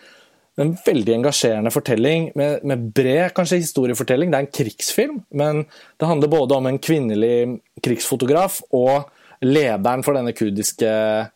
en 0.60 0.74
veldig 0.86 1.16
engasjerende 1.16 1.72
fortelling 1.74 2.28
med, 2.38 2.62
med, 2.66 2.90
bred 2.94 3.32
kanskje 3.34 3.60
historiefortelling. 3.62 4.30
Det 4.30 4.38
er 4.38 4.46
en 4.46 4.54
krigsfilm, 4.58 5.20
men 5.34 5.64
det 5.98 6.08
handler 6.08 6.30
både 6.30 6.58
om 6.58 6.68
en 6.70 6.78
kvinnelig 6.78 7.60
krigsfotograf 7.82 8.60
og 8.74 9.10
lederen 9.44 10.04
for 10.06 10.16
denne 10.16 10.34
kurdiske 10.36 10.88
eh, 10.88 11.32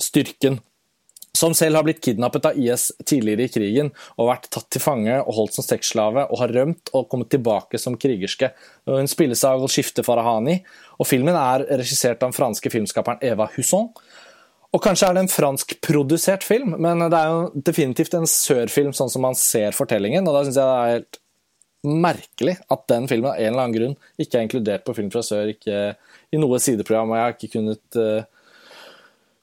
styrken 0.00 0.60
som 1.38 1.54
selv 1.54 1.78
har 1.78 1.86
blitt 1.86 2.00
kidnappet 2.02 2.46
av 2.48 2.58
IS 2.58 2.88
tidligere 3.06 3.46
i 3.46 3.52
krigen 3.52 3.90
og 4.16 4.30
vært 4.30 4.48
tatt 4.54 4.68
til 4.74 4.82
fange 4.82 5.18
og 5.20 5.34
holdt 5.36 5.58
som 5.58 5.66
sexslave 5.66 6.24
og 6.26 6.40
har 6.42 6.54
rømt 6.56 6.90
og 6.96 7.08
kommet 7.12 7.30
tilbake 7.32 7.78
som 7.80 7.98
krigerske. 8.00 8.50
Hun 8.88 9.10
spilles 9.10 9.44
av 9.46 9.60
Golshifte 9.62 10.04
Farahani, 10.06 10.58
og 10.98 11.08
filmen 11.08 11.38
er 11.38 11.66
regissert 11.78 12.18
av 12.22 12.30
den 12.30 12.38
franske 12.38 12.72
filmskaperen 12.72 13.22
Eva 13.28 13.48
Husson. 13.54 13.90
Og 14.74 14.82
Kanskje 14.84 15.08
er 15.08 15.16
det 15.16 15.24
en 15.24 15.32
franskprodusert 15.32 16.44
film, 16.44 16.74
men 16.76 17.06
det 17.06 17.16
er 17.16 17.30
jo 17.32 17.62
definitivt 17.70 18.18
en 18.18 18.28
sørfilm 18.28 18.92
sånn 18.96 19.12
som 19.12 19.24
man 19.24 19.38
ser 19.38 19.76
fortellingen. 19.76 20.26
og 20.28 20.36
Da 20.36 20.44
syns 20.44 20.58
jeg 20.60 20.68
det 20.68 20.80
er 20.80 20.96
helt 20.96 21.20
merkelig 21.88 22.56
at 22.74 22.82
den 22.90 23.06
filmen 23.08 23.30
av 23.30 23.38
en 23.38 23.52
eller 23.52 23.62
annen 23.62 23.76
grunn 23.76 23.94
ikke 24.20 24.40
er 24.40 24.48
inkludert 24.48 24.84
på 24.84 24.96
Film 24.96 25.12
fra 25.14 25.22
sør, 25.24 25.54
ikke 25.54 25.94
i 26.34 26.40
noe 26.40 26.58
sideprogram. 26.60 27.14
og 27.14 27.16
Jeg 27.16 27.24
har 27.24 27.36
ikke 27.36 27.52
kunnet 27.54 28.00
uh, 28.02 28.26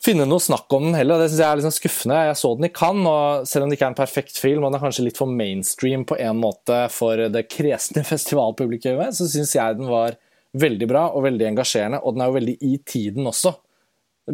finne 0.03 0.27
noe 0.27 0.43
snakk 0.43 0.71
om 0.75 0.89
den 0.89 0.97
heller. 0.97 1.21
Det 1.21 1.29
synes 1.31 1.41
jeg 1.41 1.49
er 1.49 1.59
liksom 1.61 1.75
skuffende. 1.75 2.21
Jeg 2.27 2.39
så 2.39 2.51
den 2.57 2.67
i 2.67 2.73
Cannes, 2.75 3.09
og 3.09 3.49
selv 3.49 3.65
om 3.65 3.71
det 3.71 3.77
ikke 3.79 3.87
er 3.89 3.93
en 3.93 3.99
perfekt 4.01 4.39
film, 4.41 4.63
og 4.63 4.69
den 4.69 4.79
er 4.79 4.85
kanskje 4.85 5.07
litt 5.07 5.19
for 5.21 5.31
mainstream 5.31 6.05
på 6.07 6.17
en 6.21 6.41
måte 6.41 6.79
for 6.93 7.27
det 7.33 7.47
kresne 7.51 8.05
festivalpublikummet, 8.11 9.17
så 9.17 9.29
syns 9.31 9.55
jeg 9.57 9.79
den 9.79 9.91
var 9.91 10.19
veldig 10.55 10.87
bra 10.89 11.07
og 11.11 11.25
veldig 11.25 11.49
engasjerende, 11.51 12.01
og 12.03 12.15
den 12.15 12.23
er 12.23 12.31
jo 12.31 12.39
veldig 12.39 12.57
i 12.63 12.75
tiden 12.87 13.31
også. 13.31 13.55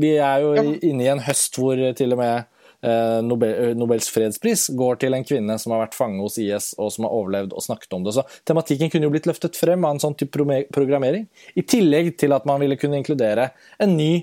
Vi 0.02 0.16
er 0.24 0.44
jo 0.44 0.56
ja. 0.56 0.64
inne 0.88 1.06
i 1.06 1.12
en 1.12 1.24
høst 1.26 1.58
hvor 1.60 1.80
til 1.98 2.16
og 2.16 2.20
med 2.22 2.46
eh, 2.86 3.18
Nobel, 3.26 3.52
eh, 3.52 3.72
Nobels 3.76 4.08
fredspris 4.14 4.70
går 4.78 5.02
til 5.02 5.18
en 5.18 5.26
kvinne 5.28 5.58
som 5.60 5.74
har 5.76 5.84
vært 5.84 5.98
fange 5.98 6.22
hos 6.24 6.38
IS 6.40 6.72
og 6.78 6.94
som 6.96 7.08
har 7.08 7.16
overlevd 7.18 7.56
og 7.56 7.66
snakket 7.66 7.98
om 7.98 8.06
det. 8.06 8.16
Så 8.16 8.24
tematikken 8.48 8.92
kunne 8.94 9.10
jo 9.10 9.14
blitt 9.16 9.28
løftet 9.28 9.60
frem 9.60 9.84
av 9.84 9.96
en 9.96 10.04
sånn 10.04 10.16
type 10.20 10.32
programmering, 10.72 11.28
i 11.56 11.66
tillegg 11.66 12.14
til 12.22 12.38
at 12.38 12.48
man 12.48 12.62
ville 12.64 12.80
kunne 12.80 13.02
inkludere 13.02 13.52
en 13.82 13.98
ny 13.98 14.14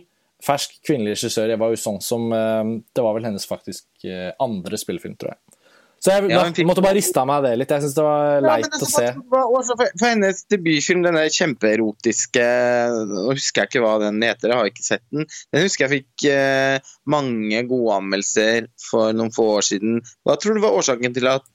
fersk 0.45 0.79
kvinnelig 0.87 1.17
regissør, 1.17 1.51
Eva 1.55 1.71
Usson, 1.75 2.01
som 2.05 2.33
eh, 2.33 2.75
Det 2.95 3.05
var 3.05 3.17
vel 3.17 3.29
hennes 3.31 3.47
faktisk 3.49 4.07
eh, 4.07 4.31
andre 4.43 4.81
spillefilm, 4.81 5.17
tror 5.19 5.35
jeg. 5.35 5.59
Så 5.99 6.13
jeg 6.15 6.31
ja, 6.31 6.45
fikk... 6.55 6.67
måtte 6.69 6.83
bare 6.85 6.95
riste 6.95 7.19
av 7.19 7.27
meg 7.27 7.43
det 7.43 7.57
litt. 7.59 7.73
Jeg 7.75 7.83
syns 7.83 7.97
det 7.97 8.05
var 8.07 8.45
leit 8.45 8.69
ja, 8.69 8.79
å 8.79 8.89
se. 8.91 9.07
Også 9.35 9.75
for, 9.75 9.91
for, 9.99 10.07
hennes 10.07 10.45
debutfilm, 10.53 11.03
denne 11.03 11.25
kjempeerotiske 11.35 12.45
Nå 13.11 13.25
husker 13.33 13.65
jeg 13.65 13.73
ikke 13.73 13.83
hva 13.83 13.97
den 14.05 14.23
heter, 14.23 14.53
jeg 14.53 14.61
har 14.61 14.71
ikke 14.71 14.87
sett 14.87 15.05
den. 15.11 15.27
Den 15.55 15.67
husker 15.67 15.87
jeg 15.87 16.05
fikk 16.05 16.29
eh, 16.31 16.93
mange 17.11 17.65
gode 17.71 17.99
anmeldelser 17.99 18.71
for 18.85 19.17
noen 19.17 19.35
få 19.35 19.49
år 19.57 19.69
siden. 19.73 19.99
Hva 20.27 20.39
tror 20.39 20.55
du 20.55 20.63
var 20.63 20.79
årsaken 20.79 21.19
til 21.19 21.31
at 21.33 21.51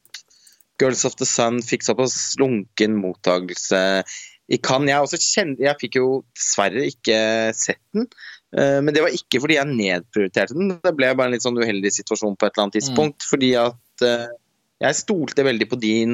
Girls 0.81 1.05
of 1.07 1.15
the 1.21 1.29
Sun 1.29 1.63
fikk 1.63 1.87
såpass 1.87 2.35
lunken 2.41 2.99
mottakelse 2.99 3.81
i 4.51 4.59
Cannes? 4.59 5.15
Jeg, 5.15 5.55
jeg 5.63 5.79
fikk 5.79 6.01
jo 6.01 6.09
dessverre 6.35 6.83
ikke 6.91 7.17
sett 7.55 7.79
den. 7.95 8.11
Eh, 8.53 8.79
men 8.85 8.93
det 8.93 9.03
var 9.05 9.15
ikke 9.15 9.41
fordi 9.43 9.57
jeg 9.57 9.71
nedprioriterte 9.71 10.57
den, 10.57 10.75
det 10.83 10.93
ble 10.97 11.13
bare 11.17 11.31
en 11.31 11.35
litt 11.35 11.45
sånn 11.45 11.57
uheldig 11.59 11.93
situasjon 11.95 12.37
på 12.37 12.47
et 12.47 12.53
eller 12.53 12.67
annet 12.67 12.77
tidspunkt. 12.79 13.23
Mm. 13.23 13.29
Fordi 13.31 13.51
at 13.61 14.05
eh, 14.07 14.29
jeg 14.83 14.99
stolte 14.99 15.47
veldig 15.47 15.67
på 15.71 15.79
din 15.81 16.13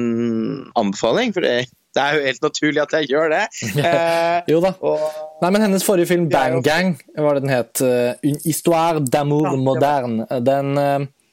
anbefaling, 0.78 1.34
for 1.36 1.44
det, 1.46 1.70
det 1.96 2.02
er 2.02 2.16
jo 2.16 2.26
helt 2.28 2.44
naturlig 2.46 2.82
at 2.84 2.96
jeg 2.98 3.10
gjør 3.10 3.32
det. 3.34 3.44
jo 4.52 4.60
da. 4.62 4.74
Og, 4.86 5.06
Nei, 5.42 5.52
men 5.54 5.64
hennes 5.66 5.86
forrige 5.86 6.12
film, 6.12 6.28
'Bang 6.30 6.60
Gang', 6.64 6.98
var 7.16 7.38
det 7.38 7.46
den 7.46 7.54
het. 7.54 7.80
'Une 8.22 8.42
histoire 8.44 9.00
d'amour 9.02 9.56
moderne'. 9.58 10.28
Den 10.44 10.76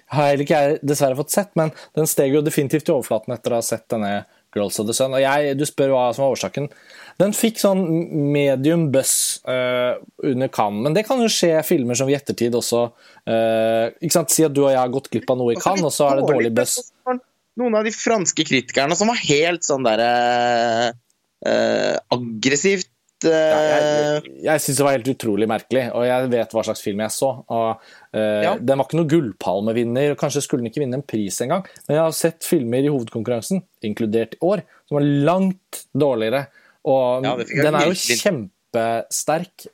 har 0.07 0.29
heller 0.31 0.43
ikke 0.45 0.59
jeg 0.61 0.79
dessverre 0.87 1.19
fått 1.19 1.35
sett, 1.35 1.51
men 1.59 1.73
den 1.97 2.07
steg 2.09 2.35
jo 2.35 2.41
definitivt 2.41 2.89
i 2.89 2.95
overflaten 2.95 3.35
etter 3.35 3.53
å 3.53 3.59
ha 3.59 3.65
sett 3.65 3.85
denne 3.91 4.21
'Girls 4.57 4.79
of 4.81 4.89
the 4.89 4.95
Sun'. 4.97 5.13
Og 5.15 5.21
jeg, 5.23 5.57
du 5.57 5.65
spør 5.69 5.93
hva 5.93 6.07
som 6.15 6.25
var 6.25 6.35
årsaken. 6.35 6.67
Den 7.17 7.33
fikk 7.33 7.57
sånn 7.57 7.81
medium 8.33 8.87
buzz 8.93 9.39
uh, 9.49 9.97
under 10.21 10.51
Cannes, 10.53 10.83
men 10.85 10.97
det 10.97 11.07
kan 11.07 11.21
jo 11.23 11.29
skje 11.31 11.55
filmer 11.65 11.97
som 11.97 12.09
i 12.11 12.17
ettertid 12.17 12.53
også 12.57 12.83
uh, 12.91 13.85
ikke 13.97 14.13
sant, 14.13 14.33
Si 14.33 14.45
at 14.45 14.53
du 14.53 14.61
og 14.67 14.69
jeg 14.69 14.77
har 14.77 14.93
gått 14.93 15.09
glipp 15.13 15.31
av 15.33 15.39
noe 15.39 15.55
i 15.55 15.61
Cannes, 15.61 15.87
og 15.87 15.95
så 15.95 16.11
er 16.11 16.19
det 16.19 16.27
dårlig 16.29 16.53
buzz. 16.59 16.91
Noen 17.57 17.79
av 17.79 17.87
de 17.87 17.93
franske 17.95 18.45
kritikerne 18.45 18.93
som 18.97 19.09
var 19.09 19.17
helt 19.23 19.65
sånn 19.65 19.87
derre 19.87 20.11
uh, 20.93 21.95
aggressivt 22.13 22.91
ja, 23.25 23.59
jeg 23.63 24.33
jeg 24.45 24.63
syns 24.63 24.77
det 24.77 24.85
var 24.85 24.95
helt 24.97 25.09
utrolig 25.09 25.47
merkelig, 25.49 25.87
og 25.95 26.05
jeg 26.05 26.29
vet 26.33 26.53
hva 26.53 26.63
slags 26.67 26.83
film 26.85 27.01
jeg 27.01 27.15
så. 27.15 27.31
Og, 27.41 27.87
uh, 28.13 28.41
ja. 28.45 28.53
Den 28.59 28.77
var 28.77 28.85
ikke 28.85 28.99
noen 28.99 29.09
gullpalmevinner, 29.13 30.13
og 30.13 30.21
kanskje 30.21 30.43
skulle 30.45 30.65
den 30.65 30.71
ikke 30.71 30.83
vinne 30.83 30.99
en 30.99 31.07
pris 31.07 31.39
engang. 31.45 31.65
Men 31.87 31.97
jeg 31.97 32.03
har 32.03 32.19
sett 32.19 32.47
filmer 32.47 32.85
i 32.85 32.91
hovedkonkurransen, 32.93 33.63
inkludert 33.89 34.37
i 34.37 34.43
år, 34.45 34.63
som 34.85 34.99
var 34.99 35.09
langt 35.31 35.81
dårligere. 35.97 36.45
Og 36.87 37.25
ja, 37.27 37.33
den 37.65 37.79
er 37.79 37.89
jo 37.89 37.97
kjempesterk 37.97 39.67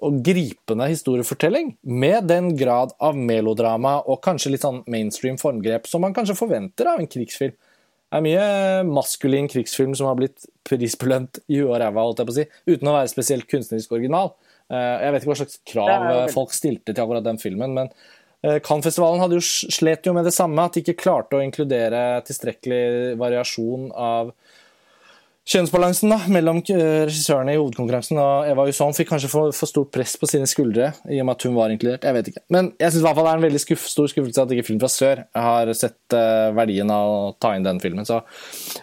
og 0.00 0.20
gripende 0.24 0.86
historiefortelling, 0.88 1.74
med 1.82 2.28
den 2.30 2.54
grad 2.56 2.94
av 3.04 3.18
melodrama 3.18 3.98
og 4.08 4.22
kanskje 4.24 4.54
litt 4.54 4.64
sånn 4.64 4.82
mainstream 4.90 5.36
formgrep 5.40 5.88
som 5.90 6.04
man 6.04 6.14
kanskje 6.16 6.38
forventer 6.38 6.88
av 6.88 7.02
en 7.02 7.10
krigsfilm. 7.10 7.56
Det 8.10 8.18
er 8.18 8.24
mye 8.26 8.46
maskulin 8.90 9.46
krigsfilm 9.50 9.92
som 9.94 10.08
har 10.10 10.16
blitt 10.18 10.48
prisbelønt 10.66 11.38
i 11.46 11.60
huet 11.60 11.70
og 11.70 11.76
ræva, 11.78 12.06
si, 12.34 12.46
uten 12.66 12.90
å 12.90 12.96
være 12.96 13.12
spesielt 13.12 13.46
kunstnerisk 13.50 13.92
original. 13.94 14.32
Jeg 14.70 15.12
vet 15.14 15.22
ikke 15.22 15.30
hva 15.30 15.38
slags 15.38 15.60
krav 15.66 16.08
folk 16.34 16.54
stilte 16.54 16.90
til 16.90 17.04
akkurat 17.04 17.26
den 17.26 17.38
filmen, 17.42 17.76
men 17.78 17.92
Cannes-festivalen 18.40 19.20
hadde 19.20 19.36
jo 19.36 19.44
slet 19.44 20.06
jo 20.08 20.14
med 20.16 20.24
det 20.24 20.32
samme, 20.32 20.64
at 20.64 20.74
de 20.74 20.80
ikke 20.80 21.02
klarte 21.02 21.36
å 21.36 21.42
inkludere 21.44 22.22
tilstrekkelig 22.24 23.18
variasjon 23.20 23.90
av 23.92 24.30
kjønnsbalansen 25.50 26.12
da, 26.12 26.18
mellom 26.30 26.60
eh, 26.70 27.04
regissørene 27.08 27.56
i 27.56 27.58
hovedkonkurransen 27.58 28.18
og 28.22 28.46
Eva 28.46 28.66
Husson 28.68 28.94
fikk 28.94 29.08
kanskje 29.10 29.30
for, 29.32 29.54
for, 29.56 29.70
stort 29.70 29.90
press 29.94 30.14
på 30.20 30.28
sine 30.30 30.46
skuldre 30.50 30.92
i 31.10 31.18
og 31.18 31.26
med 31.26 31.34
at 31.34 31.46
hun 31.48 31.56
var 31.56 31.74
inkludert. 31.74 32.06
Jeg 32.06 32.16
vet 32.16 32.30
ikke. 32.30 32.42
Men 32.54 32.70
jeg 32.78 32.94
syns 32.94 33.06
det 33.06 33.24
er 33.24 33.30
en 33.32 33.46
veldig 33.46 33.62
skuff, 33.62 33.88
stor 33.90 34.10
skuffelse 34.12 34.44
at 34.44 34.54
ikke 34.54 34.68
Film 34.70 34.78
fra 34.82 34.90
sør 34.92 35.24
har 35.34 35.72
sett 35.74 36.14
uh, 36.14 36.52
verdien 36.54 36.90
av 36.94 37.10
å 37.10 37.32
ta 37.42 37.54
inn 37.56 37.66
den 37.66 37.80
filmen. 37.82 38.06
Så 38.06 38.20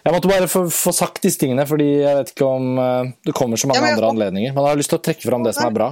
jeg 0.02 0.12
måtte 0.12 0.28
bare 0.28 0.50
få, 0.50 0.66
få 0.74 0.92
sagt 0.92 1.22
disse 1.24 1.40
tingene, 1.40 1.64
fordi 1.70 1.86
jeg 2.02 2.18
vet 2.18 2.32
ikke 2.34 2.50
om 2.50 2.76
uh, 2.76 3.08
det 3.24 3.36
kommer 3.38 3.60
så 3.60 3.70
mange 3.70 3.80
ja, 3.80 3.94
andre 3.94 4.10
anledninger. 4.12 4.52
Man 4.56 4.68
har 4.68 4.76
lyst 4.76 4.92
til 4.92 5.00
å 5.00 5.04
trekke 5.08 5.24
fram 5.24 5.46
det 5.46 5.54
som 5.56 5.70
er 5.70 5.76
bra. 5.78 5.88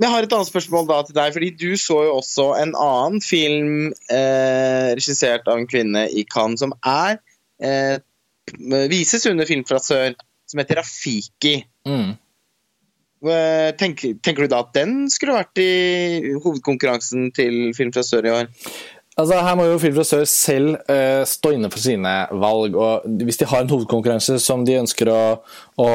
Jeg 0.00 0.08
har 0.08 0.24
et 0.24 0.32
annet 0.32 0.48
spørsmål 0.48 0.86
da 0.88 1.02
til 1.04 1.16
deg, 1.18 1.34
fordi 1.34 1.50
du 1.60 1.70
så 1.76 1.98
jo 2.06 2.14
også 2.22 2.46
en 2.56 2.70
annen 2.72 3.20
film 3.20 3.90
eh, 4.08 4.94
regissert 4.96 5.50
av 5.50 5.60
en 5.60 5.68
kvinne 5.68 6.06
i 6.08 6.24
Cannes 6.24 6.62
som 6.62 6.72
er 6.88 7.18
eh, 7.60 7.98
vises 8.90 9.26
under 9.30 9.48
Film 9.48 9.64
fra 9.68 9.80
sør, 9.82 10.14
som 10.50 10.62
heter 10.62 10.80
Rafiki. 10.80 11.60
Mm. 11.88 12.14
Tenker, 13.20 14.14
tenker, 14.24 14.46
du 14.46 14.48
da 14.48 14.62
at 14.64 14.72
den 14.72 15.04
skulle 15.12 15.36
vært 15.36 15.60
i 15.60 16.32
hovedkonkurransen 16.40 17.28
til 17.36 17.74
Film 17.76 17.92
fra 17.92 18.04
sør 18.06 18.28
i 18.28 18.32
år? 18.32 18.50
Altså, 19.20 19.36
her 19.44 19.56
må 19.58 19.66
jo 19.68 19.78
Film 19.82 19.98
fra 19.98 20.06
sør 20.08 20.24
selv 20.28 20.78
uh, 20.88 21.22
stå 21.28 21.54
inne 21.56 21.70
for 21.72 21.82
sine 21.82 22.14
valg. 22.40 22.76
og 22.78 23.06
Hvis 23.26 23.40
de 23.42 23.48
har 23.50 23.64
en 23.64 23.72
hovedkonkurranse 23.72 24.38
som 24.42 24.64
de 24.64 24.78
ønsker 24.80 25.10
å, 25.12 25.22
å, 25.82 25.88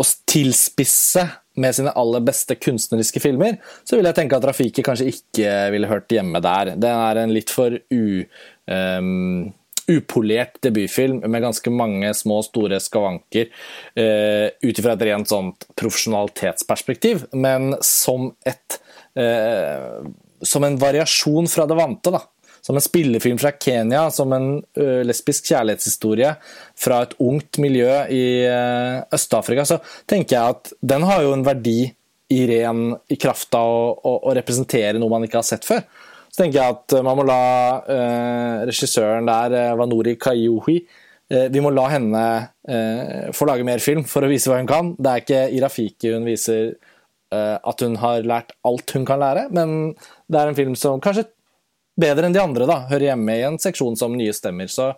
å 0.00 0.06
tilspisse 0.30 1.26
med 1.60 1.76
sine 1.76 1.92
aller 1.94 2.24
beste 2.26 2.56
kunstneriske 2.58 3.20
filmer, 3.22 3.60
så 3.86 3.98
vil 3.98 4.08
jeg 4.08 4.16
tenke 4.16 4.38
at 4.38 4.46
Rafiki 4.48 4.82
kanskje 4.86 5.12
ikke 5.12 5.52
ville 5.74 5.90
hørt 5.90 6.10
hjemme 6.10 6.40
der. 6.42 6.72
Den 6.74 6.96
er 6.96 7.22
en 7.26 7.34
litt 7.34 7.52
for 7.52 7.76
u... 7.92 8.24
Um, 8.64 9.52
upolert 9.90 10.60
debutfilm 10.62 11.22
med 11.30 11.42
ganske 11.42 11.70
mange 11.70 12.10
små 12.14 12.40
store 12.46 12.80
skavanker 12.82 13.48
uh, 13.50 14.48
ut 14.62 14.78
ifra 14.78 14.94
et 14.94 15.06
rent 15.10 15.30
sånt 15.30 15.66
profesjonalitetsperspektiv, 15.78 17.26
men 17.32 17.74
som 17.84 18.32
et 18.46 18.80
uh, 19.18 20.04
Som 20.44 20.64
en 20.66 20.76
variasjon 20.76 21.46
fra 21.48 21.64
det 21.64 21.76
vante, 21.78 22.10
da. 22.12 22.20
Som 22.60 22.76
en 22.76 22.84
spillefilm 22.84 23.38
fra 23.40 23.52
Kenya, 23.60 24.10
som 24.10 24.32
en 24.36 24.48
uh, 24.60 25.00
lesbisk 25.06 25.48
kjærlighetshistorie 25.52 26.34
fra 26.76 27.02
et 27.04 27.14
ungt 27.22 27.60
miljø 27.62 27.92
i 28.12 28.24
Øst-Afrika, 29.14 29.64
så 29.64 29.78
tenker 30.10 30.36
jeg 30.36 30.56
at 30.56 30.72
den 30.80 31.06
har 31.08 31.22
jo 31.24 31.32
en 31.36 31.46
verdi 31.46 31.94
i 32.34 32.40
ren 32.50 32.90
i 33.08 33.16
kraft 33.20 33.54
av 33.56 33.68
å, 33.68 33.86
å, 33.94 34.16
å 34.28 34.34
representere 34.36 34.98
noe 34.98 35.12
man 35.12 35.24
ikke 35.26 35.40
har 35.40 35.48
sett 35.48 35.64
før. 35.68 35.84
Så 36.34 36.40
tenker 36.42 36.58
jeg 36.58 36.74
at 36.74 36.92
man 37.06 37.14
må 37.14 37.22
la 37.28 37.42
eh, 37.94 38.62
regissøren 38.66 39.28
der, 39.28 39.52
eh, 39.54 39.74
Vanori 39.78 40.16
Kayuhi, 40.18 40.80
eh, 41.30 41.44
vi 41.54 41.60
må 41.62 41.70
la 41.70 41.84
henne 41.92 42.22
eh, 42.66 43.28
få 43.30 43.46
lage 43.46 43.62
mer 43.66 43.78
film 43.78 44.02
for 44.10 44.26
å 44.26 44.30
vise 44.32 44.50
hva 44.50 44.58
hun 44.58 44.66
kan. 44.66 44.90
Det 44.98 45.12
er 45.12 45.22
ikke 45.22 45.44
i 45.54 45.60
Rafiki 45.62 46.10
hun 46.10 46.26
viser 46.26 46.72
eh, 46.72 47.54
at 47.54 47.84
hun 47.86 47.94
har 48.02 48.26
lært 48.26 48.50
alt 48.66 48.96
hun 48.96 49.06
kan 49.06 49.22
lære, 49.22 49.44
men 49.54 49.92
det 50.26 50.40
er 50.40 50.50
en 50.50 50.58
film 50.58 50.74
som 50.74 50.98
kanskje 51.04 51.28
bedre 52.02 52.26
enn 52.26 52.34
de 52.34 52.42
andre 52.42 52.66
da, 52.66 52.80
hører 52.90 53.12
hjemme 53.12 53.38
i 53.38 53.46
en 53.46 53.60
seksjon 53.62 53.94
som 54.02 54.18
nye 54.18 54.34
stemmer. 54.34 54.66
Så, 54.74 54.90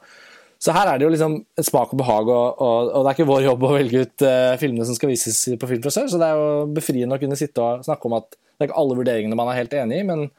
så 0.57 0.73
her 0.73 0.89
er 0.89 0.97
det 0.97 1.05
jo 1.05 1.13
liksom 1.19 1.37
smak 1.69 1.93
og 1.93 2.01
behag, 2.01 2.33
og, 2.33 2.65
og, 2.65 2.95
og, 2.95 2.97
det 3.03 3.13
er 3.13 3.19
ikke 3.19 3.29
vår 3.35 3.45
jobb 3.51 3.69
å 3.69 3.75
velge 3.77 4.07
ut 4.07 4.29
filmene 4.65 4.89
som 4.89 4.97
skal 4.97 5.13
vises 5.13 5.45
på 5.61 5.69
Film 5.69 5.85
fra 5.85 5.93
sør, 6.01 6.09
så 6.09 6.25
det 6.25 6.33
er 6.33 6.41
jo 6.41 6.67
befriende 6.81 7.21
å 7.21 7.21
kunne 7.21 7.37
sitte 7.37 7.61
og 7.61 7.85
snakke 7.85 8.09
om 8.09 8.17
at 8.23 8.33
det 8.33 8.65
er 8.65 8.71
ikke 8.71 8.81
alle 8.87 9.01
vurderingene 9.05 9.37
man 9.37 9.53
er 9.53 9.61
helt 9.61 9.77
enig 9.85 10.01
i, 10.01 10.11
men 10.15 10.31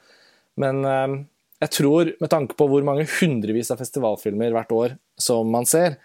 men 0.62 0.84
ehm, 0.86 1.18
jeg 1.62 1.74
tror, 1.74 2.12
med 2.22 2.30
tanke 2.30 2.58
på 2.58 2.68
hvor 2.70 2.86
mange 2.86 3.08
hundrevis 3.18 3.72
av 3.74 3.80
festivalfilmer 3.82 4.54
hvert 4.54 4.74
år 4.76 4.98
som 5.22 5.50
man 5.50 5.66
ser, 5.70 5.98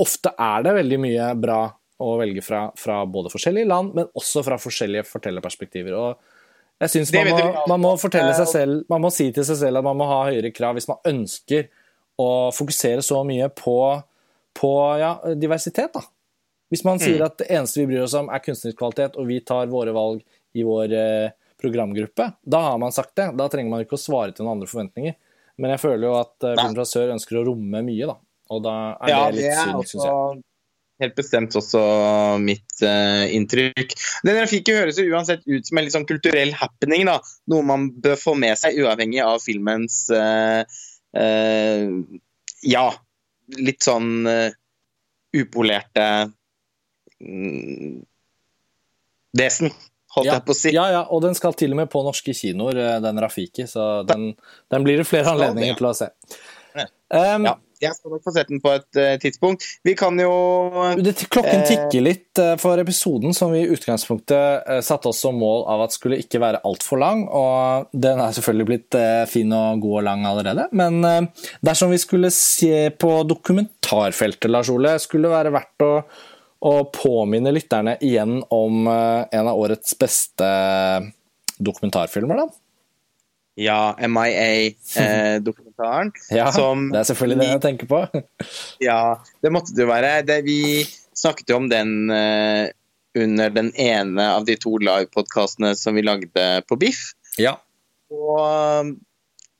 ofte 0.00 0.30
er 0.38 0.62
det 0.66 0.76
veldig 0.78 0.98
mye 1.02 1.30
bra 1.42 1.62
å 2.02 2.12
velge 2.18 2.42
fra, 2.44 2.64
fra 2.78 3.02
både 3.06 3.30
forskjellige 3.32 3.68
land, 3.70 3.92
men 3.98 4.08
også 4.18 4.44
fra 4.46 4.58
forskjellige 4.62 5.06
fortellerperspektiver. 5.10 5.94
Og 5.98 6.82
jeg 6.82 6.94
synes 6.96 7.12
man 7.14 7.30
må, 7.30 7.42
man 7.74 7.82
må, 7.82 7.92
fortelle 8.00 8.32
seg 8.38 8.48
selv, 8.50 8.86
man 8.90 9.02
må 9.04 9.10
si 9.14 9.28
til 9.34 9.46
seg 9.46 9.58
selv 9.60 9.82
at 9.82 9.86
man 9.86 9.98
må 9.98 10.08
ha 10.10 10.24
høyere 10.30 10.50
krav 10.54 10.78
hvis 10.78 10.88
man 10.90 11.02
ønsker 11.12 11.68
å 12.22 12.30
fokusere 12.54 13.04
så 13.06 13.20
mye 13.26 13.48
på, 13.54 13.76
på 14.58 14.72
ja, 15.02 15.14
diversitet. 15.38 15.94
da. 15.94 16.02
Hvis 16.72 16.86
man 16.86 17.02
sier 17.02 17.20
mm. 17.20 17.26
at 17.26 17.38
det 17.42 17.50
eneste 17.52 17.82
vi 17.82 17.90
bryr 17.90 18.06
oss 18.06 18.16
om 18.18 18.30
er 18.32 18.42
kunstnerisk 18.42 18.78
kvalitet, 18.80 19.18
og 19.20 19.28
vi 19.28 19.42
tar 19.46 19.70
våre 19.72 19.94
valg 19.94 20.22
i 20.56 20.64
vår 20.66 20.94
eh, 20.96 21.34
programgruppe, 21.62 22.28
da 22.42 22.60
har 22.68 22.78
man 22.82 22.94
sagt 22.94 23.14
det. 23.18 23.30
Da 23.38 23.48
trenger 23.52 23.72
man 23.72 23.84
ikke 23.84 23.98
å 23.98 24.02
svare 24.02 24.34
til 24.34 24.44
noen 24.44 24.58
andre 24.58 24.70
forventninger. 24.70 25.18
Men 25.60 25.74
jeg 25.74 25.82
føler 25.82 26.08
jo 26.08 26.14
at 26.18 26.46
uh, 26.46 26.54
Film 26.56 26.78
fra 26.78 26.86
sør 26.88 27.12
ønsker 27.14 27.40
å 27.40 27.44
romme 27.50 27.82
mye, 27.86 28.08
da. 28.08 28.16
Og 28.52 28.64
da 28.64 28.76
er 29.00 29.12
ja, 29.12 29.20
det 29.28 29.36
litt 29.38 29.58
synd, 29.58 29.84
syns 29.90 30.06
jeg. 30.08 30.42
Helt 31.02 31.14
bestemt 31.18 31.56
også 31.58 31.82
mitt 32.42 32.82
uh, 32.84 33.24
inntrykk. 33.34 33.94
Den 34.26 34.38
grafikken 34.38 34.78
høres 34.78 35.00
jo 35.00 35.06
uansett 35.10 35.42
ut 35.48 35.66
som 35.66 35.78
en 35.78 35.86
litt 35.86 35.94
sånn 35.94 36.08
kulturell 36.08 36.52
happening. 36.58 37.06
da, 37.08 37.16
Noe 37.50 37.66
man 37.66 37.88
bør 38.04 38.18
få 38.20 38.36
med 38.38 38.58
seg 38.60 38.78
uavhengig 38.82 39.22
av 39.24 39.42
filmens 39.44 40.04
uh, 40.14 40.62
Ja, 42.62 42.84
litt 43.58 43.84
sånn 43.84 44.12
upolerte 45.32 46.04
mm, 47.20 47.98
vesen 49.36 49.72
holdt 50.16 50.28
ja, 50.28 50.38
jeg 50.38 50.46
på 50.46 50.54
å 50.54 50.58
si. 50.58 50.72
Ja, 50.76 50.86
ja, 50.92 51.02
og 51.08 51.22
den 51.24 51.36
skal 51.38 51.56
til 51.58 51.74
og 51.74 51.82
med 51.82 51.92
på 51.92 52.04
norske 52.06 52.34
kinoer, 52.36 52.78
eh, 52.78 52.96
den 53.04 53.20
Rafiki, 53.22 53.66
så 53.70 53.90
den, 54.08 54.32
den 54.72 54.86
blir 54.86 55.02
det 55.02 55.08
flere 55.08 55.34
anledninger 55.34 55.78
til 55.78 55.92
å 55.92 55.94
se. 55.96 56.12
Um, 57.12 57.44
ja. 57.44 57.58
Jeg 57.82 57.96
skal 57.96 58.12
nok 58.14 58.22
få 58.22 58.30
sett 58.30 58.46
den 58.46 58.60
på 58.62 58.70
et 58.70 58.98
uh, 59.00 59.16
tidspunkt. 59.18 59.64
Vi 59.82 59.96
kan 59.98 60.14
jo 60.20 60.30
det, 61.02 61.16
Klokken 61.26 61.64
eh, 61.64 61.66
tikker 61.66 62.04
litt 62.06 62.38
uh, 62.38 62.54
for 62.60 62.78
episoden 62.78 63.34
som 63.34 63.50
vi 63.50 63.64
i 63.64 63.72
utgangspunktet 63.74 64.68
uh, 64.68 64.78
satte 64.86 65.10
oss 65.10 65.18
som 65.24 65.34
mål 65.40 65.66
av 65.72 65.82
at 65.88 65.96
skulle 65.96 66.20
ikke 66.22 66.40
være 66.42 66.62
altfor 66.68 67.02
lang. 67.02 67.24
Og 67.26 67.90
den 67.90 68.22
er 68.22 68.36
selvfølgelig 68.36 68.68
blitt 68.70 68.98
fin 69.32 69.50
og 69.56 69.82
god 69.82 69.98
og 69.98 70.06
lang 70.06 70.26
allerede. 70.30 70.68
Men 70.78 71.02
dersom 71.64 71.90
vi 71.90 71.98
skulle 72.00 72.30
se 72.34 72.92
på 72.94 73.10
dokumentarfeltet, 73.26 74.50
Lars 74.52 74.70
Ole, 74.70 74.94
skulle 75.02 75.26
det 75.26 75.34
være 75.34 75.54
verdt 75.58 75.86
å 75.86 75.92
og 76.62 76.92
påminne 76.94 77.50
lytterne 77.54 77.96
igjen 78.04 78.42
om 78.54 78.86
eh, 78.86 79.22
en 79.34 79.48
av 79.50 79.58
årets 79.58 79.98
beste 79.98 80.46
dokumentarfilmer, 81.58 82.44
da. 82.44 82.46
Ja, 83.54 83.96
MIA-dokumentaren. 84.00 86.12
Eh, 86.30 86.36
ja, 86.38 86.52
som, 86.52 86.92
det 86.92 86.98
er 87.02 87.04
selvfølgelig 87.10 87.38
det 87.42 87.48
jeg 87.50 87.60
tenker 87.66 87.86
på. 87.90 88.06
ja, 88.88 89.02
det 89.42 89.50
måtte 89.52 89.74
det 89.76 89.82
jo 89.84 89.88
være. 89.90 90.22
Det, 90.28 90.38
vi 90.46 90.60
snakket 91.18 91.50
jo 91.52 91.56
om 91.60 91.68
den 91.70 92.10
eh, 92.14 92.64
under 93.18 93.50
den 93.52 93.70
ene 93.76 94.24
av 94.38 94.44
de 94.48 94.56
to 94.60 94.78
livepodkastene 94.80 95.70
som 95.76 95.94
vi 95.98 96.02
lagde 96.06 96.62
på 96.68 96.74
Biff. 96.80 97.00
Ja. 97.42 97.54
Og 98.12 98.40
eh, 98.40 98.84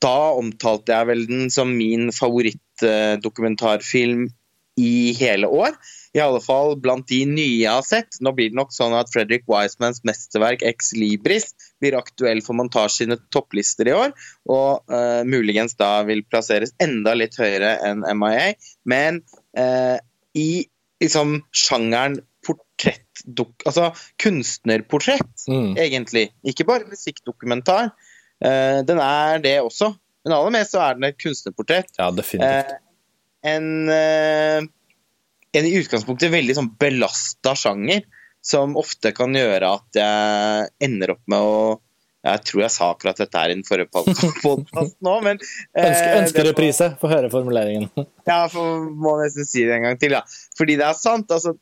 da 0.03 0.19
omtalte 0.39 0.93
jeg 0.95 1.07
vel 1.13 1.23
den 1.29 1.51
som 1.53 1.69
min 1.77 2.13
favorittdokumentarfilm 2.15 4.23
i 4.81 5.13
hele 5.19 5.47
år. 5.47 5.75
I 6.17 6.21
alle 6.21 6.41
fall 6.45 6.75
blant 6.81 7.09
de 7.09 7.23
nye 7.29 7.61
jeg 7.63 7.73
har 7.73 7.85
sett. 7.87 8.19
Nå 8.25 8.35
blir 8.37 8.53
det 8.53 8.59
nok 8.59 8.73
sånn 8.75 8.95
at 8.97 9.11
Fredrik 9.13 9.45
Wisemans 9.51 10.03
mesterverk 10.09 10.65
Ex 10.69 10.93
Libris 10.97 11.53
blir 11.83 11.97
aktuell 11.99 12.43
for 12.45 12.57
montasje 12.59 13.05
sine 13.05 13.19
topplister 13.35 13.89
i 13.89 13.95
år, 13.97 14.13
og 14.49 14.93
uh, 14.93 15.23
muligens 15.29 15.77
da 15.81 15.95
vil 16.09 16.25
plasseres 16.29 16.75
enda 16.83 17.17
litt 17.19 17.39
høyere 17.41 17.79
enn 17.89 18.05
MIA. 18.21 18.53
Men 18.89 19.23
uh, 19.59 19.97
i 20.37 20.65
liksom 21.03 21.41
sjangeren 21.57 22.21
portrett, 22.47 23.25
altså 23.67 23.91
kunstnerportrett, 24.23 25.49
mm. 25.49 25.75
egentlig. 25.81 26.29
Ikke 26.49 26.67
bare 26.69 26.89
musikkdokumentar. 26.91 27.93
Uh, 28.43 28.81
den 28.87 29.03
er 29.03 29.43
det 29.43 29.59
også. 29.63 29.93
Men 30.23 30.37
aller 30.37 30.55
mest 30.55 30.77
så 30.77 30.85
er 30.85 30.99
den 30.99 31.09
et 31.09 31.19
kunstnerportrett. 31.19 31.93
Ja, 31.99 32.13
definitivt. 32.15 32.79
En 33.43 33.69
en 35.53 35.67
i 35.69 35.77
utgangspunktet 35.77 36.33
veldig 36.33 36.55
sånn 36.57 36.71
belasta 36.81 37.55
sjanger, 37.59 38.05
som 38.43 38.77
ofte 38.81 39.13
kan 39.15 39.35
gjøre 39.37 39.69
at 39.77 39.99
jeg 39.99 40.71
ender 40.89 41.15
opp 41.15 41.25
med 41.31 41.47
å 41.47 41.57
jeg 42.23 42.43
tror 42.47 42.61
jeg 42.63 42.71
sa 42.71 42.89
akkurat 42.93 43.19
dette 43.19 43.41
her 43.41 43.51
i 43.51 43.55
den 43.57 43.65
forrige 43.67 43.91
podkasten 43.91 44.93
nå, 45.07 45.15
men 45.25 45.41
eh, 45.43 45.89
Ønsker, 45.89 46.13
ønskereprise, 46.21 46.89
få 47.01 47.11
høre 47.11 47.31
formuleringen. 47.33 47.89
ja, 48.31 48.45
for, 48.53 48.85
må 48.87 49.17
nesten 49.19 49.49
si 49.49 49.65
det 49.67 49.75
en 49.75 49.89
gang 49.89 49.99
til. 49.99 50.15
Ja. 50.15 50.23
Fordi 50.59 50.77
det 50.79 50.87
er 50.87 50.95
sant. 50.95 51.35
altså 51.35 51.57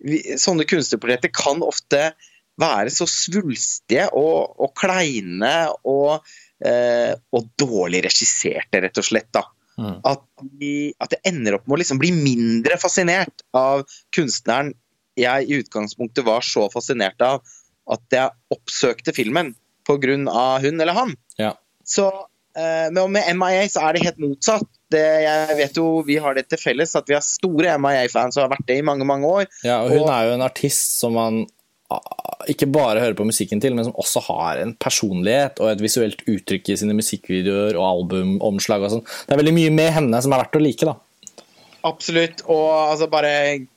vi, 0.00 0.22
Sånne 0.40 0.64
kunstnerportretter 0.68 1.32
kan 1.36 1.60
ofte 1.64 2.00
være 2.56 2.94
så 2.94 3.04
svulstige 3.12 4.08
og, 4.16 4.56
og 4.56 4.72
kleine 4.80 5.52
og, 5.84 6.24
eh, 6.64 7.12
og 7.36 7.52
dårlig 7.60 8.06
regisserte, 8.08 8.80
rett 8.86 9.04
og 9.04 9.08
slett. 9.10 9.28
da. 9.36 9.44
Mm. 9.76 9.98
At, 10.08 10.22
de, 10.60 10.72
at 11.04 11.12
jeg 11.12 11.34
ender 11.34 11.58
opp 11.58 11.66
med 11.66 11.76
å 11.76 11.80
liksom 11.82 12.00
bli 12.00 12.12
mindre 12.16 12.78
fascinert 12.80 13.44
av 13.56 13.84
kunstneren 14.16 14.72
jeg 15.16 15.48
i 15.48 15.60
utgangspunktet 15.62 16.24
var 16.26 16.44
så 16.44 16.66
fascinert 16.72 17.20
av 17.24 17.44
at 17.92 18.12
jeg 18.12 18.52
oppsøkte 18.52 19.14
filmen 19.16 19.54
pga. 19.86 20.16
hun 20.60 20.80
eller 20.80 20.92
han. 20.92 21.14
Ja. 21.38 21.54
Så 21.86 22.08
eh, 22.58 22.88
med, 22.92 23.10
med 23.14 23.36
MIA 23.38 23.68
så 23.70 23.86
er 23.86 23.94
det 23.94 24.04
helt 24.04 24.18
motsatt. 24.22 24.66
Det, 24.92 25.02
jeg 25.24 25.54
vet 25.58 25.78
jo 25.80 25.86
Vi 26.06 26.14
har 26.22 26.36
det 26.36 26.44
til 26.46 26.60
felles 26.62 26.92
at 26.94 27.08
vi 27.10 27.16
har 27.16 27.24
store 27.24 27.72
MIA-fans 27.82 28.36
og 28.36 28.44
har 28.44 28.52
vært 28.52 28.68
det 28.68 28.78
i 28.78 28.86
mange 28.86 29.06
mange 29.08 29.26
år. 29.26 29.48
Ja, 29.66 29.80
og 29.82 29.94
Hun 29.94 30.04
og, 30.04 30.12
er 30.14 30.28
jo 30.28 30.36
en 30.36 30.46
artist 30.46 30.98
som 31.00 31.16
man 31.18 31.44
ikke 32.50 32.68
bare 32.70 33.00
hører 33.02 33.16
på 33.18 33.26
musikken 33.26 33.60
til, 33.62 33.74
men 33.76 33.86
som 33.86 33.96
også 33.98 34.22
har 34.28 34.60
en 34.62 34.74
personlighet 34.78 35.60
og 35.62 35.70
et 35.70 35.82
visuelt 35.82 36.22
uttrykk 36.26 36.72
i 36.72 36.78
sine 36.78 36.96
musikkvideoer 36.98 37.78
og 37.78 37.86
albumomslag 37.86 38.86
og 38.86 38.94
sånn. 38.96 39.04
Det 39.26 39.34
er 39.34 39.40
veldig 39.42 39.56
mye 39.56 39.74
med 39.74 39.92
henne 39.96 40.22
som 40.22 40.34
er 40.34 40.42
verdt 40.44 40.58
å 40.58 40.62
like, 40.62 40.88
da. 40.88 40.96
Absolutt. 41.86 42.44
Og 42.50 42.68
altså 42.74 43.08
bare 43.10 43.32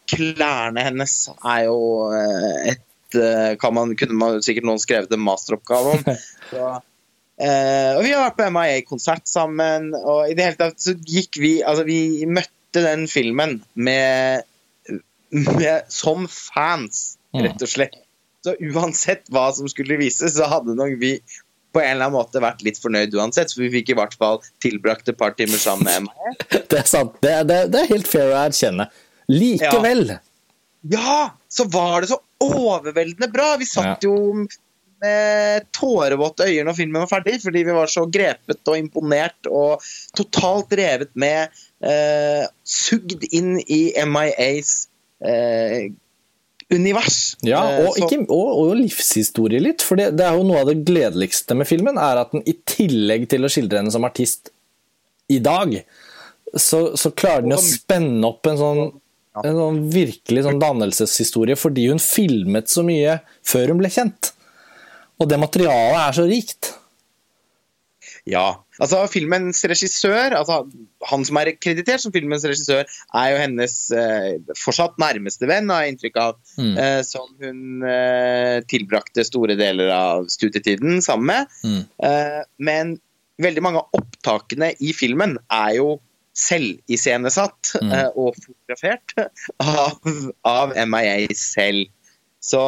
klærne 0.09 0.85
hennes 0.85 1.15
er 1.37 1.65
jo 1.67 1.79
eh, 2.15 2.73
et 2.73 3.17
eh, 3.19 3.55
kan 3.61 3.75
man, 3.75 3.95
Kunne 3.99 4.17
man 4.17 4.39
sikkert 4.45 4.67
noen 4.69 4.81
skrevet 4.81 5.13
en 5.13 5.25
masteroppgave 5.25 5.97
om. 5.97 6.05
Så, 6.51 6.71
eh, 7.41 7.91
og 7.97 8.03
vi 8.05 8.13
har 8.13 8.25
vært 8.25 8.39
på 8.39 8.49
MIA-konsert 8.55 9.29
sammen, 9.29 9.91
og 9.99 10.25
i 10.29 10.37
det 10.37 10.47
hele 10.47 10.59
tatt 10.59 10.81
så 10.81 10.95
gikk 10.97 11.37
vi 11.41 11.59
Altså, 11.61 11.85
vi 11.85 12.25
møtte 12.25 12.83
den 12.85 13.05
filmen 13.09 13.59
med, 13.73 14.45
med 15.29 15.89
som 15.93 16.25
fans. 16.29 17.18
Rett 17.35 17.61
og 17.61 17.69
slett. 17.69 17.99
Så 18.43 18.55
uansett 18.71 19.27
hva 19.33 19.49
som 19.55 19.67
skulle 19.71 19.99
vises, 19.99 20.37
så 20.37 20.47
hadde 20.47 20.77
nok 20.77 20.95
vi 21.01 21.17
på 21.73 21.81
en 21.83 21.91
eller 21.91 22.07
annen 22.07 22.17
måte 22.17 22.41
vært 22.41 22.63
litt 22.65 22.79
fornøyd 22.81 23.13
uansett, 23.13 23.51
for 23.53 23.65
vi 23.65 23.73
fikk 23.79 23.91
i 23.93 23.97
hvert 23.99 24.15
fall 24.17 24.39
tilbrakt 24.63 25.11
et 25.11 25.19
par 25.19 25.35
timer 25.37 25.61
sammen 25.61 25.85
med 25.85 25.99
Emma. 26.01 26.31
Det 26.71 26.79
er 26.81 26.87
sant. 26.89 27.19
Det, 27.21 27.35
det, 27.49 27.59
det 27.73 27.83
er 27.83 27.91
helt 27.91 28.09
fair 28.09 28.31
å 28.31 28.39
erkjenne. 28.39 28.87
Likevel. 29.29 30.15
Ja. 30.15 30.23
ja. 30.95 31.19
så 31.51 31.67
var 31.69 32.01
det 32.01 32.11
så 32.13 32.19
overveldende 32.41 33.29
bra! 33.33 33.51
Vi 33.59 33.67
satt 33.69 34.07
jo 34.07 34.15
med 34.99 35.67
tårevåte 35.75 36.47
øyne 36.49 36.67
når 36.67 36.77
filmen 36.79 37.03
var 37.03 37.11
ferdig, 37.11 37.37
fordi 37.43 37.63
vi 37.67 37.75
var 37.75 37.91
så 37.91 38.05
grepet 38.11 38.71
og 38.71 38.79
imponert 38.79 39.49
og 39.51 39.85
totalt 40.17 40.73
revet 40.79 41.11
med. 41.19 41.53
Eh, 41.79 42.43
sugd 42.67 43.23
inn 43.29 43.59
i 43.61 43.81
MIAs 44.09 44.73
eh, 45.23 45.91
univers. 46.73 47.19
Ja, 47.45 47.63
Eh, 47.69 47.87
og, 47.87 47.97
ikke, 47.97 48.21
og, 48.27 48.49
og 48.61 48.75
livshistorie 48.79 49.61
litt. 49.63 49.83
For 49.85 49.99
det, 49.99 50.11
det 50.19 50.25
er 50.27 50.37
jo 50.37 50.45
noe 50.47 50.63
av 50.63 50.71
det 50.71 50.79
gledeligste 50.87 51.57
med 51.57 51.69
filmen, 51.69 51.99
er 52.01 52.21
at 52.23 52.33
den 52.35 52.45
i 52.49 52.55
tillegg 52.69 53.27
til 53.31 53.45
å 53.45 53.51
skildre 53.51 53.81
henne 53.81 53.93
som 53.93 54.07
artist 54.07 54.51
i 55.29 55.39
dag, 55.43 55.75
så, 56.55 56.95
så 56.97 57.13
klarer 57.13 57.45
den 57.45 57.57
å 57.57 57.61
spenne 57.61 58.25
opp 58.25 58.47
en 58.49 58.57
sånn, 58.57 58.83
en 59.43 59.59
sånn 59.61 59.83
virkelig 59.93 60.43
sånn 60.47 60.57
dannelseshistorie 60.61 61.57
fordi 61.59 61.85
hun 61.91 62.01
filmet 62.01 62.71
så 62.71 62.81
mye 62.85 63.19
før 63.45 63.73
hun 63.73 63.81
ble 63.83 63.91
kjent. 63.93 64.31
Og 65.21 65.29
det 65.29 65.37
materialet 65.41 65.99
er 66.01 66.17
så 66.17 66.25
rikt. 66.29 66.73
Ja. 68.27 68.63
Altså, 68.79 69.03
filmens 69.11 69.61
regissør, 69.67 70.33
altså 70.37 70.61
han 71.09 71.23
som 71.27 71.39
er 71.41 71.53
kreditert 71.59 72.03
som 72.03 72.13
filmens 72.15 72.45
regissør, 72.47 72.83
er 73.15 73.27
jo 73.33 73.39
hennes 73.41 73.75
eh, 73.95 74.39
fortsatt 74.59 74.99
nærmeste 75.01 75.47
venn, 75.49 75.69
har 75.71 75.85
jeg 75.85 75.95
inntrykk 75.95 76.19
av. 76.23 76.37
Mm. 76.59 76.73
Eh, 76.79 76.99
som 77.07 77.29
hun 77.43 77.85
eh, 77.87 78.59
tilbrakte 78.71 79.25
store 79.27 79.55
deler 79.59 79.91
av 79.95 80.27
studietiden 80.31 81.01
sammen 81.05 81.31
med. 81.31 81.57
Mm. 81.63 81.81
Eh, 82.09 82.41
men 82.69 82.97
veldig 83.39 83.63
mange 83.63 83.83
av 83.83 84.01
opptakene 84.01 84.73
i 84.83 84.91
filmen 84.95 85.37
er 85.47 85.77
jo 85.79 85.97
selviscenesatt 86.39 87.73
Mm. 87.81 87.91
eh, 87.91 88.09
og 88.15 88.35
fotografert 88.39 89.13
av, 89.59 89.99
av 90.47 90.75
MIA 90.87 91.27
selv. 91.35 91.89
Så 92.39 92.59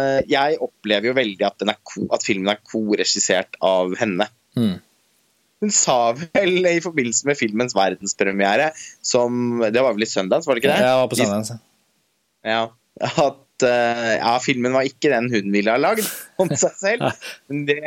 eh, 0.00 0.22
jeg 0.28 0.56
opplever 0.64 1.10
jo 1.10 1.16
veldig 1.18 1.44
at, 1.46 1.58
den 1.60 1.72
er 1.72 1.78
at 2.16 2.24
filmen 2.24 2.48
er 2.52 2.62
koregissert 2.64 3.58
av 3.64 3.92
henne. 4.00 4.28
Mm. 4.56 4.78
Hun 5.64 5.72
sa 5.74 6.12
vel 6.14 6.60
i 6.70 6.78
forbindelse 6.84 7.26
med 7.26 7.38
filmens 7.40 7.74
verdenspremiere, 7.74 8.70
som 9.02 9.58
Det 9.72 9.82
var 9.82 9.96
vel 9.96 10.06
i 10.06 10.10
søndags, 10.10 10.46
var 10.46 10.54
det 10.54 10.62
ikke 10.64 10.74
det? 10.76 10.84
Jeg 10.86 11.00
var 11.02 11.10
på 11.10 11.18
søndags. 11.18 11.52
Ja, 12.46 12.60
at 13.02 13.64
eh, 13.66 14.12
ja, 14.20 14.32
filmen 14.42 14.72
var 14.74 14.86
ikke 14.86 15.10
den 15.10 15.26
hun 15.32 15.50
ville 15.54 15.70
ha 15.74 15.78
lagd 15.82 16.06
om 16.42 16.50
seg 16.54 16.76
selv. 16.78 17.08
Men 17.50 17.64
det 17.66 17.80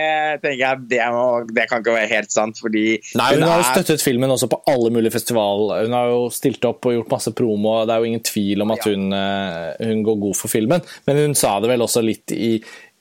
tenker 0.43 0.59
jeg 0.59 0.81
det, 0.91 0.99
må, 1.15 1.23
det 1.47 1.65
kan 1.71 1.79
ikke 1.83 1.95
være 1.95 2.11
helt 2.11 2.31
sant, 2.35 2.59
fordi 2.59 2.83
Nei, 3.19 3.29
hun 3.37 3.45
har 3.47 3.61
jo 3.63 3.69
støttet 3.71 4.03
filmen 4.03 4.31
også 4.35 4.49
på 4.51 4.59
alle 4.71 4.91
mulige 4.91 5.15
festivaler. 5.15 5.85
Hun 5.87 5.95
har 5.95 6.11
jo 6.11 6.21
stilt 6.35 6.67
opp 6.67 6.87
og 6.91 6.97
gjort 6.97 7.15
masse 7.15 7.33
promo, 7.39 7.77
og 7.81 7.87
det 7.87 7.95
er 7.95 8.03
jo 8.03 8.11
ingen 8.11 8.27
tvil 8.27 8.65
om 8.67 8.75
at 8.75 8.83
Ja. 8.85 8.91
hun, 8.91 9.07
eh, 9.15 9.87
hun 9.93 10.03
går 10.07 10.19
god 10.27 10.39
for 10.43 10.51
filmen. 10.51 10.83
Men 11.07 11.23
hun 11.23 11.35
sa 11.39 11.55
det 11.63 11.71
vel 11.71 11.87
også 11.87 12.03
litt 12.03 12.35
i, 12.35 12.53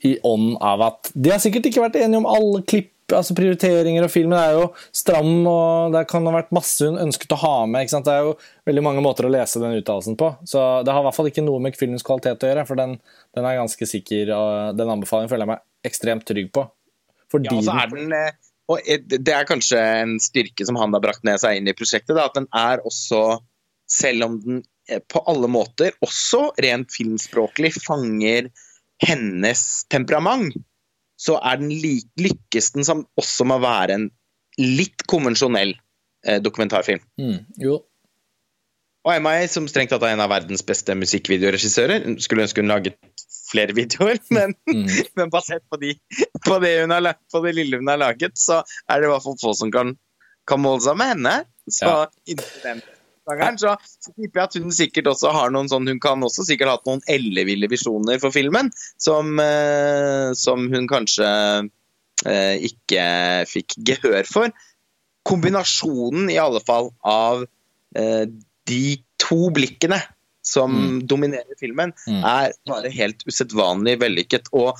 i 0.06 0.14
ånd 0.30 0.54
av 0.62 0.86
at 0.92 1.10
de 1.14 1.34
har 1.34 1.42
sikkert 1.42 1.66
ikke 1.70 1.82
vært 1.88 1.98
enige 2.04 2.22
om 2.22 2.30
alle 2.30 2.62
klipp, 2.70 2.92
altså 3.16 3.34
prioriteringer, 3.38 4.04
og 4.06 4.12
filmen 4.12 4.36
er 4.38 4.56
jo 4.56 4.66
stram, 4.96 5.30
og 5.48 5.94
det 5.94 6.04
kan 6.11 6.26
ha 6.28 6.34
vært 6.34 6.52
masse 6.54 6.86
hun 6.86 7.00
ønsket 7.00 7.34
å 7.36 7.40
ha 7.42 7.54
med. 7.70 7.90
Det 7.90 8.12
er 8.14 8.28
jo 8.28 8.36
veldig 8.68 8.84
mange 8.86 9.04
måter 9.04 9.28
å 9.28 9.32
lese 9.32 9.62
den 9.62 9.78
uttalelsen 9.78 10.18
på. 10.20 10.32
Så 10.48 10.61
det 10.86 10.94
har 10.94 11.02
i 11.02 11.08
hvert 11.08 11.18
fall 11.18 11.30
ikke 11.30 11.44
noe 11.46 11.62
med 11.62 11.78
filmens 11.78 12.06
kvalitet 12.06 12.46
å 12.46 12.52
gjøre, 12.52 12.66
for 12.68 12.80
den, 12.80 12.98
den 13.36 13.48
er 13.48 13.58
ganske 13.61 13.88
sikker, 13.88 14.34
og 14.36 14.78
den 14.78 14.94
anbefalingen 14.96 15.32
føler 15.32 15.46
jeg 15.46 15.52
meg 15.54 15.90
ekstremt 15.90 16.26
trygg 16.28 16.52
på. 16.54 16.66
Fordi 17.30 17.50
Ja, 17.50 17.61
og 17.61 17.82
er 17.84 17.92
den 17.94 18.16
eh, 18.16 18.32
og 18.70 18.86
Det 19.11 19.34
er 19.34 19.48
kanskje 19.48 19.78
en 19.80 20.18
styrke 20.22 20.66
som 20.66 20.78
han 20.78 20.94
har 20.94 21.02
brakt 21.02 21.24
med 21.26 21.40
seg 21.42 21.58
inn 21.58 21.70
i 21.70 21.74
prosjektet. 21.76 22.14
Da, 22.14 22.28
at 22.28 22.38
den 22.38 22.46
er 22.54 22.82
også, 22.86 23.40
selv 23.90 24.28
om 24.28 24.36
den 24.44 24.61
eh, 24.90 25.02
på 25.02 25.22
alle 25.30 25.50
måter, 25.50 25.96
også 26.04 26.50
rent 26.62 26.94
filmspråklig, 26.94 27.72
fanger 27.82 28.50
hennes 29.00 29.64
temperament, 29.90 30.54
så 31.20 31.36
er 31.44 31.60
den 31.60 31.70
lykkes 31.74 32.72
den 32.76 32.86
som 32.86 33.04
også 33.20 33.46
med 33.48 33.60
å 33.60 33.64
være 33.66 33.96
en 33.98 34.08
litt 34.60 35.04
konvensjonell 35.10 35.74
eh, 36.26 36.40
dokumentarfilm. 36.42 37.02
mm, 37.20 37.38
Jo, 37.60 37.78
Og 39.00 39.16
MI, 39.24 39.46
som 39.48 39.64
strengt 39.68 39.92
tatt 39.94 40.02
er 40.04 40.12
en 40.12 40.20
av 40.20 40.28
verdens 40.28 40.60
beste 40.66 40.92
musikkvideoregissører, 40.98 42.04
skulle 42.20 42.44
ønske 42.44 42.60
hun 42.60 42.68
laget 42.68 42.98
flere 43.50 43.72
videoer, 43.78 44.20
men, 44.30 44.54
Mm. 44.68 44.86
men 45.16 45.32
basert 45.32 45.64
på, 45.72 45.78
de, 45.80 45.94
på, 46.44 46.58
det 46.62 46.74
har, 46.84 47.14
på 47.32 47.40
det 47.46 47.54
lille 47.56 47.80
hun 47.80 47.88
har 47.88 48.00
laget, 48.00 48.36
så 48.38 48.60
er 48.88 49.00
det 49.00 49.08
i 49.08 49.12
hvert 49.12 49.24
fall 49.24 49.38
få 49.40 49.54
som 49.56 49.72
kan, 49.72 49.94
kan 50.48 50.60
måle 50.60 50.84
seg 50.84 50.98
med 51.00 51.14
henne. 51.14 51.34
Så 51.70 51.88
Ja. 51.88 52.74
Så, 53.60 53.76
så 54.00 54.12
tipper 54.16 54.40
jeg 54.40 54.48
at 54.48 54.56
hun 54.62 54.72
sikkert 54.72 55.06
også 55.12 55.30
har 55.32 55.50
noen 55.54 55.68
sånn 55.70 55.86
Hun 55.88 56.00
kan 56.00 56.22
også 56.26 56.44
sikkert 56.48 56.68
ha 56.70 56.76
hatt 56.78 56.86
noen 56.88 57.02
elleville 57.08 57.68
visjoner 57.70 58.18
for 58.22 58.30
filmen, 58.34 58.70
som, 58.98 59.38
eh, 59.40 60.32
som 60.34 60.66
hun 60.72 60.88
kanskje 60.90 61.28
eh, 62.26 62.56
ikke 62.68 63.04
fikk 63.48 63.76
gehør 63.88 64.26
for. 64.28 64.52
Kombinasjonen, 65.28 66.30
i 66.32 66.38
alle 66.40 66.60
fall, 66.64 66.90
av 67.04 67.44
eh, 67.96 68.24
de 68.70 68.82
to 69.20 69.50
blikkene 69.54 70.00
som 70.42 70.72
Mm. 70.72 71.06
dominerer 71.06 71.58
filmen, 71.60 71.92
Mm. 72.08 72.24
er 72.24 72.52
bare 72.66 72.90
helt 72.90 73.22
usedvanlig 73.28 73.98
vellykket. 74.00 74.48
Og, 74.56 74.78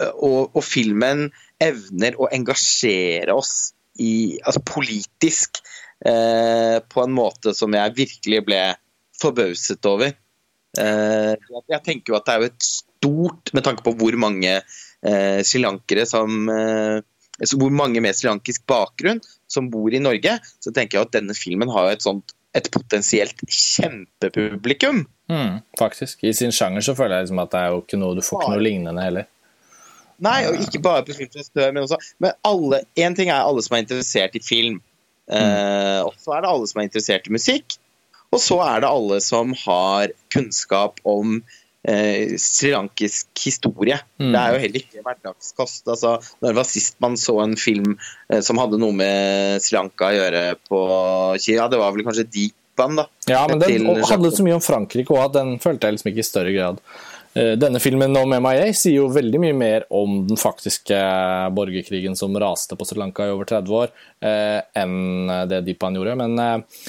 og, 0.00 0.56
og 0.56 0.64
filmen 0.64 1.30
evner 1.60 2.16
å 2.16 2.28
engasjere 2.32 3.34
oss 3.36 3.72
i, 3.98 4.38
altså 4.44 4.60
politisk 4.64 5.60
eh, 6.04 6.78
på 6.82 7.02
en 7.02 7.14
måte 7.16 7.54
som 7.56 7.74
jeg 7.76 7.96
virkelig 7.96 8.42
ble 8.46 8.62
forbauset 9.20 9.88
over. 9.88 10.14
Eh, 10.76 11.32
jeg 11.72 11.82
tenker 11.84 12.12
jo 12.12 12.18
at 12.18 12.26
det 12.26 12.34
er 12.34 12.42
jo 12.42 12.50
et 12.50 12.68
stort, 12.68 13.52
med 13.56 13.64
tanke 13.64 13.84
på 13.86 13.94
hvor 13.96 14.16
mange 14.20 14.58
eh, 14.58 15.40
srilankere 15.46 16.04
som 16.08 16.50
eh, 16.52 16.98
Hvor 17.52 17.72
mange 17.72 18.00
med 18.00 18.16
srilankisk 18.16 18.64
bakgrunn 18.68 19.20
som 19.48 19.68
bor 19.68 19.92
i 19.92 20.00
Norge, 20.00 20.38
så 20.60 20.72
tenker 20.72 20.96
jeg 20.98 21.06
at 21.06 21.16
denne 21.18 21.34
filmen 21.36 21.68
har 21.68 21.90
et 21.92 22.04
sånt 22.04 22.32
et 22.56 22.70
potensielt 22.72 23.42
kjempepublikum. 23.52 25.02
Mm, 25.28 25.58
faktisk. 25.78 26.24
I 26.24 26.32
sin 26.34 26.54
sjanger 26.54 26.80
så 26.80 26.94
føler 26.96 27.18
jeg 27.18 27.26
liksom 27.26 27.42
at 27.42 27.52
det 27.52 27.60
er 27.60 27.74
jo 27.74 27.82
ikke 27.82 27.98
noe 28.00 28.16
du 28.16 28.22
får 28.24 28.40
ikke 28.40 28.54
noe 28.54 28.64
lignende 28.64 29.04
heller. 29.04 29.28
Nei, 30.24 30.38
og 30.48 30.62
ikke 30.64 30.80
bare 30.80 31.04
på 31.04 31.12
filmfestivaler, 31.18 31.74
men 31.76 31.84
også 31.84 31.98
Men 32.24 32.38
alle, 32.48 32.80
en 33.04 33.16
ting 33.18 33.28
er 33.28 33.44
alle 33.44 33.64
som 33.64 33.76
er 33.76 33.84
interessert 33.84 34.38
i 34.38 34.40
film. 34.40 34.78
Eh, 35.26 36.00
og 36.06 36.14
så 36.22 36.36
er 36.36 36.44
det 36.44 36.52
alle 36.52 36.70
som 36.70 36.80
er 36.80 36.88
interessert 36.88 37.28
i 37.28 37.34
musikk. 37.34 37.78
Og 38.34 38.42
så 38.42 38.58
er 38.64 38.82
det 38.82 38.90
alle 38.90 39.20
som 39.24 39.54
har 39.64 40.12
kunnskap 40.34 41.00
om 41.06 41.38
eh, 41.86 42.34
srilankisk 42.40 43.30
historie. 43.46 43.98
Mm. 44.20 44.30
Det 44.34 44.42
er 44.42 44.52
jo 44.52 44.62
heller 44.64 44.84
ikke 44.84 45.04
hverdagskost. 45.06 45.82
Altså, 45.86 46.16
når 46.44 46.58
var 46.58 46.68
sist 46.68 46.98
man 47.02 47.18
så 47.20 47.38
en 47.44 47.56
film 47.60 47.96
eh, 47.96 48.42
som 48.44 48.60
hadde 48.60 48.80
noe 48.82 48.96
med 48.96 49.62
Sri 49.64 49.78
Lanka 49.78 50.10
å 50.10 50.16
gjøre 50.18 50.44
på 50.68 50.80
Kina? 51.42 51.68
Det 51.72 51.82
var 51.82 51.94
vel 51.96 52.06
kanskje 52.06 52.26
Deepan, 52.26 52.98
da. 53.02 53.08
Ja, 53.30 53.44
men 53.50 53.62
den 53.62 53.86
handlet 53.86 54.38
så 54.38 54.46
mye 54.46 54.58
om 54.58 54.64
Frankrike 54.64 55.14
òg 55.14 55.28
at 55.28 55.38
den 55.38 55.56
følte 55.62 55.88
jeg 55.88 55.98
liksom 55.98 56.12
ikke 56.12 56.24
i 56.24 56.30
større 56.32 56.56
grad. 56.56 56.82
Eh, 57.36 57.52
Denne 57.60 57.80
filmen 57.84 58.16
om 58.16 58.32
MIA 58.32 58.70
sier 58.72 59.02
jo 59.02 59.10
veldig 59.12 59.40
mye 59.42 59.56
mer 59.56 59.86
om 59.92 60.22
den 60.28 60.40
faktiske 60.40 60.96
borgerkrigen 61.56 62.16
som 62.16 62.36
raste 62.40 62.78
på 62.78 62.86
Sri 62.88 62.98
Lanka 63.02 63.26
i 63.26 63.34
over 63.34 63.48
30 63.50 63.76
år, 63.82 63.92
eh, 64.24 64.60
enn 64.80 65.28
det 65.50 65.60
Deepan 65.66 65.98
gjorde. 65.98 66.16
Men, 66.16 66.38
eh, 66.38 66.82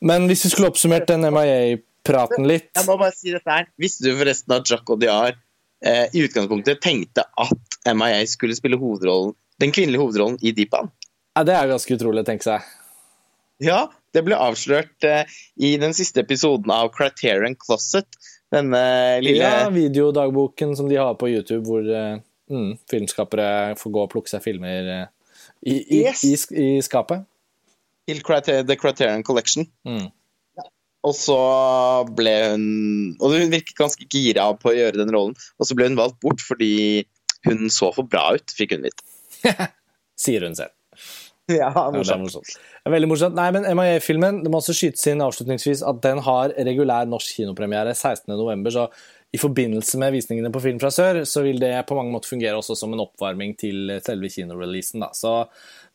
men 0.00 0.28
hvis 0.30 0.46
vi 0.46 0.54
skulle 0.54 0.72
oppsummert 0.72 1.06
den 1.10 1.28
MIA-praten 1.28 2.48
litt 2.48 2.70
Jeg 2.74 2.88
må 2.88 2.96
bare 2.96 3.12
si 3.12 3.34
dette 3.34 3.50
her. 3.50 3.68
Visste 3.78 4.08
du 4.08 4.16
forresten 4.16 4.56
at 4.56 4.68
Jack 4.70 4.88
Odiar 4.88 5.36
eh, 5.84 6.06
i 6.14 6.24
utgangspunktet 6.24 6.80
tenkte 6.80 7.26
at 7.36 7.94
MIA 7.94 8.24
skulle 8.30 8.56
spille 8.56 8.80
hovedrollen, 8.80 9.36
den 9.60 9.74
kvinnelige 9.76 10.00
hovedrollen 10.00 10.38
i 10.42 10.54
Deepan? 10.56 10.88
ja, 11.36 11.44
Det 11.44 11.54
er 11.54 11.68
ganske 11.68 11.98
utrolig 11.98 12.24
å 12.24 12.28
tenke 12.32 12.48
seg. 12.48 12.64
Ja, 13.62 13.90
det 14.12 14.24
ble 14.26 14.36
avslørt 14.40 15.04
eh, 15.06 15.28
i 15.56 15.76
den 15.80 15.94
siste 15.94 16.24
episoden 16.24 16.72
av 16.74 16.90
Criterion 16.96 17.54
Closet. 17.54 18.08
Denne 18.52 18.82
lille 19.24 19.42
Ja, 19.48 19.68
videodagboken 19.72 20.74
som 20.76 20.88
de 20.90 20.98
har 21.00 21.14
på 21.20 21.30
YouTube, 21.32 21.64
hvor 21.68 21.86
eh, 21.88 22.18
mm, 22.52 22.72
filmskapere 22.90 23.46
får 23.80 23.94
gå 23.94 24.02
og 24.04 24.10
plukke 24.12 24.32
seg 24.32 24.42
filmer 24.44 24.90
eh, 24.96 25.06
i, 25.64 25.76
i, 25.80 26.00
Yes. 26.04 26.24
i, 26.26 26.34
i 26.76 26.82
skapet. 26.84 27.24
Criter 28.26 28.64
The 28.66 28.76
Criterion 28.76 29.22
Collection. 29.24 29.64
Mm. 29.88 30.10
Og 31.02 31.14
så 31.18 31.36
ble 32.14 32.32
hun 32.52 32.66
Og 33.18 33.32
hun 33.34 33.50
virket 33.50 33.74
ganske 33.78 34.04
gira 34.10 34.44
på 34.58 34.70
å 34.70 34.74
gjøre 34.76 35.00
den 35.00 35.10
rollen. 35.14 35.34
Og 35.58 35.66
så 35.66 35.74
ble 35.78 35.88
hun 35.88 35.98
valgt 35.98 36.20
bort 36.22 36.42
fordi 36.44 37.06
hun 37.48 37.70
så 37.74 37.88
for 37.94 38.06
bra 38.06 38.28
ut, 38.36 38.52
fikk 38.54 38.76
hun 38.76 38.84
vite. 38.86 39.02
Sier 40.22 40.44
hun 40.46 40.54
selv. 40.58 40.74
Ja, 41.50 41.72
Ja, 41.74 41.88
det 41.90 42.04
er 42.06 42.20
morsomt. 42.22 42.52
Veldig 42.88 43.08
morsomt. 43.10 43.34
Nei, 43.34 43.48
men 43.54 43.66
MIA-filmen 43.76 44.42
det 44.44 44.52
må 44.52 44.60
også 44.60 44.74
skytes 44.76 45.08
inn 45.10 45.24
avslutningsvis 45.24 45.82
at 45.86 45.98
den 46.04 46.22
har 46.22 46.54
regulær 46.54 47.08
norsk 47.10 47.40
kinopremiere 47.40 47.96
16.11. 47.96 48.70
Så 48.76 48.86
i 49.32 49.40
forbindelse 49.40 49.98
med 50.00 50.12
visningene 50.12 50.50
på 50.52 50.60
Film 50.60 50.78
fra 50.80 50.90
sør, 50.92 51.22
så 51.28 51.40
vil 51.44 51.60
det 51.60 51.72
på 51.88 51.96
mange 51.96 52.12
måter 52.12 52.28
fungere 52.34 52.58
også 52.60 52.76
som 52.76 52.92
en 52.92 53.00
oppvarming 53.06 53.54
til 53.60 53.94
selve 54.04 54.28
kinoreleasen. 54.32 55.00
Da. 55.00 55.08
Så 55.16 55.32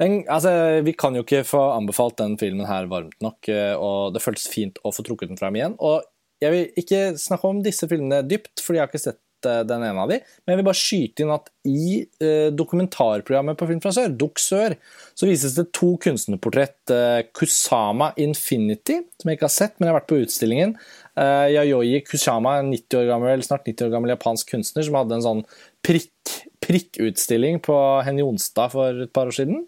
den, 0.01 0.23
altså, 0.25 0.81
vi 0.85 0.95
kan 0.97 1.15
jo 1.15 1.21
ikke 1.25 1.43
få 1.45 1.61
anbefalt 1.75 2.17
den 2.17 2.37
filmen 2.41 2.65
her 2.65 2.89
varmt 2.89 3.15
nok, 3.21 3.49
eh, 3.53 3.75
og 3.77 4.15
det 4.15 4.23
føltes 4.25 4.49
fint 4.49 4.81
å 4.81 4.93
få 4.95 5.05
trukket 5.05 5.29
den 5.29 5.39
fram 5.39 5.57
igjen. 5.59 5.77
Og 5.77 6.01
jeg 6.41 6.53
vil 6.53 6.81
ikke 6.81 7.01
snakke 7.21 7.49
om 7.49 7.61
disse 7.65 7.89
filmene 7.89 8.23
dypt, 8.25 8.57
fordi 8.61 8.79
jeg 8.79 8.85
har 8.85 8.91
ikke 8.91 9.05
sett 9.05 9.21
uh, 9.45 9.61
den 9.67 9.85
ene 9.85 10.03
av 10.03 10.11
de, 10.11 10.17
men 10.43 10.53
jeg 10.53 10.59
vil 10.59 10.67
bare 10.67 10.79
skyte 10.79 11.23
inn 11.23 11.33
at 11.35 11.51
i 11.67 11.99
uh, 12.23 12.49
dokumentarprogrammet 12.55 13.59
på 13.59 13.67
Film 13.69 13.81
fra 13.83 13.93
Sør, 13.95 14.15
Dukk 14.23 14.41
Sør, 14.41 14.77
så 15.17 15.29
vises 15.29 15.57
det 15.59 15.67
to 15.77 15.93
kunstnerportrett. 16.03 16.79
Uh, 16.89 17.21
Kusama 17.35 18.13
Infinity, 18.23 19.01
som 19.19 19.29
jeg 19.29 19.39
ikke 19.39 19.49
har 19.49 19.55
sett, 19.57 19.77
men 19.77 19.88
jeg 19.88 19.93
har 19.93 19.99
vært 19.99 20.09
på 20.13 20.21
utstillingen. 20.23 20.77
Yayoi 21.17 22.03
Kusama, 22.05 22.59
en 22.61 22.67
90 22.69 22.99
år 22.99 23.07
gammel, 23.09 23.41
snart 23.45 23.65
90 23.65 23.88
år 23.88 23.93
gammel 23.95 24.11
japansk 24.13 24.51
kunstner 24.53 24.85
som 24.85 24.99
hadde 24.99 25.15
en 25.17 25.23
sånn 25.25 25.39
prikk, 25.81 26.33
prikkutstilling 26.61 27.57
på 27.65 27.77
Henny 28.05 28.21
Jonstad 28.21 28.73
for 28.75 29.05
et 29.07 29.13
par 29.15 29.31
år 29.31 29.38
siden. 29.39 29.63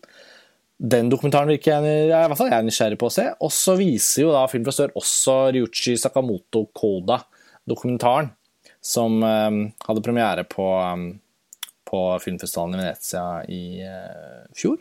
Den 0.80 1.10
dokumentaren 1.12 1.52
virker 1.52 1.74
jeg, 1.74 2.08
i 2.08 2.12
hvert 2.12 2.40
fall 2.40 2.48
jeg 2.54 2.62
er 2.62 2.68
nysgjerrig 2.68 3.00
på 3.02 3.10
å 3.10 3.12
se. 3.12 3.26
Og 3.44 3.52
så 3.52 3.76
viser 3.80 4.24
jo 4.24 4.32
da 4.32 4.46
Film 4.48 4.64
fra 4.68 4.76
Sør 4.76 4.94
også 5.00 5.36
Ryuchi 5.56 5.98
Sakamoto 6.00 6.64
Koda-dokumentaren, 6.76 8.32
som 8.82 9.24
um, 9.24 9.60
hadde 9.88 10.04
premiere 10.06 10.46
på, 10.48 10.68
um, 10.80 11.12
på, 11.90 12.04
filmfestivalen 12.24 12.78
i 12.78 12.82
Venezia 12.84 13.26
i 13.48 13.64
uh, 13.84 14.48
fjor. 14.58 14.80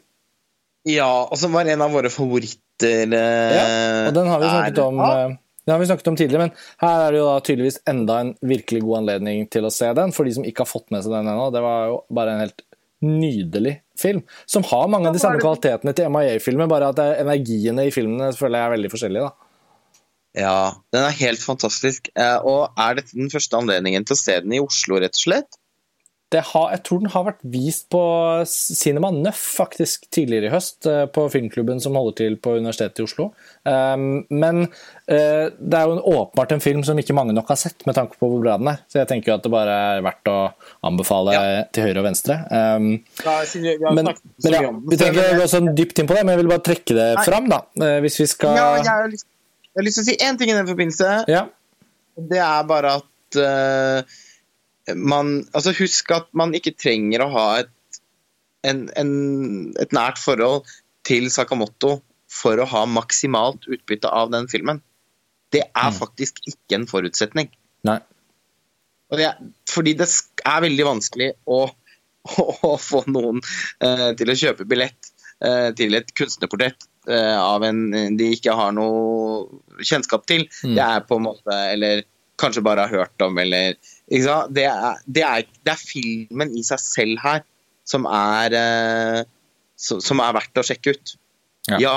Ja, 0.88 1.11
og 1.26 1.36
som 1.40 1.53
var 1.53 1.68
en 1.68 1.82
av 1.84 1.92
våre 1.92 2.11
favoritter. 2.12 3.11
Ja, 3.11 3.66
og 4.07 4.14
den 4.16 4.30
har 4.30 4.40
vi 4.40 4.49
snakket 4.49 4.78
om. 4.84 5.01
Den 5.68 5.74
har 5.74 5.82
vi 5.82 5.88
snakket 5.90 6.09
om 6.09 6.16
tidligere, 6.16 6.46
men 6.46 6.53
her 6.80 7.03
er 7.03 7.12
det 7.12 7.18
jo 7.18 7.24
da 7.26 7.40
tydeligvis 7.44 7.80
enda 7.90 8.20
en 8.22 8.30
virkelig 8.40 8.78
god 8.86 9.03
anledning 9.03 9.42
til 9.53 9.66
å 9.68 9.72
se 9.74 9.90
den, 9.99 10.14
for 10.16 10.24
de 10.24 10.32
som 10.38 10.46
ikke 10.49 10.64
har 10.64 10.70
fått 10.70 10.86
med 10.94 11.05
seg 11.05 11.12
den 11.12 11.28
ennå. 11.28 11.51
Det 11.53 11.61
var 11.61 11.90
jo 11.90 11.99
bare 12.16 12.36
en 12.36 12.40
helt 12.46 12.62
nydelig 13.05 13.74
film, 13.99 14.22
som 14.46 14.64
har 14.70 14.88
mange 14.88 15.11
av 15.11 15.18
de 15.18 15.20
samme 15.20 15.42
kvalitetene 15.42 15.92
til 15.92 16.09
MIA-filmer, 16.14 16.70
bare 16.70 16.88
at 16.94 17.03
energiene 17.20 17.84
i 17.84 17.92
filmene 17.92 18.30
føler 18.38 18.62
jeg 18.62 18.70
er 18.70 18.74
veldig 18.78 18.92
forskjellige. 18.94 19.28
da. 19.28 19.47
Ja, 20.37 20.74
den 20.93 21.07
er 21.07 21.16
helt 21.20 21.41
fantastisk. 21.43 22.11
Eh, 22.18 22.37
og 22.45 22.76
er 22.79 22.99
dette 22.99 23.16
den 23.16 23.33
første 23.33 23.59
anledningen 23.59 24.05
til 24.07 24.16
å 24.16 24.20
se 24.20 24.37
den 24.45 24.59
i 24.59 24.62
Oslo, 24.62 25.01
rett 25.01 25.16
og 25.16 25.24
slett? 25.24 25.59
har, 26.37 26.66
jeg 26.74 26.83
tror 26.85 26.99
den 27.01 27.11
har 27.12 27.24
vært 27.24 27.45
vist 27.49 27.87
på 27.93 28.01
Cinema 28.49 29.09
Nøff 29.14 29.41
faktisk 29.57 30.05
tidligere 30.12 30.51
i 30.51 30.53
høst, 30.53 30.85
eh, 30.85 31.07
på 31.09 31.24
filmklubben 31.33 31.81
som 31.81 31.97
holder 31.97 32.16
til 32.18 32.37
på 32.37 32.59
Universitetet 32.59 33.01
i 33.01 33.07
Oslo. 33.07 33.31
Um, 33.64 34.26
men 34.29 34.66
uh, 34.66 35.49
det 35.49 35.79
er 35.79 35.89
jo 35.89 35.97
en, 35.97 36.03
åpenbart 36.05 36.53
en 36.53 36.61
film 36.61 36.83
som 36.85 37.01
ikke 37.01 37.16
mange 37.16 37.33
nok 37.37 37.49
har 37.49 37.61
sett, 37.61 37.81
med 37.89 37.97
tanke 37.97 38.20
på 38.20 38.29
hvor 38.29 38.45
bra 38.45 38.59
den 38.61 38.68
er. 38.74 38.83
Så 38.93 39.01
jeg 39.01 39.09
tenker 39.09 39.33
jo 39.33 39.39
at 39.39 39.47
det 39.47 39.55
bare 39.55 39.79
er 39.95 40.05
verdt 40.05 40.33
å 40.33 40.37
anbefale 40.91 41.39
ja. 41.39 41.64
til 41.72 41.89
høyre 41.89 42.05
og 42.05 42.09
venstre. 42.11 42.39
Ja, 42.53 42.76
men, 42.76 44.12
men 44.12 44.12
ja, 44.12 44.68
vi 44.85 45.01
trenger 45.01 45.24
ikke 45.24 45.41
gå 45.41 45.49
sånn 45.55 45.72
dypt 45.79 46.03
inn 46.03 46.11
på 46.11 46.18
det, 46.18 46.26
men 46.26 46.37
jeg 46.37 46.45
vil 46.45 46.53
bare 46.53 46.66
trekke 46.68 46.99
det 46.99 47.11
Nei. 47.16 47.24
fram, 47.24 47.49
da. 47.49 47.64
Hvis 48.05 48.20
vi 48.20 48.29
skal 48.29 48.59
Ja, 48.59 48.70
jeg 49.79 49.85
har, 49.85 49.87
lyst, 49.87 50.01
til 50.01 50.03
å 50.03 50.09
si 50.09 50.26
én 50.26 50.39
ting 50.41 50.51
i 50.51 50.57
den 50.57 50.66
forbindelse. 50.66 51.11
Ja. 51.31 51.45
Det 52.18 52.41
er 52.43 52.64
bare 52.66 52.97
at 52.99 53.39
uh, 53.39 54.16
man 54.99 55.45
Altså, 55.55 55.70
husk 55.79 56.11
at 56.16 56.26
man 56.35 56.51
ikke 56.59 56.74
trenger 56.74 57.22
å 57.22 57.31
ha 57.37 57.47
et, 57.61 58.01
en, 58.66 58.89
en, 58.99 59.12
et 59.79 59.95
nært 59.95 60.18
forhold 60.18 60.66
til 61.07 61.31
Sakamoto 61.31 62.01
for 62.29 62.59
å 62.59 62.66
ha 62.68 62.83
maksimalt 62.91 63.68
utbytte 63.70 64.11
av 64.11 64.33
den 64.35 64.51
filmen. 64.51 64.83
Det 65.55 65.62
er 65.68 65.93
mm. 65.95 65.99
faktisk 66.01 66.43
ikke 66.51 66.81
en 66.81 66.89
forutsetning. 66.91 67.53
Nei. 67.87 68.01
Det 69.14 69.31
fordi 69.70 69.95
det 69.97 70.09
er 70.43 70.64
veldig 70.66 70.89
vanskelig 70.91 71.31
å, 71.47 71.62
å, 72.35 72.43
å 72.72 72.74
få 72.83 73.07
noen 73.07 73.39
uh, 73.39 74.11
til 74.18 74.35
å 74.35 74.41
kjøpe 74.43 74.66
billett 74.68 75.14
uh, 75.47 75.70
til 75.79 75.95
et 75.97 76.11
kunstnerportrett 76.18 76.91
av 77.09 77.65
en 77.65 77.79
de 78.19 78.27
ikke 78.35 78.53
har 78.53 78.75
noe 78.77 79.61
kjennskap 79.81 80.27
til. 80.29 80.45
Mm. 80.65 80.75
Det 80.77 80.85
er 80.85 81.05
på 81.09 81.17
en 81.17 81.25
måte 81.25 81.57
Eller 81.73 82.03
kanskje 82.39 82.65
bare 82.65 82.87
har 82.87 83.03
hørt 83.03 83.25
om, 83.25 83.39
eller 83.43 83.77
det 84.09 84.65
er, 84.65 85.01
det, 85.05 85.23
er, 85.25 85.47
det 85.65 85.73
er, 85.73 85.81
filmen 85.81 86.55
i 86.57 86.63
seg 86.67 86.81
selv 86.81 87.23
her 87.23 87.43
som 87.89 88.07
er, 88.09 88.55
eh, 88.57 89.23
som 89.77 90.23
er 90.23 90.37
verdt 90.37 90.61
å 90.61 90.65
sjekke 90.67 90.95
ut. 90.95 91.17
Ja. 91.69 91.81
ja, 91.83 91.97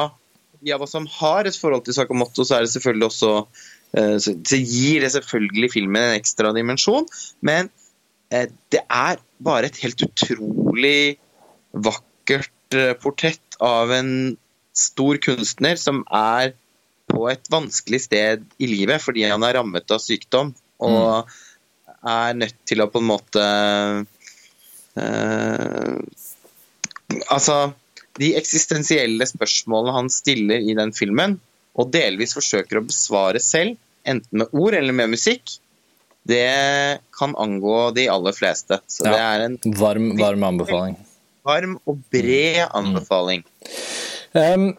de 0.59 0.73
av 0.75 0.83
oss 0.83 0.95
som 0.95 1.07
har 1.19 1.47
et 1.47 1.57
forhold 1.57 1.85
til 1.85 1.95
Sakamoto, 1.95 2.43
så 2.47 2.57
er 2.57 2.65
det 2.65 2.73
selvfølgelig 2.73 3.07
også 3.07 3.31
eh, 3.99 4.17
så 4.23 4.59
gir 4.59 5.05
det 5.05 5.13
selvfølgelig 5.15 5.71
filmen 5.75 6.09
en 6.09 6.17
ekstra 6.19 6.51
dimensjon, 6.57 7.07
men 7.47 7.69
eh, 8.33 8.49
det 8.73 8.83
er 8.87 9.21
bare 9.43 9.69
et 9.69 9.79
helt 9.83 10.03
utrolig 10.07 11.19
vakkert 11.71 12.49
portrett 13.03 13.57
av 13.63 13.91
en 13.91 14.11
stor 14.77 15.19
kunstner 15.23 15.79
som 15.79 16.03
er 16.07 16.53
på 17.11 17.25
et 17.31 17.47
vanskelig 17.51 18.05
sted 18.05 18.43
i 18.61 18.69
livet 18.71 19.03
fordi 19.03 19.25
han 19.27 19.43
er 19.43 19.57
rammet 19.59 19.91
av 19.91 20.03
sykdom. 20.03 20.53
Og 20.81 21.25
mm 21.25 21.39
er 22.01 22.37
nødt 22.37 22.57
til 22.67 22.81
å 22.81 22.89
på 22.89 23.01
en 23.01 23.09
måte 23.09 23.45
uh, 24.97 25.97
Altså, 27.27 27.55
de 28.15 28.29
eksistensielle 28.39 29.25
spørsmålene 29.27 29.93
han 29.97 30.09
stiller 30.13 30.63
i 30.63 30.75
den 30.77 30.93
filmen, 30.95 31.33
og 31.75 31.89
delvis 31.91 32.31
forsøker 32.37 32.79
å 32.79 32.85
besvare 32.87 33.41
selv, 33.43 33.75
enten 34.07 34.39
med 34.39 34.55
ord 34.55 34.77
eller 34.77 34.95
med 34.95 35.11
musikk, 35.11 35.57
det 36.23 37.01
kan 37.17 37.35
angå 37.35 37.89
de 37.97 38.07
aller 38.13 38.35
fleste. 38.35 38.79
Så 38.87 39.03
ja, 39.03 39.11
det 39.11 39.21
er 39.25 39.43
en 39.49 39.57
varm, 39.75 40.07
varm 40.21 40.47
anbefaling. 40.53 40.95
Varm 41.43 41.75
og 41.83 41.99
bred 42.13 42.61
mm. 42.63 42.73
anbefaling. 42.79 43.43
Mm. 43.43 43.91
Um, 44.31 44.71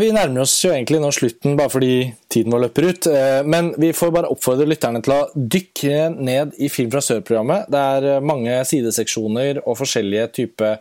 vi 0.00 0.10
nærmer 0.14 0.42
oss 0.42 0.54
jo 0.64 0.72
egentlig 0.72 0.98
nå 1.02 1.10
slutten 1.14 1.56
bare 1.58 1.70
fordi 1.70 1.94
tiden 2.32 2.54
vår 2.54 2.64
løper 2.64 2.86
ut. 2.88 3.08
Eh, 3.10 3.40
men 3.46 3.72
vi 3.78 3.92
får 3.94 4.12
bare 4.14 4.30
oppfordre 4.32 4.66
lytterne 4.66 5.02
til 5.04 5.14
å 5.14 5.26
dykke 5.34 6.08
ned 6.14 6.54
i 6.58 6.70
Film 6.72 6.90
fra 6.90 7.02
sør-programmet. 7.04 7.68
Det 7.70 7.82
er 7.96 8.08
eh, 8.14 8.24
mange 8.24 8.56
sideseksjoner 8.66 9.60
og 9.62 9.78
forskjellige 9.78 10.30
typer 10.40 10.80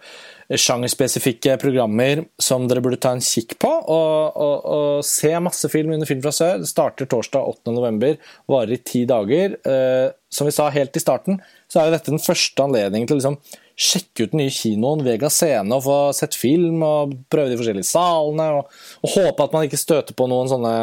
sjangerspesifikke 0.54 1.56
programmer 1.62 2.24
som 2.42 2.66
dere 2.70 2.82
burde 2.84 3.00
ta 3.02 3.14
en 3.16 3.24
kikk 3.24 3.58
på. 3.62 3.70
Og, 3.70 4.40
og, 4.48 4.56
og 4.78 5.06
se 5.08 5.34
masse 5.44 5.70
film 5.72 5.94
under 5.96 6.10
Film 6.10 6.24
fra 6.24 6.34
sør. 6.36 6.64
Det 6.64 6.72
starter 6.72 7.10
torsdag 7.12 7.52
8.11, 7.68 8.18
varer 8.52 8.78
i 8.78 8.82
ti 8.82 9.04
dager. 9.10 9.60
Som 10.34 10.50
vi 10.50 10.56
sa 10.56 10.72
helt 10.74 10.98
i 10.98 11.04
starten, 11.04 11.40
så 11.70 11.82
er 11.82 11.90
jo 11.90 11.96
dette 11.98 12.14
den 12.14 12.24
første 12.24 12.66
anledningen 12.66 13.10
til 13.10 13.22
liksom 13.22 13.40
sjekke 13.80 14.26
ut 14.26 14.34
den 14.34 14.44
nye 14.44 14.54
kinoen, 14.54 15.04
Vega 15.06 15.30
Scene, 15.34 15.74
og 15.74 15.86
få 15.86 15.98
sett 16.16 16.38
film 16.38 16.84
og 16.86 17.16
prøve 17.32 17.52
de 17.52 17.58
forskjellige 17.60 17.90
salene. 17.90 18.48
Og, 18.60 18.82
og 19.02 19.14
håpe 19.16 19.48
at 19.48 19.56
man 19.56 19.68
ikke 19.68 19.82
støter 19.82 20.18
på 20.18 20.28
noen 20.30 20.52
sånne 20.52 20.74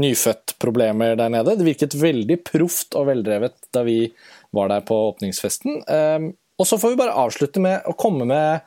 nyfødt-problemer 0.00 1.18
der 1.20 1.32
nede. 1.32 1.56
Det 1.58 1.68
virket 1.68 1.98
veldig 2.00 2.40
proft 2.46 2.96
og 2.98 3.10
veldrevet 3.10 3.56
da 3.74 3.84
vi 3.86 4.02
var 4.56 4.72
der 4.72 4.84
på 4.86 4.96
åpningsfesten. 5.10 5.82
Um, 5.86 6.30
og 6.60 6.68
så 6.68 6.78
får 6.80 6.92
vi 6.92 7.00
bare 7.00 7.16
avslutte 7.16 7.62
med 7.62 7.86
å 7.88 7.96
komme 7.96 8.26
med 8.28 8.64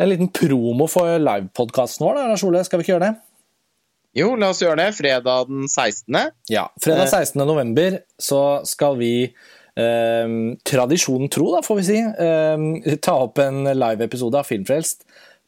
en 0.00 0.08
liten 0.08 0.30
promo 0.32 0.86
for 0.90 1.20
livepodkasten 1.20 2.06
vår. 2.06 2.16
Da, 2.16 2.30
Lars 2.30 2.46
Ole, 2.46 2.62
skal 2.64 2.80
vi 2.80 2.86
ikke 2.86 2.96
gjøre 2.96 3.10
det? 3.10 3.16
Jo, 4.16 4.32
la 4.34 4.48
oss 4.50 4.62
gjøre 4.62 4.80
det. 4.80 4.88
Fredag 4.98 5.50
den 5.50 5.68
16. 5.68 6.16
Ja, 6.50 6.66
fredag 6.82 7.10
16. 7.12 7.36
Eh. 7.38 7.46
november 7.46 8.00
så 8.18 8.42
skal 8.66 8.98
vi 8.98 9.12
eh, 9.78 10.32
tradisjonen 10.66 11.30
tro, 11.32 11.50
da, 11.54 11.62
får 11.66 11.80
vi 11.80 11.86
si, 11.86 11.98
eh, 12.00 12.96
ta 13.02 13.16
opp 13.26 13.38
en 13.42 13.64
live-episode 13.64 14.38
av 14.40 14.48
Filmfrelst 14.48 15.06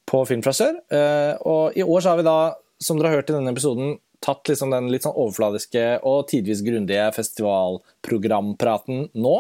på 0.08 0.22
Film 0.28 0.42
fra 0.44 0.54
sør. 0.56 0.78
Eh, 0.92 1.34
og 1.48 1.76
i 1.78 1.84
år 1.84 2.00
så 2.02 2.12
har 2.12 2.20
vi 2.20 2.28
da, 2.28 2.54
som 2.82 2.98
dere 2.98 3.12
har 3.12 3.22
hørt 3.22 3.30
i 3.30 3.36
denne 3.36 3.52
episoden, 3.54 3.98
tatt 4.22 4.46
liksom 4.48 4.70
den 4.70 4.88
litt 4.92 5.02
sånn 5.06 5.18
overfladiske 5.18 5.82
og 6.06 6.28
tidvis 6.30 6.62
grundige 6.66 7.08
festivalprogrampraten 7.16 9.08
nå. 9.18 9.36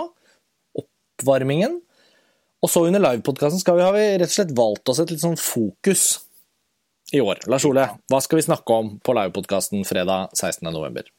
Oppvarmingen. 0.82 1.78
Og 2.62 2.70
så 2.70 2.84
under 2.86 3.02
livepodkasten 3.02 3.62
har 3.78 3.94
vi 3.94 4.04
rett 4.18 4.30
og 4.30 4.36
slett 4.36 4.54
valgt 4.58 4.90
oss 4.90 5.02
et 5.02 5.10
litt 5.10 5.22
sånn 5.22 5.38
fokus 5.38 6.04
i 7.12 7.22
år. 7.22 7.42
Lars 7.50 7.66
Ole, 7.68 7.88
hva 8.10 8.22
skal 8.22 8.38
vi 8.38 8.46
snakke 8.46 8.78
om 8.78 8.94
på 9.02 9.14
livepodkasten 9.18 9.82
fredag 9.86 10.30
16.11.? 10.38 11.10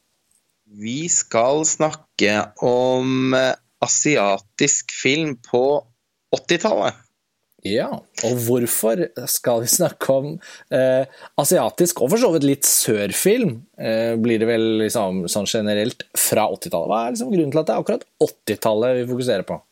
Vi 0.74 1.06
skal 1.12 1.62
snakke 1.68 2.34
om 2.66 3.34
eh, 3.36 3.52
asiatisk 3.84 4.90
film 5.02 5.36
på 5.44 5.64
80-tallet. 6.34 7.00
Ja, 7.64 7.88
og 7.96 8.40
hvorfor 8.44 9.00
skal 9.30 9.62
vi 9.62 9.70
snakke 9.72 10.12
om 10.12 10.26
eh, 10.74 11.06
asiatisk, 11.40 12.02
og 12.04 12.10
for 12.12 12.20
så 12.20 12.28
vidt 12.34 12.44
litt 12.44 12.66
sørfilm, 12.68 13.54
eh, 13.80 14.12
blir 14.20 14.42
det 14.42 14.48
vel 14.50 14.66
liksom, 14.82 15.22
sånn 15.32 15.48
generelt, 15.48 16.04
fra 16.18 16.44
80-tallet? 16.50 16.90
Hva 16.90 16.98
er 17.04 17.14
liksom 17.14 17.32
grunnen 17.32 17.54
til 17.54 17.62
at 17.62 17.70
det 17.70 17.76
er 17.76 17.86
akkurat 17.86 18.04
80-tallet 18.26 18.98
vi 18.98 19.06
fokuserer 19.14 19.48
på? 19.48 19.62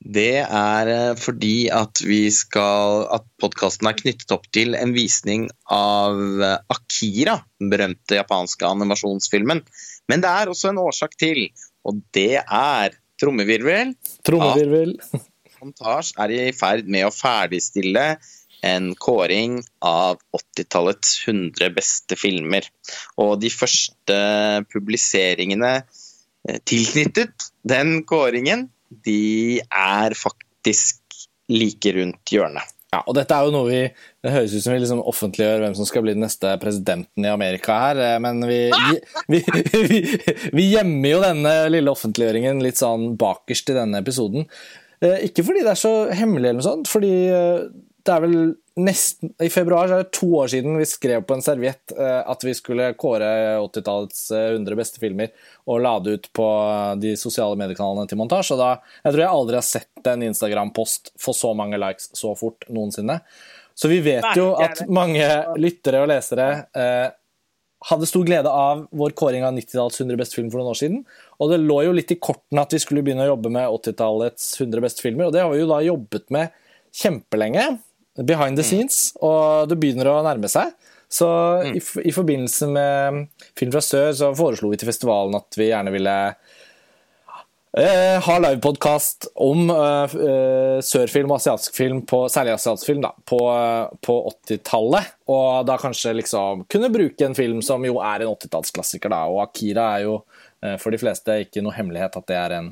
Det 0.00 0.40
er 0.40 0.88
eh, 0.88 1.18
fordi 1.20 1.68
at 1.68 2.00
vi 2.00 2.22
skal 2.32 3.04
At 3.12 3.26
podkasten 3.40 3.88
er 3.90 3.98
knyttet 3.98 4.32
opp 4.32 4.46
til 4.52 4.72
en 4.78 4.94
visning 4.96 5.50
av 5.68 6.16
eh, 6.40 6.56
Akira, 6.72 7.36
den 7.60 7.72
berømte 7.72 8.16
japanske 8.16 8.64
animasjonsfilmen. 8.64 9.60
Men 10.08 10.24
det 10.24 10.30
er 10.30 10.50
også 10.50 10.72
en 10.72 10.80
årsak 10.80 11.18
til, 11.20 11.44
og 11.84 12.00
det 12.16 12.40
er 12.40 12.96
trommevirvel. 13.20 13.92
Trommevirvel. 14.26 14.96
Montasj 15.60 16.14
er 16.24 16.32
i 16.32 16.42
ferd 16.56 16.88
med 16.88 17.04
å 17.04 17.12
ferdigstille 17.12 18.14
en 18.64 18.90
kåring 18.96 19.60
av 19.84 20.18
80-tallets 20.36 21.20
100 21.28 21.70
beste 21.76 22.16
filmer. 22.16 22.64
Og 23.20 23.36
de 23.44 23.52
første 23.52 24.18
publiseringene 24.72 25.82
tilknyttet 26.68 27.50
den 27.68 28.00
kåringen, 28.08 28.68
de 28.90 29.60
er 29.60 30.16
faktisk 30.18 31.00
like 31.50 31.94
rundt 31.96 32.34
hjørnet. 32.34 32.76
Ja, 32.90 33.04
og 33.06 33.14
dette 33.14 33.36
er 33.36 33.46
jo 33.46 33.52
noe 33.54 33.68
vi 33.68 33.80
Det 33.86 34.32
høres 34.34 34.54
ut 34.56 34.64
som 34.64 34.72
vi 34.74 34.80
liksom 34.82 35.02
offentliggjør 35.06 35.60
hvem 35.62 35.74
som 35.78 35.86
skal 35.86 36.02
bli 36.02 36.14
den 36.16 36.24
neste 36.24 36.56
presidenten 36.62 37.26
i 37.26 37.30
Amerika 37.30 37.76
her, 37.84 38.00
eh, 38.02 38.16
men 38.22 38.42
vi, 38.48 38.58
vi, 39.30 39.38
vi, 39.92 40.00
vi 40.56 40.64
gjemmer 40.72 41.14
jo 41.14 41.20
denne 41.22 41.54
lille 41.70 41.94
offentliggjøringen 41.94 42.60
litt 42.64 42.80
sånn 42.80 43.14
bakerst 43.20 43.70
i 43.70 43.76
denne 43.78 44.02
episoden. 44.02 44.48
Eh, 45.00 45.30
ikke 45.30 45.46
fordi 45.46 45.62
det 45.64 45.72
er 45.72 45.80
så 45.80 45.94
hemmelig, 46.12 46.50
eller 46.50 46.60
noe 46.60 46.66
sånt, 46.66 46.90
fordi 46.90 47.14
eh, 47.30 47.62
det 48.04 48.16
er 48.16 48.26
vel 48.26 48.36
nesten 48.86 49.32
I 49.42 49.50
februar 49.52 49.90
er 49.90 50.02
det 50.02 50.14
to 50.16 50.28
år 50.40 50.50
siden 50.52 50.78
vi 50.80 50.86
skrev 50.88 51.22
på 51.26 51.36
en 51.36 51.44
serviett 51.44 51.92
at 51.94 52.44
vi 52.46 52.54
skulle 52.56 52.90
kåre 53.00 53.28
80-tallets 53.60 54.26
100 54.32 54.78
beste 54.78 55.02
filmer 55.02 55.30
og 55.70 55.82
la 55.84 55.94
det 56.02 56.16
ut 56.16 56.28
på 56.36 56.48
de 57.02 57.14
sosiale 57.20 57.58
mediekanalene 57.60 58.10
til 58.10 58.20
montasje. 58.20 58.58
Da, 58.58 58.72
jeg 59.04 59.14
tror 59.14 59.24
jeg 59.24 59.38
aldri 59.38 59.58
har 59.60 59.66
sett 59.66 60.10
en 60.10 60.26
Instagram-post 60.26 61.14
få 61.20 61.34
så 61.36 61.54
mange 61.58 61.80
likes 61.80 62.10
så 62.18 62.34
fort 62.38 62.66
noensinne. 62.72 63.20
Så 63.74 63.88
vi 63.88 64.00
vet 64.04 64.36
jo 64.36 64.52
at 64.60 64.82
mange 64.92 65.24
lyttere 65.60 66.02
og 66.02 66.10
lesere 66.10 66.48
eh, 66.76 67.08
hadde 67.88 68.08
stor 68.08 68.26
glede 68.28 68.50
av 68.52 68.82
vår 68.92 69.14
kåring 69.16 69.44
av 69.46 69.54
90-tallets 69.56 70.02
100 70.02 70.18
beste 70.20 70.36
film 70.36 70.50
for 70.52 70.60
noen 70.60 70.74
år 70.74 70.80
siden. 70.80 70.98
Og 71.40 71.52
det 71.52 71.62
lå 71.62 71.78
jo 71.86 71.94
litt 71.96 72.12
i 72.12 72.18
kortene 72.20 72.66
at 72.66 72.74
vi 72.76 72.82
skulle 72.82 73.04
begynne 73.06 73.24
å 73.24 73.32
jobbe 73.32 73.52
med 73.54 73.70
80-tallets 73.78 74.50
100 74.60 74.84
beste 74.84 75.04
filmer, 75.06 75.28
og 75.28 75.36
det 75.36 75.44
har 75.44 75.54
vi 75.54 75.62
jo 75.62 75.70
da 75.70 75.80
jobbet 75.86 76.26
med 76.34 76.52
kjempelenge 77.00 77.64
behind 78.26 78.58
the 78.58 78.66
scenes, 78.66 79.10
og 79.20 79.70
det 79.70 79.78
begynner 79.80 80.10
å 80.12 80.20
nærme 80.26 80.50
seg. 80.50 80.72
Så 81.10 81.26
mm. 81.26 81.74
i, 81.74 81.82
i, 82.08 82.12
forbindelse 82.14 82.68
med 82.70 83.24
Film 83.58 83.72
fra 83.74 83.82
sør 83.82 84.12
så 84.14 84.30
foreslo 84.38 84.70
vi 84.70 84.78
til 84.78 84.90
festivalen 84.92 85.34
at 85.40 85.56
vi 85.58 85.66
gjerne 85.72 85.90
ville 85.90 86.16
eh, 87.74 88.18
ha 88.22 88.36
livepodkast 88.44 89.32
om 89.42 89.72
eh, 89.74 90.14
eh, 90.28 90.76
sørfilm 90.86 91.32
og 91.32 91.40
asiatisk 91.40 91.74
film, 91.74 92.04
på, 92.06 92.22
særlig 92.30 92.54
asiatisk 92.54 92.92
film, 92.92 93.02
da, 93.02 93.10
på, 93.26 93.40
på 94.06 94.16
80-tallet. 94.30 95.16
Og 95.34 95.66
da 95.66 95.78
kanskje 95.82 96.14
liksom 96.20 96.62
kunne 96.70 96.92
bruke 96.94 97.26
en 97.26 97.34
film 97.38 97.58
som 97.66 97.82
jo 97.86 97.98
er 97.98 98.22
en 98.22 98.30
80-tallsklassiker, 98.36 99.10
da. 99.10 99.24
Og 99.30 99.42
Akira 99.48 99.88
er 99.96 100.06
jo 100.06 100.20
eh, 100.62 100.76
for 100.78 100.94
de 100.94 101.02
fleste 101.02 101.40
ikke 101.46 101.64
noe 101.66 101.74
hemmelighet 101.74 102.20
at 102.22 102.30
det 102.30 102.38
er 102.38 102.56
en, 102.60 102.70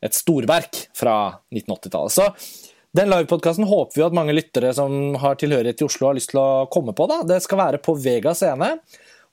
et 0.00 0.16
storverk 0.16 0.86
fra 0.96 1.18
1980-tallet. 1.52 2.16
Så 2.16 2.65
den 2.96 3.10
livepodkasten 3.12 3.66
håper 3.68 3.98
vi 3.98 4.04
at 4.06 4.14
mange 4.16 4.34
lyttere 4.36 4.72
som 4.76 5.16
har 5.20 5.36
tilhørighet 5.40 5.78
til 5.80 5.90
Oslo, 5.90 6.08
har 6.10 6.16
lyst 6.18 6.32
til 6.32 6.40
å 6.40 6.66
komme 6.72 6.94
på. 6.96 7.08
Da. 7.10 7.20
Det 7.28 7.42
skal 7.44 7.60
være 7.60 7.82
på 7.84 7.96
Vega 8.00 8.32
scene. 8.36 8.76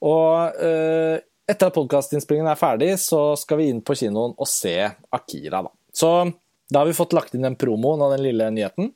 Og 0.03 0.59
eh, 0.63 1.21
etter 1.49 1.69
at 1.69 1.75
podkastinnspillingen 1.75 2.51
er 2.51 2.59
ferdig, 2.59 2.91
så 2.99 3.33
skal 3.39 3.61
vi 3.61 3.69
inn 3.71 3.83
på 3.85 3.95
kinoen 3.99 4.35
og 4.35 4.49
se 4.49 4.75
Akira. 5.15 5.63
Da. 5.65 5.71
Så 5.95 6.11
da 6.71 6.81
har 6.81 6.89
vi 6.89 6.97
fått 6.97 7.15
lagt 7.15 7.35
inn 7.35 7.45
den 7.45 7.59
promoen 7.59 8.03
og 8.03 8.15
den 8.15 8.23
lille 8.25 8.49
nyheten. 8.53 8.91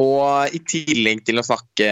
Og 0.00 0.52
i 0.52 0.60
tillegg 0.60 1.22
til 1.24 1.40
å 1.40 1.44
snakke 1.46 1.86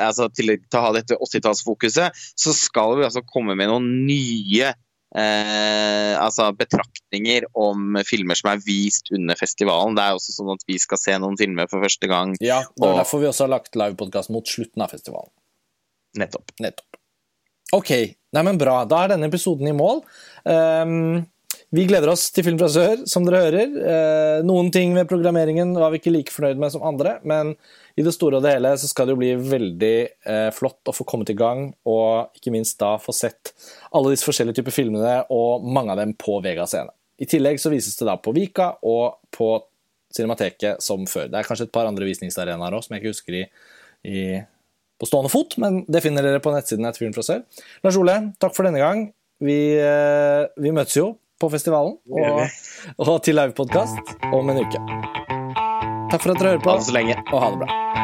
altså 0.00 0.30
til, 0.32 0.54
å 0.56 0.84
ha 0.86 0.94
dette 0.96 1.18
80-tallsfokuset, 1.20 2.16
så 2.16 2.54
skal 2.56 2.96
vi 2.98 3.04
altså 3.04 3.24
komme 3.28 3.56
med 3.58 3.68
noen 3.68 3.90
nye 4.08 4.72
eh, 5.18 6.14
altså 6.20 6.50
betraktninger 6.58 7.46
om 7.58 7.98
filmer 8.08 8.38
som 8.38 8.52
er 8.52 8.64
vist 8.66 9.12
under 9.14 9.38
festivalen. 9.38 9.96
Det 9.98 10.04
er 10.04 10.18
også 10.18 10.34
sånn 10.36 10.52
at 10.56 10.66
vi 10.68 10.80
skal 10.82 11.00
se 11.00 11.16
noen 11.22 11.38
filmer 11.40 11.70
for 11.70 11.84
første 11.84 12.10
gang. 12.10 12.34
Ja, 12.40 12.62
det 12.74 12.84
er 12.84 12.92
og... 12.92 13.00
derfor 13.02 13.22
vi 13.22 13.30
også 13.30 13.46
har 13.46 13.54
lagt 13.56 13.78
livepodkast 13.78 14.34
mot 14.34 14.48
slutten 14.50 14.84
av 14.84 14.94
festivalen. 14.94 15.32
Nettopp. 16.18 16.54
Nettopp. 16.62 17.00
Ok, 17.74 17.90
Nei, 18.34 18.42
men 18.42 18.58
bra. 18.58 18.80
Da 18.88 19.04
er 19.04 19.14
denne 19.14 19.28
episoden 19.30 19.68
i 19.70 19.76
mål. 19.76 20.02
Um, 20.42 21.22
vi 21.74 21.84
gleder 21.90 22.10
oss 22.12 22.28
til 22.30 22.44
Film 22.46 22.58
fra 22.60 22.68
sør, 22.70 23.00
som 23.10 23.24
dere 23.26 23.40
hører. 23.48 23.72
Eh, 23.90 24.42
noen 24.46 24.68
ting 24.74 24.92
ved 24.94 25.08
programmeringen 25.10 25.72
var 25.74 25.90
vi 25.90 25.98
ikke 25.98 26.12
like 26.12 26.34
fornøyd 26.34 26.60
med 26.62 26.70
som 26.70 26.84
andre, 26.86 27.16
men 27.26 27.54
i 27.98 28.04
det 28.06 28.12
store 28.14 28.38
og 28.38 28.44
det 28.44 28.52
hele 28.56 28.70
så 28.78 28.90
skal 28.90 29.08
det 29.08 29.16
jo 29.16 29.20
bli 29.20 29.32
veldig 29.40 29.96
eh, 30.06 30.50
flott 30.54 30.90
å 30.90 30.94
få 30.94 31.06
kommet 31.08 31.32
i 31.34 31.38
gang, 31.38 31.66
og 31.90 32.36
ikke 32.38 32.52
minst 32.54 32.78
da 32.82 32.92
få 33.02 33.14
sett 33.16 33.54
alle 33.90 34.12
disse 34.12 34.26
forskjellige 34.28 34.60
typer 34.60 34.76
filmene, 34.76 35.16
og 35.34 35.66
mange 35.66 35.96
av 35.96 36.02
dem 36.02 36.14
på 36.18 36.36
Vega 36.44 36.68
scene. 36.70 36.94
I 37.18 37.26
tillegg 37.30 37.58
så 37.62 37.72
vises 37.74 37.98
det 37.98 38.06
da 38.06 38.14
på 38.22 38.34
Vika 38.36 38.74
og 38.86 39.18
på 39.34 39.50
Cinemateket 40.14 40.82
som 40.84 41.08
før. 41.10 41.26
Det 41.30 41.40
er 41.40 41.46
kanskje 41.48 41.66
et 41.66 41.74
par 41.74 41.90
andre 41.90 42.06
visningsarenaer 42.06 42.74
òg 42.76 42.86
som 42.86 42.94
jeg 42.94 43.02
ikke 43.02 43.14
husker 43.16 43.40
i, 43.40 43.42
i, 44.06 44.20
på 45.00 45.10
stående 45.10 45.32
fot, 45.32 45.58
men 45.62 45.82
det 45.90 46.04
finner 46.06 46.22
dere 46.22 46.42
på 46.42 46.54
nettsiden 46.54 46.86
etter 46.86 47.02
Film 47.02 47.14
fra 47.16 47.26
sør. 47.26 47.42
Lars 47.82 47.98
Ole, 47.98 48.20
takk 48.38 48.54
for 48.54 48.66
denne 48.66 48.82
gang. 48.82 49.08
Vi, 49.42 49.58
eh, 49.74 50.46
vi 50.62 50.70
møtes 50.70 51.02
jo 51.02 51.16
på 51.44 51.52
festivalen 51.52 51.96
og, 52.08 52.42
og 52.98 53.16
til 53.24 53.38
livepodkast 53.40 54.16
om 54.32 54.52
en 54.52 54.64
uke. 54.64 54.82
Takk 56.10 56.22
for 56.22 56.32
at 56.32 56.40
dere 56.40 56.56
hører 56.56 56.64
på, 56.64 56.78
og 57.34 57.40
ha 57.42 57.52
det 57.54 57.62
bra. 57.64 58.03